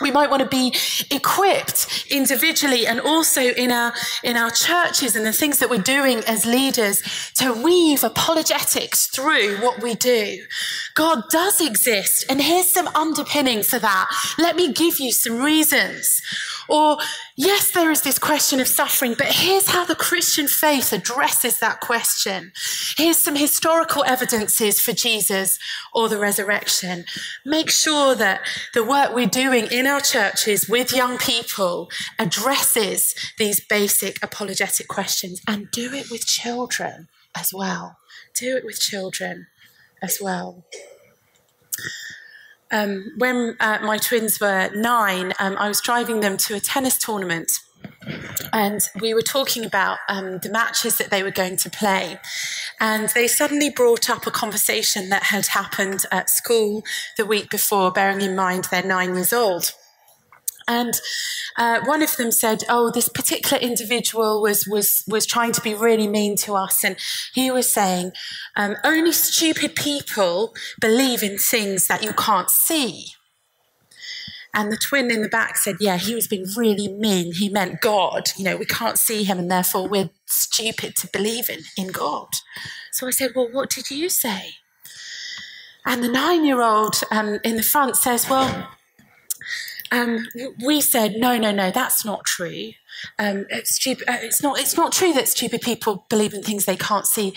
We 0.00 0.10
might 0.10 0.30
want 0.30 0.42
to 0.42 0.48
be 0.48 0.74
equipped 1.10 2.06
individually 2.10 2.86
and 2.86 3.00
also 3.00 3.40
in 3.40 3.72
our, 3.72 3.92
in 4.22 4.36
our 4.36 4.50
churches 4.50 5.16
and 5.16 5.24
the 5.24 5.32
things 5.32 5.58
that 5.58 5.70
we're 5.70 5.78
doing 5.78 6.18
as 6.26 6.46
leaders 6.46 7.02
to 7.34 7.52
weave 7.52 8.04
apologetics 8.04 9.06
through 9.06 9.56
what 9.58 9.82
we 9.82 9.94
do. 9.94 10.44
God 10.94 11.22
does 11.30 11.60
exist, 11.60 12.19
and 12.28 12.40
here's 12.42 12.72
some 12.72 12.88
underpinning 12.88 13.62
for 13.62 13.78
that. 13.78 14.08
Let 14.38 14.56
me 14.56 14.72
give 14.72 14.98
you 15.00 15.12
some 15.12 15.40
reasons. 15.40 16.20
Or, 16.68 16.98
yes, 17.36 17.72
there 17.72 17.90
is 17.90 18.02
this 18.02 18.18
question 18.18 18.60
of 18.60 18.68
suffering, 18.68 19.14
but 19.18 19.26
here's 19.26 19.68
how 19.68 19.84
the 19.84 19.94
Christian 19.94 20.46
faith 20.46 20.92
addresses 20.92 21.58
that 21.58 21.80
question. 21.80 22.52
Here's 22.96 23.16
some 23.16 23.36
historical 23.36 24.04
evidences 24.04 24.80
for 24.80 24.92
Jesus 24.92 25.58
or 25.92 26.08
the 26.08 26.18
resurrection. 26.18 27.04
Make 27.44 27.70
sure 27.70 28.14
that 28.14 28.40
the 28.74 28.84
work 28.84 29.14
we're 29.14 29.26
doing 29.26 29.66
in 29.70 29.86
our 29.86 30.00
churches 30.00 30.68
with 30.68 30.92
young 30.92 31.18
people 31.18 31.90
addresses 32.18 33.14
these 33.38 33.60
basic 33.60 34.22
apologetic 34.22 34.86
questions 34.86 35.40
and 35.48 35.70
do 35.70 35.92
it 35.92 36.10
with 36.10 36.26
children 36.26 37.08
as 37.36 37.52
well. 37.52 37.98
Do 38.36 38.56
it 38.56 38.64
with 38.64 38.80
children 38.80 39.46
as 40.02 40.18
well. 40.20 40.64
Um, 42.70 43.12
when 43.16 43.56
uh, 43.60 43.78
my 43.82 43.98
twins 43.98 44.40
were 44.40 44.70
nine, 44.74 45.32
um, 45.38 45.56
I 45.58 45.68
was 45.68 45.80
driving 45.80 46.20
them 46.20 46.36
to 46.38 46.54
a 46.54 46.60
tennis 46.60 46.98
tournament. 46.98 47.52
And 48.52 48.80
we 49.00 49.14
were 49.14 49.22
talking 49.22 49.64
about 49.64 49.98
um, 50.08 50.38
the 50.38 50.50
matches 50.50 50.96
that 50.98 51.10
they 51.10 51.22
were 51.22 51.30
going 51.30 51.56
to 51.58 51.70
play. 51.70 52.18
And 52.80 53.08
they 53.10 53.28
suddenly 53.28 53.70
brought 53.70 54.08
up 54.08 54.26
a 54.26 54.30
conversation 54.30 55.10
that 55.10 55.24
had 55.24 55.48
happened 55.48 56.04
at 56.10 56.30
school 56.30 56.82
the 57.16 57.26
week 57.26 57.50
before, 57.50 57.92
bearing 57.92 58.22
in 58.22 58.34
mind 58.34 58.68
they're 58.70 58.82
nine 58.82 59.14
years 59.14 59.32
old. 59.32 59.72
And 60.70 61.00
uh, 61.56 61.80
one 61.84 62.00
of 62.00 62.16
them 62.16 62.30
said, 62.30 62.62
"Oh, 62.68 62.92
this 62.92 63.08
particular 63.08 63.60
individual 63.60 64.40
was 64.40 64.68
was 64.68 65.02
was 65.08 65.26
trying 65.26 65.52
to 65.52 65.60
be 65.60 65.74
really 65.74 66.06
mean 66.06 66.36
to 66.44 66.54
us," 66.54 66.84
and 66.84 66.96
he 67.34 67.50
was 67.50 67.68
saying, 67.68 68.12
um, 68.54 68.76
"Only 68.84 69.10
stupid 69.10 69.74
people 69.74 70.54
believe 70.80 71.24
in 71.24 71.38
things 71.38 71.88
that 71.88 72.04
you 72.04 72.12
can't 72.12 72.50
see." 72.50 73.14
And 74.54 74.70
the 74.70 74.76
twin 74.76 75.10
in 75.10 75.22
the 75.22 75.28
back 75.28 75.56
said, 75.56 75.76
"Yeah, 75.80 75.98
he 75.98 76.14
was 76.14 76.28
being 76.28 76.46
really 76.56 76.86
mean. 76.86 77.34
He 77.34 77.48
meant 77.48 77.80
God. 77.80 78.30
You 78.36 78.44
know, 78.44 78.56
we 78.56 78.64
can't 78.64 78.98
see 78.98 79.24
him, 79.24 79.38
and 79.40 79.50
therefore 79.50 79.88
we're 79.88 80.10
stupid 80.26 80.94
to 80.98 81.08
believe 81.08 81.50
in 81.50 81.62
in 81.76 81.88
God." 81.88 82.28
So 82.92 83.08
I 83.08 83.10
said, 83.10 83.32
"Well, 83.34 83.48
what 83.50 83.70
did 83.70 83.90
you 83.90 84.08
say?" 84.08 84.42
And 85.84 86.04
the 86.04 86.12
nine-year-old 86.22 86.96
um, 87.10 87.40
in 87.42 87.56
the 87.56 87.70
front 87.74 87.96
says, 87.96 88.30
"Well." 88.30 88.76
Um, 89.92 90.26
we 90.64 90.80
said, 90.80 91.14
no, 91.16 91.36
no, 91.36 91.50
no, 91.50 91.70
that's 91.70 92.04
not 92.04 92.24
true. 92.24 92.72
Um, 93.18 93.46
it's, 93.50 93.74
stupid, 93.74 94.08
uh, 94.08 94.18
it's, 94.20 94.42
not, 94.42 94.58
it's 94.58 94.76
not 94.76 94.92
true 94.92 95.12
that 95.14 95.28
stupid 95.28 95.62
people 95.62 96.06
believe 96.08 96.32
in 96.34 96.42
things 96.42 96.64
they 96.64 96.76
can't 96.76 97.06
see. 97.06 97.34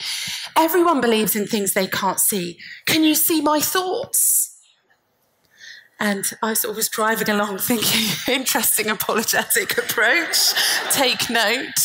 Everyone 0.56 1.02
believes 1.02 1.36
in 1.36 1.48
things 1.48 1.74
they 1.74 1.88
can't 1.88 2.20
see. 2.20 2.60
Can 2.86 3.04
you 3.04 3.16
see 3.16 3.42
my 3.42 3.60
thoughts? 3.60 4.50
And 6.00 6.30
I 6.42 6.54
sort 6.54 6.72
of 6.72 6.76
was 6.76 6.90
driving 6.90 7.30
along 7.30 7.58
thinking, 7.60 8.10
interesting 8.28 8.90
apologetic 8.90 9.78
approach, 9.78 10.54
take 10.92 11.30
note. 11.30 11.80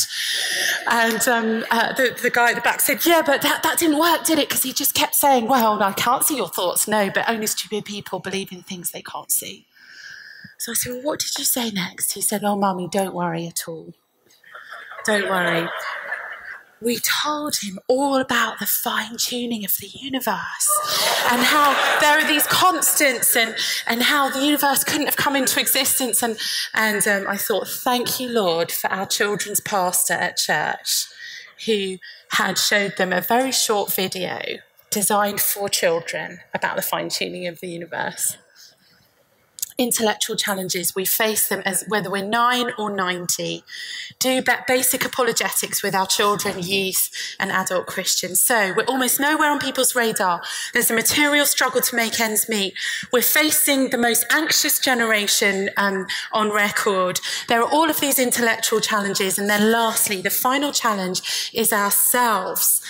And 0.91 1.29
um, 1.29 1.65
uh, 1.71 1.93
the, 1.93 2.19
the 2.21 2.31
guy 2.31 2.51
at 2.51 2.57
the 2.57 2.61
back 2.61 2.81
said, 2.81 3.07
Yeah, 3.07 3.23
but 3.25 3.43
that, 3.43 3.63
that 3.63 3.79
didn't 3.79 3.99
work, 3.99 4.25
did 4.25 4.39
it? 4.39 4.49
Because 4.49 4.65
he 4.65 4.73
just 4.73 4.95
kept 4.95 5.15
saying, 5.15 5.47
Well, 5.47 5.83
I 5.83 5.93
can't 5.93 6.25
see 6.25 6.37
your 6.37 6.49
thoughts. 6.49 6.89
No, 6.89 7.11
but 7.11 7.29
only 7.29 7.47
stupid 7.47 7.85
people 7.85 8.19
believe 8.19 8.51
in 8.51 8.63
things 8.63 8.91
they 8.91 9.03
can't 9.03 9.31
see. 9.31 9.68
So 10.59 10.73
I 10.73 10.75
said, 10.75 10.93
Well, 10.93 11.03
what 11.03 11.21
did 11.21 11.39
you 11.39 11.45
say 11.45 11.71
next? 11.71 12.13
He 12.13 12.21
said, 12.21 12.45
Oh, 12.45 12.57
mummy, 12.57 12.89
don't 12.91 13.15
worry 13.15 13.47
at 13.47 13.69
all. 13.69 13.95
Don't 15.05 15.29
worry 15.29 15.69
we 16.81 16.99
told 16.99 17.57
him 17.57 17.79
all 17.89 18.17
about 18.17 18.59
the 18.61 18.67
fine 18.67 19.17
tuning 19.17 19.65
of 19.65 19.77
the 19.81 19.89
universe 19.89 21.21
and 21.31 21.43
how 21.43 21.73
there 22.01 22.19
are 22.19 22.27
these 22.27 22.47
constants 22.47 23.35
and, 23.37 23.55
and 23.87 24.03
how 24.03 24.29
the 24.29 24.45
universe 24.45 24.85
couldn't 24.85 25.07
have 25.07 25.17
come 25.17 25.35
into 25.35 25.61
existence. 25.61 26.23
And, 26.23 26.39
and 26.75 27.07
um, 27.09 27.27
I 27.29 27.37
thought, 27.37 27.69
thank 27.69 28.21
you, 28.21 28.29
Lord, 28.29 28.71
for 28.71 28.89
our 28.91 29.07
children's 29.07 29.61
pastor 29.61 30.15
at 30.15 30.37
church 30.37 31.07
who 31.67 31.97
had 32.33 32.57
showed 32.59 32.97
them 32.97 33.13
a 33.13 33.21
very 33.21 33.53
short 33.53 33.93
video 33.93 34.41
designed 34.91 35.41
for 35.41 35.69
children 35.69 36.39
about 36.55 36.77
the 36.77 36.83
fine 36.83 37.09
tuning 37.09 37.47
of 37.47 37.61
the 37.61 37.69
universe 37.69 38.37
intellectual 39.79 40.35
challenges, 40.35 40.97
we 40.97 41.05
face 41.05 41.49
them 41.49 41.63
as 41.65 41.85
whether 41.87 42.11
we're 42.11 42.27
nine 42.27 42.73
or 42.77 42.91
90, 42.91 43.63
do 44.19 44.43
basic 44.67 45.05
apologetics 45.05 45.85
with 45.85 45.95
our 45.95 46.07
children, 46.07 46.61
youth, 46.61 47.11
and 47.39 47.53
adult 47.53 47.87
Christians. 47.87 48.43
So 48.43 48.75
we're 48.77 48.85
almost 48.87 49.21
nowhere 49.21 49.51
on 49.51 49.61
people's 49.61 49.95
radar. 49.95 50.43
There's 50.73 50.91
a 50.91 50.95
material 50.95 51.47
struggle 51.47 51.81
to 51.81 51.97
make 51.97 52.19
ends 52.19 52.49
meet. 52.49 52.75
We're 53.13 53.23
facing 53.23 53.91
the 53.91 53.99
most 53.99 54.27
anxious 54.33 54.81
generation 54.81 55.71
um, 55.77 56.07
on 56.33 56.51
record. 56.51 57.21
There 57.49 57.63
are 57.63 57.71
all 57.71 57.89
of 57.89 58.01
these 58.01 58.19
intellectual 58.19 58.81
challenges. 58.81 59.39
And 59.39 59.49
then 59.49 59.71
lastly, 59.71 60.21
the 60.21 60.31
final 60.31 60.73
challenge 60.73 61.51
is 61.55 61.73
ourselves. 61.73 62.83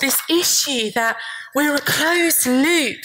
This 0.00 0.22
issue 0.30 0.92
that 0.92 1.16
we're 1.54 1.74
a 1.74 1.80
closed 1.80 2.46
loop, 2.46 3.00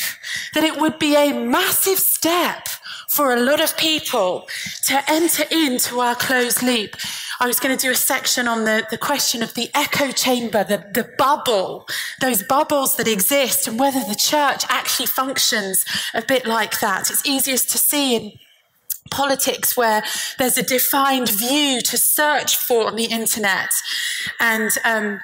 that 0.54 0.64
it 0.64 0.80
would 0.80 1.00
be 1.00 1.16
a 1.16 1.34
massive 1.34 1.98
step 1.98 2.68
for 3.10 3.34
a 3.34 3.40
lot 3.40 3.62
of 3.62 3.78
people 3.78 4.48
to 4.86 5.04
enter 5.10 5.44
into 5.52 6.00
our 6.00 6.16
closed 6.16 6.64
loop. 6.64 6.96
I 7.40 7.48
was 7.48 7.60
going 7.60 7.76
to 7.76 7.82
do 7.82 7.92
a 7.92 7.96
section 7.96 8.48
on 8.48 8.64
the, 8.64 8.86
the 8.90 8.98
question 8.98 9.44
of 9.44 9.54
the 9.54 9.70
echo 9.74 10.12
chamber, 10.12 10.64
the, 10.64 10.86
the 10.94 11.10
bubble, 11.18 11.86
those 12.22 12.44
bubbles 12.44 12.96
that 12.98 13.08
exist, 13.08 13.68
and 13.68 13.80
whether 13.80 14.00
the 14.00 14.16
church 14.16 14.64
actually 14.70 15.08
functions 15.08 15.86
a 16.14 16.22
bit 16.22 16.46
like 16.46 16.80
that. 16.80 17.10
It's 17.10 17.26
easiest 17.26 17.70
to 17.72 17.78
see 17.78 18.16
in 18.16 18.32
politics 19.12 19.76
where 19.76 20.04
there's 20.40 20.58
a 20.58 20.64
defined 20.64 21.30
view 21.30 21.82
to 21.82 21.98
search 21.98 22.56
for 22.56 22.88
on 22.88 22.96
the 22.96 23.06
internet. 23.06 23.70
And 24.40 24.72
um, 24.86 25.20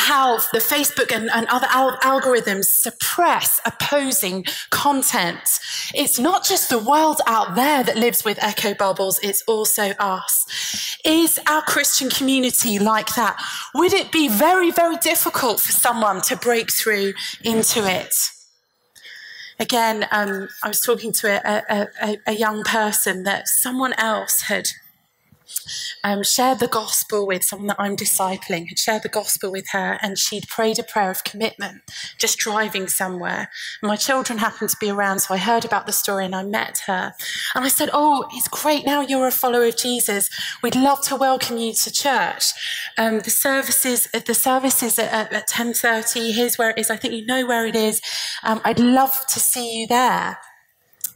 how 0.00 0.38
the 0.52 0.58
Facebook 0.58 1.14
and, 1.14 1.30
and 1.30 1.46
other 1.48 1.66
al- 1.70 1.98
algorithms 1.98 2.64
suppress 2.64 3.60
opposing 3.66 4.44
content. 4.70 5.60
It's 5.94 6.18
not 6.18 6.44
just 6.44 6.70
the 6.70 6.78
world 6.78 7.20
out 7.26 7.54
there 7.54 7.84
that 7.84 7.96
lives 7.96 8.24
with 8.24 8.42
echo 8.42 8.72
bubbles, 8.74 9.20
it's 9.22 9.42
also 9.46 9.90
us. 9.98 10.98
Is 11.04 11.38
our 11.46 11.62
Christian 11.62 12.08
community 12.08 12.78
like 12.78 13.14
that? 13.14 13.36
Would 13.74 13.92
it 13.92 14.10
be 14.10 14.28
very, 14.28 14.70
very 14.70 14.96
difficult 14.96 15.60
for 15.60 15.72
someone 15.72 16.22
to 16.22 16.36
break 16.36 16.72
through 16.72 17.12
into 17.44 17.86
it? 17.86 18.14
Again, 19.58 20.06
um, 20.10 20.48
I 20.64 20.68
was 20.68 20.80
talking 20.80 21.12
to 21.12 21.26
a, 21.28 21.62
a, 21.68 21.88
a, 22.02 22.18
a 22.28 22.32
young 22.32 22.62
person 22.62 23.24
that 23.24 23.46
someone 23.46 23.92
else 23.98 24.42
had 24.42 24.68
um, 26.04 26.22
shared 26.22 26.58
the 26.58 26.68
gospel 26.68 27.26
with 27.26 27.44
someone 27.44 27.68
that 27.68 27.80
I'm 27.80 27.96
discipling, 27.96 28.68
had 28.68 28.78
shared 28.78 29.02
the 29.02 29.08
gospel 29.08 29.50
with 29.50 29.66
her, 29.72 29.98
and 30.02 30.18
she'd 30.18 30.48
prayed 30.48 30.78
a 30.78 30.82
prayer 30.82 31.10
of 31.10 31.24
commitment 31.24 31.82
just 32.18 32.38
driving 32.38 32.86
somewhere. 32.88 33.48
My 33.82 33.96
children 33.96 34.38
happened 34.38 34.70
to 34.70 34.76
be 34.80 34.90
around, 34.90 35.20
so 35.20 35.34
I 35.34 35.38
heard 35.38 35.64
about 35.64 35.86
the 35.86 35.92
story 35.92 36.24
and 36.24 36.34
I 36.34 36.42
met 36.42 36.82
her. 36.86 37.14
And 37.54 37.64
I 37.64 37.68
said, 37.68 37.90
Oh, 37.92 38.28
it's 38.32 38.48
great 38.48 38.84
now 38.84 39.00
you're 39.00 39.28
a 39.28 39.32
follower 39.32 39.66
of 39.66 39.76
Jesus. 39.76 40.28
We'd 40.62 40.76
love 40.76 41.00
to 41.02 41.16
welcome 41.16 41.58
you 41.58 41.72
to 41.72 41.92
church. 41.92 42.52
Um, 42.98 43.20
the 43.20 43.30
services, 43.30 44.08
the 44.26 44.34
services 44.34 44.98
at, 44.98 45.32
at 45.32 45.48
10.30, 45.48 46.34
here's 46.34 46.58
where 46.58 46.70
it 46.70 46.78
is. 46.78 46.90
I 46.90 46.96
think 46.96 47.14
you 47.14 47.24
know 47.26 47.46
where 47.46 47.66
it 47.66 47.76
is. 47.76 48.00
Um, 48.42 48.60
I'd 48.64 48.80
love 48.80 49.26
to 49.28 49.40
see 49.40 49.80
you 49.80 49.86
there. 49.86 50.38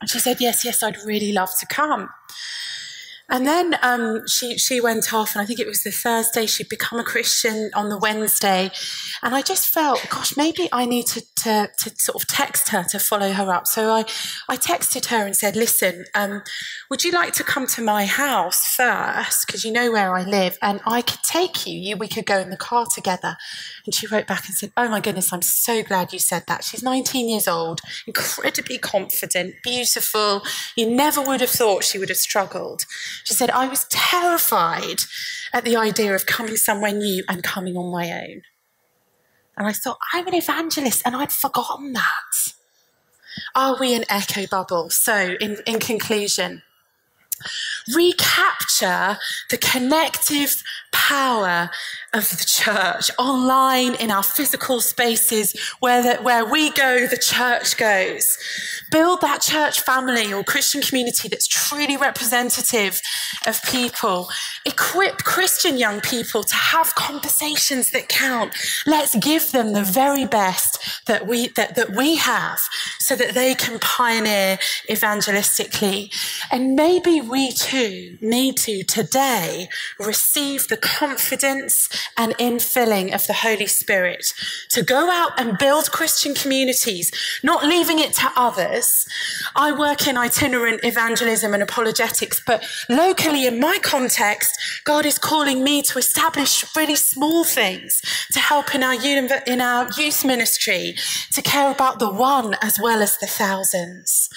And 0.01 0.11
she 0.11 0.18
said, 0.18 0.41
Yes, 0.41 0.64
yes, 0.64 0.82
I'd 0.82 0.99
really 1.05 1.32
love 1.32 1.51
to 1.61 1.66
come. 1.66 2.11
And 3.35 3.49
then 3.49 3.74
um, 3.82 4.28
she 4.28 4.57
she 4.59 4.80
went 4.80 5.12
off, 5.12 5.35
and 5.35 5.43
I 5.43 5.45
think 5.45 5.59
it 5.59 5.66
was 5.66 5.82
the 5.82 5.91
Thursday 5.91 6.47
she'd 6.47 6.68
become 6.68 7.01
a 7.01 7.03
Christian 7.03 7.68
on 7.74 7.89
the 7.89 7.99
Wednesday, 7.99 8.70
and 9.24 9.35
I 9.35 9.43
just 9.43 9.74
felt, 9.74 10.07
gosh, 10.09 10.37
maybe 10.37 10.68
I 10.70 10.87
need 10.87 11.07
to 11.09 11.20
to, 11.43 11.68
to 11.80 11.91
sort 11.97 12.22
of 12.22 12.28
text 12.28 12.68
her 12.68 12.85
to 12.85 13.01
follow 13.01 13.32
her 13.32 13.53
up. 13.53 13.66
So 13.66 13.91
I 13.91 14.05
I 14.49 14.57
texted 14.57 15.07
her 15.07 15.26
and 15.26 15.35
said, 15.35 15.57
listen, 15.57 16.05
um, 16.14 16.43
would 16.89 17.03
you 17.03 17.11
like 17.11 17.32
to 17.32 17.43
come 17.43 17.66
to 17.66 17.82
my 17.82 18.07
house 18.07 18.68
first 18.68 19.49
because 19.49 19.64
you 19.64 19.72
know 19.72 19.91
where 19.91 20.14
I 20.14 20.22
live, 20.22 20.57
and 20.62 20.80
I 20.87 21.03
could 21.03 21.24
take 21.24 21.66
you. 21.66 21.76
You 21.76 21.97
we 21.97 22.07
could 22.07 22.26
go 22.26 22.39
in 22.39 22.51
the 22.51 22.57
car 22.57 22.87
together. 22.87 23.37
And 23.85 23.95
she 23.95 24.07
wrote 24.07 24.26
back 24.26 24.47
and 24.47 24.55
said, 24.55 24.72
oh 24.76 24.89
my 24.89 25.01
goodness, 25.01 25.32
I'm 25.32 25.43
so 25.43 25.82
glad 25.82 26.12
you 26.12 26.18
said 26.18 26.45
that. 26.47 26.64
She's 26.64 26.82
19 26.82 27.28
years 27.28 27.47
old, 27.47 27.80
incredibly 28.07 28.78
confident, 28.78 29.57
beautiful. 29.62 30.43
You 30.76 30.89
never 30.89 31.20
would 31.20 31.41
have 31.41 31.51
thought 31.51 31.85
she 31.85 31.99
would 31.99 32.09
have 32.09 32.18
struggled. 32.18 32.87
She 33.25 33.35
said, 33.35 33.51
I 33.51 33.66
was 33.68 33.87
terrified 33.91 35.03
at 35.53 35.64
the 35.64 35.77
idea 35.77 36.14
of 36.14 36.27
coming 36.27 36.57
somewhere 36.57 36.93
new 36.93 37.25
and 37.29 37.43
coming 37.43 37.77
on 37.77 37.91
my 37.91 38.12
own. 38.12 38.43
And 39.57 39.66
I 39.66 39.72
thought, 39.72 39.99
I'm 40.12 40.27
an 40.27 40.35
evangelist, 40.35 41.03
and 41.05 41.16
I'd 41.16 41.33
forgotten 41.33 41.93
that. 41.95 42.53
Are 43.55 43.79
we 43.79 43.95
an 43.95 44.05
echo 44.09 44.47
bubble? 44.47 44.91
So, 44.91 45.37
in, 45.41 45.59
in 45.66 45.79
conclusion, 45.79 46.62
recapture 47.93 49.18
the 49.51 49.59
connective 49.59 50.62
power 50.93 51.70
of 52.14 52.30
the 52.30 52.45
church 52.47 53.11
online 53.18 53.95
in 53.97 54.11
our 54.11 54.22
physical 54.22 54.80
spaces 54.80 55.53
where, 55.80 56.03
the, 56.03 56.22
where 56.22 56.45
we 56.45 56.70
go, 56.70 57.07
the 57.09 57.16
church 57.16 57.76
goes. 57.76 58.39
Build 58.93 59.20
that 59.20 59.41
church 59.43 59.80
family 59.80 60.32
or 60.32 60.45
Christian 60.45 60.80
community 60.80 61.28
that's 61.28 61.49
truly 61.49 61.97
representative 61.97 63.01
of 63.47 63.61
people. 63.64 64.28
Equip 64.64 65.24
Christian 65.24 65.76
young 65.76 66.01
people 66.01 66.45
to 66.45 66.55
have 66.55 66.95
conversations 66.95 67.91
that 67.91 68.09
count. 68.09 68.55
Let's 68.87 69.16
give 69.16 69.51
them 69.51 69.72
the 69.72 69.82
very 69.82 70.26
best 70.26 70.78
that 71.07 71.26
we, 71.26 71.49
that, 71.49 71.74
that 71.74 71.91
we 71.97 72.16
have 72.16 72.61
so 73.01 73.16
that 73.16 73.35
they 73.35 73.57
can 73.57 73.80
pioneer 73.80 74.59
evangelistically. 74.89 76.14
And 76.53 76.76
maybe 76.76 77.20
we 77.20 77.51
too 77.51 77.74
need 77.75 78.57
to 78.59 78.83
today 78.85 79.68
receive 79.99 80.68
the 80.68 80.77
confidence 80.77 81.89
and 82.16 82.33
infilling 82.39 83.14
of 83.14 83.27
the 83.27 83.33
Holy 83.33 83.66
Spirit 83.66 84.33
to 84.70 84.83
go 84.83 85.11
out 85.11 85.33
and 85.39 85.59
build 85.59 85.91
Christian 85.91 86.35
communities, 86.35 87.11
not 87.43 87.64
leaving 87.64 87.99
it 87.99 88.12
to 88.14 88.31
others. 88.37 89.07
I 89.57 89.72
work 89.72 90.07
in 90.07 90.16
itinerant 90.16 90.85
evangelism 90.85 91.55
and 91.55 91.62
apologetics, 91.62 92.41
but 92.45 92.64
locally 92.89 93.47
in 93.47 93.61
my 93.61 93.79
context, 93.83 94.55
God 94.85 95.07
is 95.07 95.18
calling 95.18 95.64
me 95.64 95.83
to 95.83 95.99
establish 95.99 96.64
really 96.77 96.97
small 96.97 97.45
things 97.45 98.01
to 98.33 98.39
help 98.39 98.75
in 98.75 98.83
our, 98.83 98.95
in 99.47 99.61
our 99.61 99.91
youth 99.97 100.25
ministry, 100.25 100.95
to 101.33 101.43
care 101.43 101.70
about 101.70 101.99
the 101.99 102.12
one 102.12 102.57
as 102.62 102.79
well 102.81 103.03
as 103.03 103.18
the 103.18 103.27
thousands. 103.27 104.29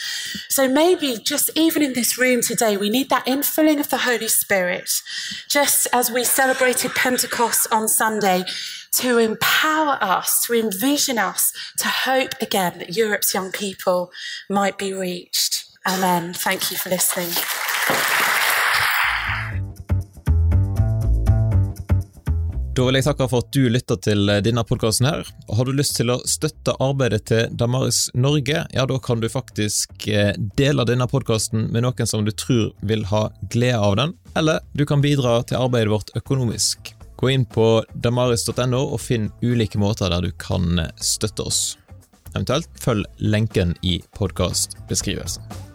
So 0.49 0.67
maybe 0.67 1.17
just 1.17 1.49
even 1.55 1.81
in 1.83 1.93
this 1.93 2.17
room 2.17 2.41
today, 2.41 2.77
we 2.77 2.89
need 2.89 3.09
that 3.09 3.26
infilling 3.27 3.79
of 3.79 3.89
the 3.89 3.97
Holy 3.97 4.27
Spirit, 4.27 4.89
just 5.49 5.87
as 5.91 6.09
we 6.09 6.23
celebrated 6.23 6.95
Pentecost 6.95 7.67
on 7.71 7.87
Sunday 7.87 8.43
to 8.93 9.17
empower 9.17 9.97
us, 10.01 10.45
to 10.47 10.53
envision 10.53 11.19
us, 11.19 11.51
to 11.77 11.87
hope 11.87 12.31
again 12.41 12.79
that 12.79 12.95
Europe's 12.95 13.33
young 13.33 13.51
people 13.51 14.11
might 14.49 14.77
be 14.77 14.93
reached. 14.93 15.65
Amen. 15.85 16.33
Thank 16.33 16.71
you 16.71 16.77
for 16.77 16.89
listening. 16.89 17.29
Da 22.77 22.83
vil 22.85 22.93
jeg 22.99 23.07
takke 23.07 23.25
for 23.25 23.41
at 23.41 23.55
du 23.55 23.71
lytter 23.73 23.97
til 24.05 24.29
denne 24.45 24.61
podkasten. 24.61 25.07
Har 25.09 25.65
du 25.65 25.71
lyst 25.73 25.95
til 25.97 26.11
å 26.13 26.19
støtte 26.29 26.75
arbeidet 26.77 27.23
til 27.25 27.55
Damaris 27.57 28.03
Norge, 28.13 28.67
ja 28.69 28.83
da 28.85 28.99
kan 29.01 29.17
du 29.17 29.25
faktisk 29.33 30.05
eh, 30.13 30.35
dele 30.59 30.85
denne 30.85 31.07
podkasten 31.09 31.71
med 31.73 31.87
noen 31.87 32.05
som 32.05 32.21
du 32.27 32.29
tror 32.37 32.69
vil 32.85 33.07
ha 33.09 33.23
glede 33.49 33.81
av 33.81 33.97
den, 33.97 34.13
eller 34.37 34.61
du 34.77 34.85
kan 34.85 35.01
bidra 35.01 35.39
til 35.49 35.57
arbeidet 35.57 35.89
vårt 35.95 36.13
økonomisk. 36.21 36.93
Gå 37.17 37.33
inn 37.33 37.47
på 37.49 37.65
damaris.no 37.97 38.83
og 38.83 39.01
finn 39.01 39.31
ulike 39.41 39.81
måter 39.81 40.13
der 40.13 40.29
du 40.29 40.35
kan 40.37 40.83
støtte 41.01 41.49
oss. 41.49 41.63
Eventuelt 42.35 42.69
følg 42.77 43.09
lenken 43.17 43.73
i 43.81 44.03
podkastbeskrivelsen. 44.19 45.66